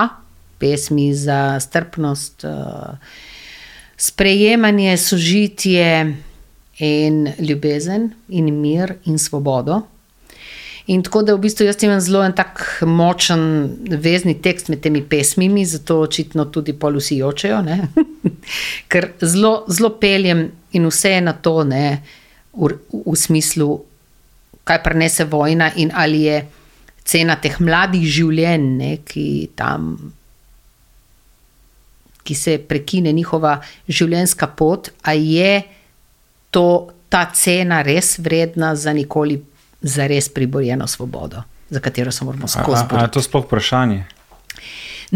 pesmi 0.60 1.12
za 1.16 1.60
strpnost, 1.60 2.46
uh, 2.48 2.96
sprejemanje, 3.98 4.98
sožitje 4.98 6.16
in 6.80 7.28
ljubezen, 7.40 8.14
in 8.30 8.54
mir 8.62 8.96
in 9.06 9.20
svobodo. 9.20 9.82
In 10.88 11.04
tako 11.04 11.22
da 11.24 11.36
v 11.36 11.40
bistvu 11.46 11.66
jaz 11.66 11.84
imam 11.84 12.00
zelo 12.04 12.24
en 12.26 12.34
tak 12.36 12.60
močen 12.84 13.44
vezni 13.88 14.36
tekst 14.42 14.68
med 14.68 14.82
temi 14.84 15.04
pesmimi, 15.04 15.64
zato 15.66 16.02
očitno 16.04 16.46
tudi 16.52 16.74
pol 16.76 17.00
vsi 17.00 17.22
jočejo, 17.22 17.62
ker 18.92 19.14
zelo, 19.22 19.54
zelo 19.72 19.94
peljem 20.00 20.50
in 20.76 20.88
vse 20.88 21.16
je 21.16 21.22
na 21.22 21.34
to, 21.34 21.62
ne, 21.64 22.02
v, 22.54 22.74
v 22.92 23.16
smislu, 23.18 23.70
kaj 24.64 24.84
prenese 24.84 25.26
vojna 25.26 25.72
in 25.76 25.92
ali 25.96 26.26
je 26.28 26.42
cena 27.04 27.36
teh 27.36 27.60
mladih 27.60 28.04
življenj, 28.08 28.68
ne, 28.78 28.92
ki 29.04 29.26
tam 29.56 29.96
ki 32.24 32.36
se 32.36 32.58
prekine 32.58 33.12
njihova 33.12 33.58
življenjska 33.88 34.48
pot, 34.56 34.90
a 35.04 35.12
je 35.18 35.64
to, 36.56 36.68
ta 37.12 37.28
cena 37.36 37.82
res 37.86 38.16
vredna 38.24 38.72
za 38.80 38.94
nikoli, 38.96 39.38
za 39.82 40.08
res 40.08 40.30
priborjeno 40.34 40.88
svobodo, 40.88 41.44
za 41.70 41.82
katero 41.84 42.12
se 42.12 42.26
moramo 42.26 42.48
skozi 42.48 42.80
a, 42.80 42.80
a 42.80 42.84
je 42.84 42.90
boriti. 42.90 43.14
to 43.14 43.22
sploh 43.22 43.46
vprašanje? 43.46 44.00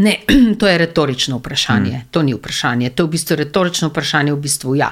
Ne, 0.04 0.18
to 0.60 0.68
je 0.68 0.78
retorično 0.78 1.40
vprašanje, 1.40 1.94
hmm. 1.96 2.08
to 2.12 2.22
ni 2.22 2.36
vprašanje. 2.36 2.90
To 2.90 3.04
je 3.04 3.08
v 3.08 3.16
bistvu 3.16 3.40
retorično 3.40 3.90
vprašanje, 3.90 4.34
v 4.36 4.42
bistvu 4.44 4.76
ja. 4.78 4.92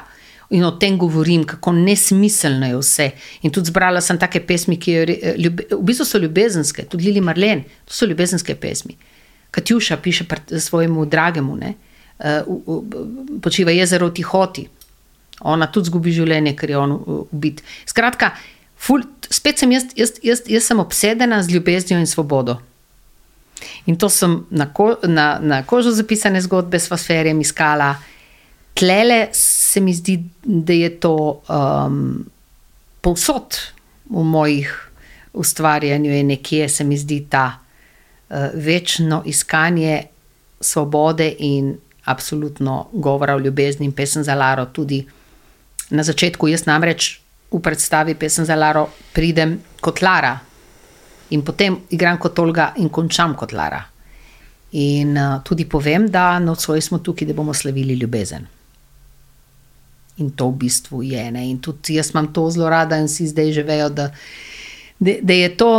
In 0.50 0.64
o 0.64 0.72
tem 0.72 0.98
govorim, 0.98 1.44
kako 1.44 1.72
nesmiselno 1.72 2.68
je 2.68 2.78
vse. 2.78 3.10
In 3.42 3.52
tudi 3.52 3.72
zbrala 3.72 4.02
sem 4.02 4.20
take 4.22 4.44
pesmi, 4.46 4.78
ki 4.80 4.92
je, 4.92 5.34
ljube, 5.38 5.66
v 5.72 5.82
bistvu 5.88 6.06
so 6.06 6.22
ljubezenske, 6.22 6.86
tudi 6.90 7.08
Lili 7.08 7.22
Marlen, 7.22 7.64
to 7.86 7.94
so 7.94 8.06
ljubezenske 8.06 8.56
pesmi. 8.56 8.98
Katjuša 9.52 9.98
piše 9.98 10.26
svojemu 10.60 11.06
dragemu, 11.06 11.56
ne, 11.56 11.74
uh, 12.20 13.40
počiva 13.42 13.72
jezero 13.72 14.12
v 14.12 14.14
tihoti. 14.14 14.68
Ona 15.42 15.68
tudi 15.68 15.90
zgubi 15.90 16.14
življenje, 16.16 16.54
ker 16.56 16.70
je 16.70 16.78
on 16.78 16.94
ubit. 17.18 17.64
Skratka, 17.90 18.36
ful, 18.78 19.04
spet 19.30 19.60
sem 19.60 19.74
jaz, 19.74 19.90
jaz, 19.98 20.16
jaz, 20.24 20.46
jaz 20.48 20.70
sem 20.70 20.80
obsedena 20.80 21.42
z 21.44 21.58
ljubeznijo 21.58 22.00
in 22.00 22.08
svobodo. 22.08 22.60
In 23.86 23.98
to 23.98 24.10
sem 24.10 24.44
na, 24.52 24.70
ko, 24.74 24.96
na, 25.04 25.40
na 25.42 25.64
kožo 25.64 25.92
zapisane 25.96 26.42
zgodbe 26.42 26.80
s 26.80 26.92
fosferjem 26.92 27.42
iskala. 27.42 27.96
Tlele 28.76 29.30
se 29.76 29.82
mi 29.82 29.94
zdi, 29.94 30.24
da 30.44 30.74
je 30.74 30.90
to 31.04 31.42
um, 31.52 32.24
povsod 33.04 33.58
v 34.08 34.24
mojih 34.24 34.72
ustvarjanju, 35.34 36.12
je 36.12 36.24
nekje 36.24 36.70
se 36.70 36.84
mi 36.84 36.98
zdi 36.98 37.26
ta 37.30 37.60
uh, 37.60 38.38
večno 38.54 39.20
iskanje 39.26 40.06
svobode 40.62 41.28
in 41.40 41.76
absolutno 42.06 42.88
govora 42.94 43.36
o 43.36 43.40
ljubezni 43.40 43.86
in 43.86 43.92
pesem 43.92 44.24
za 44.24 44.36
Laro 44.36 44.66
tudi 44.66 45.04
na 45.90 46.04
začetku. 46.04 46.48
Jaz 46.48 46.66
namreč 46.66 47.20
v 47.52 47.60
predstavi 47.60 48.16
pesem 48.16 48.46
za 48.46 48.56
Laro 48.56 48.88
pridem 49.14 49.60
kot 49.82 50.02
Lara 50.02 50.40
in 51.30 51.44
potem 51.44 51.82
igram 51.90 52.18
kot 52.18 52.40
Olga 52.40 52.72
in 52.78 52.90
končam 52.90 53.36
kot 53.36 53.52
Lara. 53.52 53.84
In 54.72 55.18
uh, 55.18 55.42
tudi 55.44 55.68
povem, 55.68 56.08
da 56.08 56.40
nocoj 56.40 56.82
smo 56.82 57.04
tukaj, 57.04 57.28
da 57.28 57.34
bomo 57.34 57.54
slavili 57.54 58.00
ljubezen. 58.00 58.55
In 60.18 60.32
to 60.32 60.50
v 60.50 60.66
bistvu 60.66 61.02
je 61.04 61.20
ena. 61.28 61.44
In 61.44 61.60
tudi 61.60 61.98
jaz 61.98 62.14
imam 62.14 62.32
to 62.34 62.50
zelo 62.50 62.70
rada, 62.70 62.98
in 62.98 63.08
si 63.12 63.28
zdaj 63.28 63.52
že 63.52 63.64
vejo, 63.64 63.90
da, 63.90 64.10
da, 65.00 65.12
da 65.22 65.34
je 65.34 65.50
to 65.58 65.72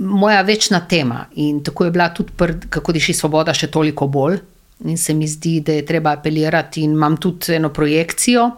moja 0.00 0.42
večna 0.42 0.80
tema. 0.88 1.26
In 1.34 1.62
tako 1.64 1.84
je 1.84 1.90
bila 1.90 2.08
tudi, 2.14 2.32
pr, 2.36 2.54
kako 2.68 2.92
diši 2.92 3.14
svoboda, 3.14 3.54
še 3.54 3.70
toliko 3.70 4.06
bolj. 4.06 4.40
In 4.84 4.98
se 4.98 5.14
mi 5.14 5.28
zdi, 5.28 5.60
da 5.60 5.72
je 5.72 5.86
treba 5.86 6.12
apelirati, 6.16 6.82
in 6.82 6.96
imam 6.96 7.16
tudi 7.16 7.54
eno 7.54 7.68
projekcijo, 7.70 8.50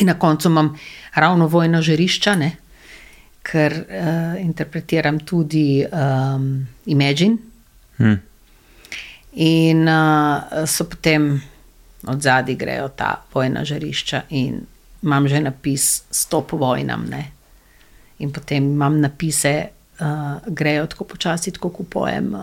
in 0.00 0.06
na 0.06 0.18
koncu 0.18 0.48
imam 0.48 0.74
ravno 1.14 1.46
vojna 1.46 1.82
žarišča, 1.82 2.36
ne? 2.36 2.56
ker 3.42 3.72
uh, 3.74 4.36
interpretiram 4.38 5.18
tudi 5.26 5.82
um, 5.82 6.66
Imagine. 6.86 7.36
Hmm. 7.98 8.20
In 9.32 9.88
uh, 9.88 10.62
so 10.66 10.86
potem 10.86 11.42
od 12.06 12.22
zadaj 12.22 12.54
grejo 12.54 12.88
ta 12.88 13.22
vojna 13.34 13.64
žarišča, 13.64 14.22
in 14.30 14.60
imam 15.02 15.28
že 15.28 15.40
napis 15.40 16.02
Stop 16.10 16.52
vojnam. 16.52 17.06
Ne? 17.10 17.30
In 18.18 18.32
potem 18.32 18.64
imam 18.72 19.00
napise, 19.00 19.68
uh, 20.00 20.06
grejo 20.46 20.86
tako 20.86 21.04
počasi, 21.04 21.52
tako 21.52 21.70
kupujem, 21.70 22.34
uh, 22.34 22.40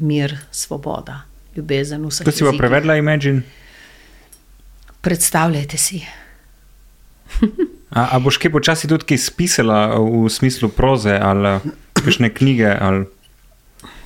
mir, 0.00 0.36
svoboda, 0.50 1.22
ljubezen, 1.56 2.04
vse. 2.06 2.24
Kaj 2.24 2.32
si 2.32 2.44
pa 2.44 2.52
prevedla, 2.58 2.96
Imagine? 2.96 3.42
Predstavljajte 5.00 5.76
si. 5.76 6.04
a, 7.90 8.08
a 8.16 8.18
boš 8.18 8.38
kaj 8.40 8.52
počasi 8.52 8.88
tudi 8.88 9.04
kaj 9.04 9.18
spisala 9.18 9.98
v 10.00 10.28
smislu 10.30 10.68
proze 10.68 11.18
ali 11.20 11.58
kakšne 11.92 12.30
knjige? 12.34 12.72
Ali, 12.80 13.04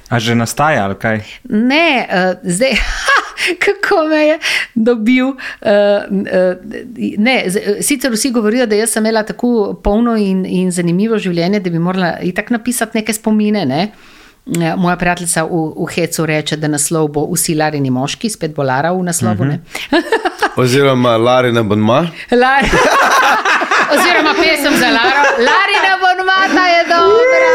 a 0.09 0.19
že 0.19 0.35
nastaja 0.35 0.87
ali 0.87 0.99
kaj? 0.99 1.23
Ne, 1.51 2.07
uh, 2.07 2.35
zdaj. 2.43 2.79
Kako 3.65 4.05
me 4.09 4.27
je 4.27 4.39
dobil? 4.75 5.27
Uh, 5.27 5.37
uh, 6.11 6.57
ne, 7.19 7.45
sicer 7.81 8.13
vsi 8.13 8.31
govorijo, 8.31 8.67
da 8.67 8.87
sem 8.87 9.07
imela 9.07 9.23
tako 9.23 9.81
polno 9.85 10.17
in, 10.17 10.47
in 10.47 10.71
zanimivo 10.71 11.19
življenje, 11.19 11.61
da 11.61 11.71
bi 11.71 11.79
morala 11.79 12.19
i 12.23 12.33
tako 12.33 12.59
napisati 12.59 12.99
neke 12.99 13.13
spomine. 13.13 13.67
Ne? 13.67 13.93
Moja 14.77 14.97
prijateljica 14.97 15.45
v, 15.45 15.65
v 15.77 15.87
Hecu 15.95 16.27
reče, 16.27 16.57
da 16.57 16.69
naslov 16.69 17.09
bo 17.13 17.27
Vsi 17.35 17.55
Larini 17.55 17.91
moški, 17.91 18.31
spet 18.33 18.55
bo 18.57 18.65
Lara 18.65 18.93
v 18.93 19.03
naslovu. 19.05 19.45
Uh 19.45 19.49
-huh. 19.49 20.03
Oziroma 20.57 21.17
Larina 21.17 21.63
Bonma. 21.63 21.99
Lar 22.43 22.65
Oziroma 23.93 24.35
pesem 24.43 24.77
za 24.77 24.89
Laro. 24.89 25.23
Larina 25.49 25.95
Bonma, 26.03 26.39
ta 26.55 26.67
je 26.67 26.83
dobra. 26.95 27.53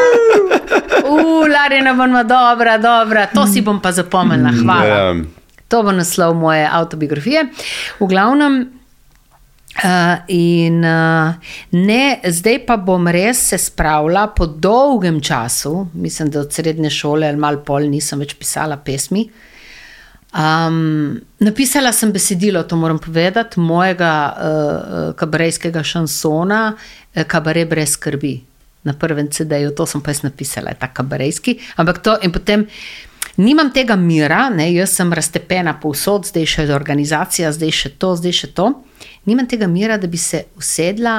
Uf, 1.09 1.47
Larina 1.47 1.93
Bonma, 1.93 2.23
dobra, 2.23 2.77
dobra. 2.77 3.25
To 3.25 3.47
si 3.47 3.61
bom 3.61 3.81
pa 3.81 3.91
zapomnila. 3.91 4.49
Hvala. 4.63 4.86
Yeah. 4.86 5.43
To 5.74 5.82
bo 5.82 5.89
naslov 5.89 6.36
moje 6.38 6.67
autobiografije. 6.69 7.47
V 7.97 8.05
glavnem. 8.05 8.61
Uh, 9.74 10.21
in 10.30 10.86
uh, 10.86 11.34
ne, 11.71 12.19
zdaj 12.30 12.59
pa 12.67 12.76
bom 12.78 13.07
res 13.09 13.39
se 13.49 13.57
spravila 13.57 14.28
po 14.30 14.45
dolgem 14.45 15.17
času, 15.17 15.88
mislim, 15.97 16.30
da 16.30 16.43
od 16.43 16.53
srednje 16.53 16.91
šole 16.93 17.26
ali 17.28 17.41
malo 17.41 17.63
pol 17.65 17.89
nisem 17.89 18.21
več 18.21 18.36
pisala 18.38 18.78
pesmi. 18.78 19.24
Um, 20.34 21.17
napisala 21.41 21.89
sem 21.93 22.13
besedilo, 22.13 22.61
to 22.69 22.78
moram 22.78 22.99
povedati, 23.01 23.59
mojega 23.59 24.13
uh, 24.30 25.09
kabarejskega 25.17 25.84
šansona, 25.84 26.61
Kabare 27.28 27.65
brez 27.65 27.97
skrbi. 27.97 28.36
Na 28.84 28.93
prvem 28.93 29.30
CD-ju, 29.32 29.74
to 29.78 29.86
sem 29.89 30.01
pa 30.05 30.13
jaz 30.13 30.21
napisala, 30.21 30.74
ta 30.78 30.89
kabarejski. 30.93 31.57
Ampak 31.82 32.01
to 32.05 32.17
in 32.21 32.34
potem. 32.34 32.67
Nimam 33.38 33.71
tega 33.73 33.95
mira, 33.97 34.49
ne, 34.53 34.67
jaz 34.75 34.93
sem 34.93 35.09
raztepena 35.13 35.73
povsod, 35.81 36.27
zdaj 36.29 36.45
še 36.51 36.67
organizacija, 36.75 37.49
zdaj 37.55 37.71
še 37.73 37.89
to, 37.97 38.11
zdaj 38.19 38.36
še 38.43 38.49
to. 38.53 38.67
Nimam 39.25 39.47
tega 39.49 39.67
mira, 39.67 39.97
da 39.97 40.07
bi 40.07 40.19
se 40.21 40.43
usedla 40.59 41.15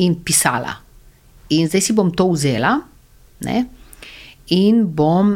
in 0.00 0.16
pisala. 0.24 0.72
In 1.52 1.68
zdaj 1.68 1.82
si 1.84 1.96
bom 1.96 2.12
to 2.14 2.30
vzela 2.30 2.78
ne, 3.44 3.64
in 4.54 4.84
bom, 4.86 5.34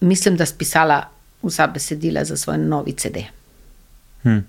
mislim, 0.00 0.36
da 0.36 0.46
spisala 0.46 1.02
vsa 1.42 1.66
besedila 1.66 2.24
za 2.24 2.36
svoj 2.36 2.58
novi 2.58 2.92
CD. 2.92 3.26
Hm. 4.22 4.40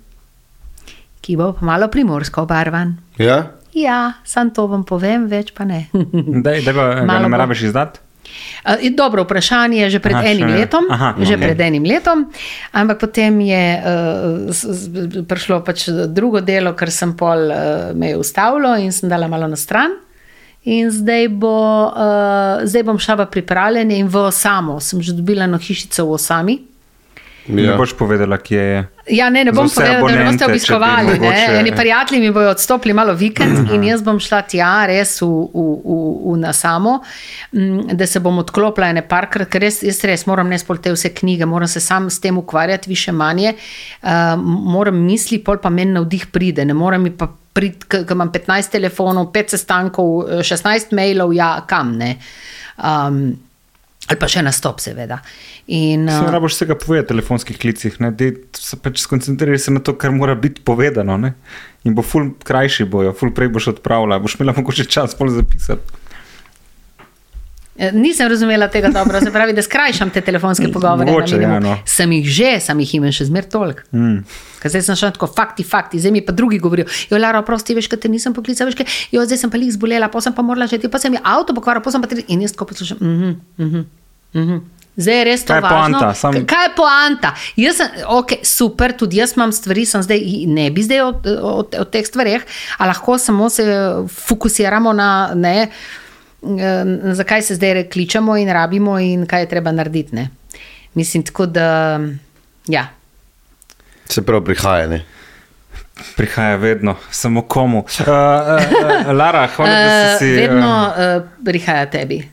Ki 1.23 1.35
bo 1.39 1.53
pa 1.57 1.65
malo 1.65 1.87
primorsko 1.87 2.43
obarvan. 2.43 2.97
Ja, 3.17 3.55
ja 3.73 4.13
sam 4.23 4.51
to 4.53 4.67
vam 4.67 4.83
povem, 4.83 5.27
več 5.31 5.53
pa 5.55 5.65
ne. 5.65 5.85
Da, 6.45 6.55
da 6.65 6.75
ga 6.75 6.87
nameraviš 7.07 7.69
izdati? 7.71 8.02
Uh, 8.63 8.89
dobro 8.95 9.23
vprašanje, 9.27 9.89
že 9.89 9.99
pred 9.99 10.15
aha, 10.15 10.31
enim 10.31 10.47
še, 10.49 10.55
letom. 10.55 10.87
Aha, 10.89 11.09
no, 11.17 11.27
že 11.27 11.35
pred 11.37 11.59
enim 11.59 11.83
letom, 11.83 12.25
ampak 12.71 13.03
potem 13.03 13.39
je 13.43 13.65
uh, 13.77 15.23
prišlo 15.27 15.61
pač 15.67 15.87
drugo 16.07 16.39
delo, 16.39 16.73
ker 16.73 16.91
sem 16.91 17.13
pol 17.17 17.51
uh, 17.51 17.91
me 17.91 18.13
je 18.13 18.19
ustavilo 18.19 18.75
in 18.79 18.95
sem 18.95 19.11
dala 19.11 19.27
malo 19.27 19.47
na 19.51 19.59
stran. 19.59 19.99
In 20.63 20.87
zdaj, 20.87 21.27
bo, 21.27 21.91
uh, 21.91 22.63
zdaj 22.63 22.87
bom 22.87 22.95
šla 22.95 23.19
v 23.19 23.31
pripravljanje 23.35 23.99
in 23.99 24.07
v 24.07 24.15
osamo. 24.31 24.79
Sem 24.79 25.03
že 25.03 25.11
dobila 25.11 25.43
eno 25.43 25.59
hišico 25.59 26.07
v 26.07 26.15
osami. 26.15 26.55
Ja. 27.47 27.55
Ne 27.55 27.77
boš 27.77 27.91
povedala, 27.99 28.37
kje 28.39 28.59
je. 28.59 28.83
Ja, 29.17 29.27
ne, 29.29 29.41
ne 29.43 29.51
bom 29.51 29.67
povedala, 29.67 30.07
da 30.07 30.15
ne 30.15 30.25
boste 30.29 30.45
obiskovali. 30.47 31.17
Eni 31.59 31.73
prijatelji 31.75 32.21
mi 32.21 32.31
bodo 32.31 32.53
odstopili 32.53 32.93
malo 32.93 33.13
vikend 33.13 33.57
uh 33.57 33.65
-huh. 33.65 33.75
in 33.75 33.83
jaz 33.83 34.03
bom 34.03 34.19
šla 34.19 34.41
tja, 34.41 34.85
res 34.87 35.21
v, 35.21 35.25
v, 35.25 35.65
v, 35.83 35.97
v 36.31 36.37
nasamo, 36.39 36.99
da 37.93 38.07
se 38.07 38.19
bom 38.19 38.37
odklopila 38.37 38.87
ene 38.87 39.01
parkrat, 39.07 39.49
ker 39.49 39.61
res, 39.61 39.83
jaz 39.83 40.03
res 40.03 40.25
moram 40.25 40.47
ne 40.47 40.59
spolte 40.59 40.91
vse 40.91 41.09
knjige, 41.09 41.45
moram 41.45 41.67
se 41.67 41.79
sam 41.79 42.09
s 42.09 42.19
tem 42.19 42.37
ukvarjati, 42.37 42.89
više 42.89 43.11
manje. 43.11 43.53
Uh, 44.03 44.09
moram 44.45 44.95
misli, 44.95 45.43
pol 45.43 45.57
pa 45.57 45.69
meni 45.69 45.91
navdih 45.91 46.25
pride, 46.25 46.65
ne 46.65 46.73
morem 46.73 47.01
mi 47.03 47.11
pa 47.11 47.27
priti, 47.53 47.85
ker 47.87 48.05
imam 48.11 48.31
15 48.31 48.71
telefonov, 48.71 49.25
5 49.31 49.49
sestankov, 49.49 50.05
16 50.39 50.95
mailov, 50.95 51.33
ja, 51.33 51.65
kam 51.67 51.97
ne. 51.97 52.17
Um, 52.77 53.35
ali 54.09 54.19
pa 54.19 54.27
še 54.27 54.43
na 54.43 54.51
stop, 54.51 54.81
seveda. 54.83 55.21
In, 55.71 56.07
uh, 56.09 56.25
ne 56.25 56.33
rabiš 56.33 56.57
vsega 56.57 56.75
povedati 56.79 57.05
v 57.05 57.11
telefonskih 57.13 57.59
klicih, 57.59 57.95
da 58.03 58.31
se 58.59 58.79
pač 58.83 58.99
skoncentriraš 59.05 59.69
na 59.71 59.83
to, 59.83 59.95
kar 59.95 60.11
mora 60.11 60.35
biti 60.35 60.63
povedano. 60.65 61.17
Ne? 61.17 61.33
In 61.87 61.95
bo 61.95 62.03
ful 62.05 62.33
krajši 62.43 62.87
bojo, 62.89 63.13
ful 63.15 63.31
prej 63.35 63.53
boš 63.55 63.73
odpravljal, 63.75 64.19
boš 64.23 64.37
imela 64.39 64.55
mogoče 64.57 64.87
čas 64.91 65.15
pol 65.19 65.31
zapisati. 65.31 66.02
Eh, 67.75 67.91
nisem 67.91 68.29
razumela 68.29 68.67
tega 68.67 68.89
dobro, 68.93 69.19
se 69.19 69.31
pravi, 69.31 69.53
da 69.53 69.61
skrajšam 69.61 70.09
te 70.09 70.21
telefonske 70.21 70.67
pogovore. 70.73 71.11
Mogoče, 71.11 71.41
ja, 71.41 71.59
no. 71.59 71.77
Sem 71.85 72.11
jih 72.11 72.27
že, 72.29 72.51
sem 72.61 72.79
jih 72.85 72.95
imel 72.99 73.15
še 73.15 73.25
zmer 73.31 73.47
toliko. 73.49 73.81
Mm. 73.91 74.21
Zdaj 74.63 74.85
sem 74.85 74.99
šel 74.99 75.15
tako, 75.15 75.27
fakti, 75.27 75.65
fakti, 75.67 75.99
zdaj 75.99 76.13
mi 76.13 76.21
pa 76.23 76.35
drugi 76.35 76.59
govorijo. 76.61 76.85
Jo, 77.09 77.17
Lara, 77.17 77.41
prosti, 77.43 77.75
veš, 77.75 77.89
kaj 77.91 78.05
te 78.05 78.11
nisem 78.13 78.35
poklical, 78.35 78.69
veš, 78.69 78.77
kaj, 78.79 78.99
jo, 79.11 79.25
zdaj 79.25 79.41
sem 79.41 79.51
pa 79.51 79.59
jih 79.59 79.73
zbolela, 79.73 80.07
pa 80.13 80.21
sem 80.23 80.35
pa 80.35 80.45
morala 80.45 80.69
že 80.69 80.79
ti, 80.79 80.91
pa 80.91 81.01
sem 81.01 81.17
jih 81.17 81.25
avto 81.25 81.57
pokvarila, 81.57 81.83
pa 81.83 81.91
sem 81.91 82.03
pa 82.03 82.11
tri. 82.11 82.23
In 82.29 82.45
jaz 82.45 82.53
tako 82.53 82.69
poslušam. 82.71 83.01
Mm 83.01 83.17
-hmm, 83.17 83.35
mm 83.57 83.69
-hmm, 83.73 84.45
mm. 84.45 84.61
Zdaj 84.95 85.17
je 85.17 85.23
res 85.25 85.41
to. 85.41 85.53
Kaj 85.53 85.57
je 85.57 85.69
poanta? 85.69 86.13
Sam... 86.13 86.35
Kaj 86.45 86.63
je 86.65 86.71
poanta? 86.75 87.33
Jaz 87.57 87.79
sem, 87.81 87.87
ok, 88.07 88.33
super, 88.45 88.93
tudi 88.97 89.17
jaz 89.17 89.33
imam 89.33 89.51
stvari, 89.51 89.85
sem 89.89 90.03
zdaj 90.05 90.21
ne 90.47 90.69
bi 90.71 90.83
zdaj 90.85 91.01
o, 91.01 91.09
o, 91.41 91.53
o 91.81 91.85
teh 91.89 92.05
stvareh, 92.05 92.45
a 92.77 92.87
lahko 92.87 93.17
samo 93.17 93.49
se 93.49 93.65
fokusiramo 94.27 94.93
na, 94.93 95.31
ne, 95.33 95.71
zakaj 97.13 97.41
se 97.41 97.55
zdaj 97.55 97.89
kličemo 97.89 98.37
in 98.37 98.49
rabimo 98.49 98.99
in 98.99 99.25
kaj 99.25 99.41
je 99.41 99.49
treba 99.49 99.71
narediti. 99.71 100.15
Ne. 100.15 100.29
Mislim, 100.93 101.23
tako 101.23 101.45
da, 101.45 101.99
ja. 102.67 102.87
Se 104.05 104.21
pravi, 104.21 104.45
prihaja. 104.45 104.87
Ne? 104.87 105.05
Prihaja 106.17 106.55
vedno, 106.55 106.95
samo 107.11 107.41
komu. 107.41 107.79
Uh, 107.79 107.85
uh, 107.99 108.05
uh, 109.07 109.15
Lara, 109.15 109.47
hvala, 109.47 109.71
da 109.71 109.89
si 110.09 110.13
Uh, 110.15 110.19
si. 110.19 110.35
vedno 110.35 110.93
uh, 111.17 111.23
prihaja 111.45 111.85
tebi. 111.85 112.29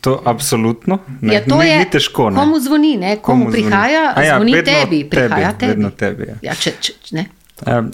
To 0.00 0.22
absolutno. 0.24 0.98
Ne, 1.20 1.34
Ja, 1.34 1.40
to 1.44 1.58
ni, 1.58 1.68
je, 1.68 1.78
ni 1.78 1.90
težko. 1.90 2.30
Ne. 2.30 2.36
Komu 2.36 2.60
zvoni, 2.60 2.96
ne? 2.96 3.16
komu, 3.16 3.44
Komu 3.44 3.50
zvoni? 3.50 3.62
prihaja, 3.62 4.12
A 4.16 4.22
ja, 4.22 4.36
zvoni 4.36 4.52
vedno 4.52 4.72
tebi, 4.72 5.04
prihaja 5.04 5.52
tebi, 5.52 5.82
tebi. 5.82 5.96
tebi, 5.96 6.28
ja. 6.28 6.34
Ja, 6.42 6.54
če, 6.54 6.72
če, 6.80 6.92
ne. 7.12 7.26
Uh, 7.66 7.84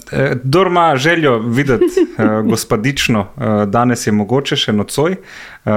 Kdor 0.43 0.67
ima 0.67 0.97
željo 0.97 1.39
videti 1.39 1.85
uh, 1.85 2.25
gospodično, 2.51 3.21
uh, 3.37 3.45
danes 3.69 4.07
je 4.07 4.13
mogoče 4.13 4.57
še 4.57 4.73
nocoj. 4.73 5.13
Uh, 5.13 5.73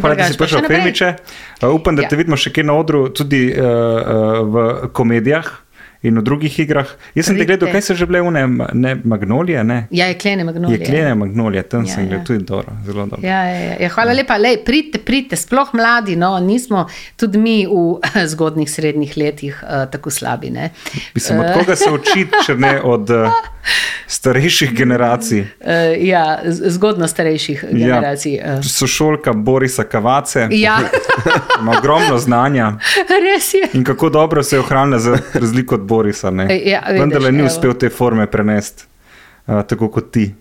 hvala, 0.00 0.14
da 0.18 0.24
si 0.24 0.38
prišel. 0.38 0.66
Femiče. 0.66 1.14
Uh, 1.62 1.70
upam, 1.74 1.96
da 1.96 2.02
Ja. 2.02 2.08
te 2.08 2.16
vidimo 2.16 2.36
še 2.36 2.50
kje 2.52 2.64
na 2.64 2.74
odru, 2.74 3.08
tudi 3.08 3.46
uh, 3.54 3.64
uh, 3.64 4.42
v 4.42 4.88
komedijah 4.92 5.48
in 6.02 6.18
v 6.18 6.22
drugih 6.22 6.58
igrah. 6.60 6.86
Jaz 7.14 7.26
sem 7.26 7.34
te 7.34 7.38
Pridite. 7.38 7.56
gledal, 7.58 7.72
kaj 7.72 7.82
se 7.82 7.94
že 7.94 8.06
bile 8.06 8.20
une, 8.22 8.42
ne, 8.72 8.94
magnolije, 9.04 9.64
ne? 9.64 9.86
Ja, 9.90 10.06
je 10.06 10.14
klene 10.14 10.44
magnolije. 10.44 10.78
Jeklene 10.78 11.14
magnolije, 11.14 11.62
tam 11.64 11.82
Ja, 11.82 11.94
sem 11.94 12.04
ja. 12.04 12.08
gledal 12.08 12.26
tudi 12.26 12.44
dobro, 12.44 12.72
zelo 12.84 13.06
dobro. 13.06 13.28
Ja, 13.28 13.42
ja, 13.44 13.58
ja. 13.60 13.74
ja, 13.80 13.88
hvala 13.88 14.12
lepa, 14.12 14.36
Lej, 14.36 14.60
pridite, 14.64 14.98
pridite, 14.98 15.36
sploh 15.36 15.68
mladi, 15.72 16.16
no, 16.16 16.38
nismo 16.40 16.86
tudi 17.16 17.38
mi 17.38 17.66
v 17.66 17.98
zgodnih 18.32 18.70
srednjih 18.70 19.16
letih 19.16 19.58
uh, 19.62 19.90
tako 19.90 20.10
slabi. 20.10 20.50
Ne? 20.50 20.70
Mislim, 21.14 21.40
od 21.40 21.52
koga 21.54 21.76
se 21.76 21.90
učiti, 22.00 22.30
če 22.46 22.54
ne 22.54 22.80
od 22.80 23.10
uh, 23.10 23.32
starejših 24.08 24.72
generacij? 24.72 25.40
Uh, 25.40 25.46
ja, 25.98 26.38
zgodno 26.44 27.06
starejših 27.06 27.64
generacij. 27.64 28.32
Ja, 28.34 28.54
Uh. 28.54 28.64
sošolka 28.64 29.32
Borisa 29.34 29.84
Kavace, 29.84 30.48
Ja, 30.50 30.78
ima 31.60 31.78
ogromno 31.78 32.18
znanja. 32.18 32.72
res 33.08 33.54
je. 33.54 33.68
In 33.72 33.84
kako 33.84 34.08
dobro 34.10 34.42
se 34.42 34.56
je 34.56 34.60
ohranila, 34.60 34.98
za 34.98 35.18
razliko 35.34 35.74
od 35.74 35.80
Borisa. 35.82 36.30
Ne? 36.30 36.42
Ja, 36.60 36.82
vidiš, 36.82 37.00
Vendar 37.00 37.32
ni 37.32 37.38
evo. 37.38 37.46
uspel 37.46 37.74
te 37.74 37.88
forme 37.90 38.26
prenesti, 38.26 38.84
uh, 39.46 39.62
tako 39.62 39.88
kot 39.90 40.10
ti, 40.10 40.34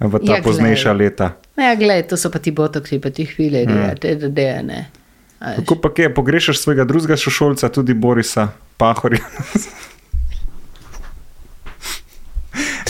v 0.00 0.18
ta 0.18 0.18
Ja, 0.24 0.36
ja, 0.36 0.42
poznejša 0.42 0.92
glej. 0.92 1.04
leta. 1.04 1.30
Ja, 1.56 1.74
gledaj, 1.74 2.02
to 2.04 2.16
so 2.16 2.30
pa 2.30 2.38
ti 2.38 2.50
botoksi, 2.52 2.98
pa 2.98 3.10
ti 3.10 3.24
hvile, 3.26 3.64
Mm. 3.64 3.76
ja. 3.78 3.94
te 3.94 4.14
da 4.16 4.28
ne. 4.62 4.90
A 5.40 5.46
veš. 5.46 5.56
Kako 5.58 5.74
pa 5.76 5.88
je, 5.96 6.10
pogrešaš 6.10 6.58
svojega 6.58 6.84
drugega 6.84 7.16
sošolca, 7.16 7.68
tudi 7.68 7.94
Borisa 7.94 8.48
Pahorja? 8.76 9.20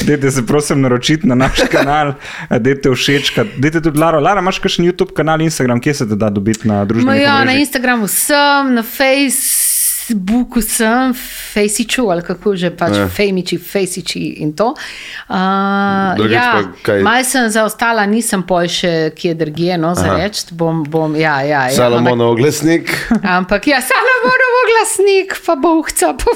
Dajte 0.07 0.31
se 0.31 0.47
prosim 0.47 0.81
naročiti 0.81 1.27
na 1.27 1.35
naš 1.37 1.61
kanal, 1.73 2.13
dajte 2.51 2.91
všečkati, 2.91 3.51
dajte 3.59 3.81
tudi 3.81 3.99
Lara. 3.99 4.21
Lara, 4.21 4.41
imaš 4.41 4.59
kakšen 4.59 4.85
YouTube 4.85 5.13
kanal, 5.13 5.41
Instagram, 5.41 5.81
kje 5.81 5.95
se 5.95 6.09
te 6.09 6.15
da 6.17 6.31
dobiti 6.31 6.69
na 6.69 6.85
družbenih 6.85 7.23
ja, 7.23 7.33
na 7.33 7.41
omrežjih? 7.41 7.61
Instagramu 7.61 8.07
sem, 8.09 8.75
na 8.75 8.83
Facebooku 8.83 10.61
sem, 10.61 11.15
Fejsiču 11.53 12.05
ali 12.07 12.23
kako 12.23 12.57
že 12.57 12.71
pač, 12.71 12.97
Ja. 12.97 13.09
Fejmiči, 13.09 13.59
Fejsiči 13.59 14.21
in 14.39 14.53
to. 14.53 14.75
Uh, 15.29 15.37
Drugič 16.17 16.33
ja, 16.33 16.63
kaj- 16.83 17.03
Mal 17.03 17.25
sem 17.25 17.51
zaostala, 17.51 18.07
nisem 18.07 18.43
pol 18.43 18.69
še 18.69 19.11
kje 19.11 19.35
drugje, 19.35 19.75
no, 19.77 19.95
za 19.95 20.15
reči. 20.15 20.47
Bom, 20.53 20.85
bom, 20.85 21.17
ja, 21.17 21.41
ja, 21.43 21.67
ja, 21.67 21.75
Salomonov 21.75 22.37
glasnik. 22.37 22.93
Ampak 23.23 23.67
ja, 23.67 23.81
Salomonov 23.83 24.55
glasnik, 24.71 25.35
pa 25.43 25.57
bohca. 25.57 26.15
Pa, 26.15 26.31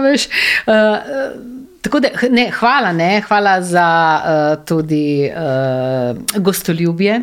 veš, 0.04 0.28
uh, 0.66 1.59
tako 1.80 2.00
da, 2.00 2.08
ne, 2.30 2.50
hvala, 2.50 2.92
ne, 2.92 3.22
hvala 3.28 3.62
za 3.62 3.86
uh, 4.18 4.64
tudi 4.64 5.30
uh, 5.30 6.42
gostoljubje. 6.42 7.22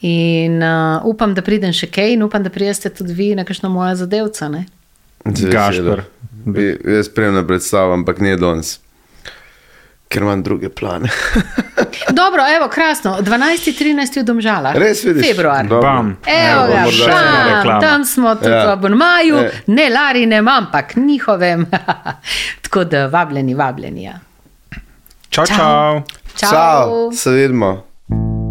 In 0.00 0.62
uh, 0.62 1.00
upam, 1.04 1.34
da 1.34 1.42
pridem 1.42 1.72
še 1.74 1.88
kaj, 1.90 2.12
in 2.14 2.22
upam, 2.22 2.42
da 2.42 2.50
prijeste 2.50 2.90
tudi 2.90 3.12
vi 3.12 3.32
na 3.34 3.44
kakšno 3.44 3.68
moja 3.68 3.96
zadevca. 3.96 4.48
Ne? 4.48 4.64
Z 5.26 5.50
Gašper. 5.50 6.04
veseljem. 6.04 6.04
Bi- 6.54 6.94
Jaz 6.94 7.06
spremljam 7.06 7.46
predstavo, 7.46 7.92
ampak 7.92 8.20
ne 8.20 8.36
danes. 8.36 8.76
Ker 10.08 10.22
imam 10.22 10.42
druge 10.42 10.68
plane. 10.70 11.08
Dobro, 12.10 12.42
evo, 12.56 12.68
krasno. 12.68 13.16
12. 13.20 13.28
13. 13.74 14.20
v 14.20 14.24
Domžalah. 14.24 14.74
Res 14.74 15.04
vidiš? 15.04 15.26
Februar. 15.26 15.66
Bam. 15.66 16.16
Evo 16.26 16.64
Evo, 16.64 16.66
ga, 16.66 16.84
bam, 17.06 17.48
reklama. 17.48 17.80
tam 17.80 18.04
smo 18.04 18.34
tudi 18.34 18.50
Ja. 18.50 18.74
v 18.74 18.78
Bonmaju, 18.78 19.36
E. 19.36 19.50
ne 19.66 19.88
Larinem, 19.90 20.48
ampak 20.48 20.96
njihovem. 20.96 21.66
Tako 22.62 22.84
da 22.84 23.06
vabljeni, 23.06 23.54
vabljeni. 23.54 24.02
Ja. 24.02 24.14
Čau, 25.30 25.46
Čau. 25.46 25.56
čau. 25.56 26.02
Čau. 26.36 26.50
Ciao, 26.50 27.12
se 27.12 27.30
vidimo. 27.32 27.84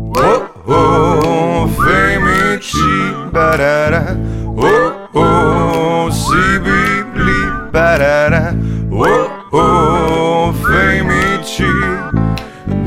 Oh, 0.10 0.42
oh, 0.68 1.70
femiči, 1.76 2.94
barara. 3.32 4.04
Oh, 4.48 4.66
oh, 5.16 6.12
si 6.12 6.34
bibli, 6.60 7.40
barara. 7.72 8.54
Oh, 8.92 9.02
oh, 9.02 9.27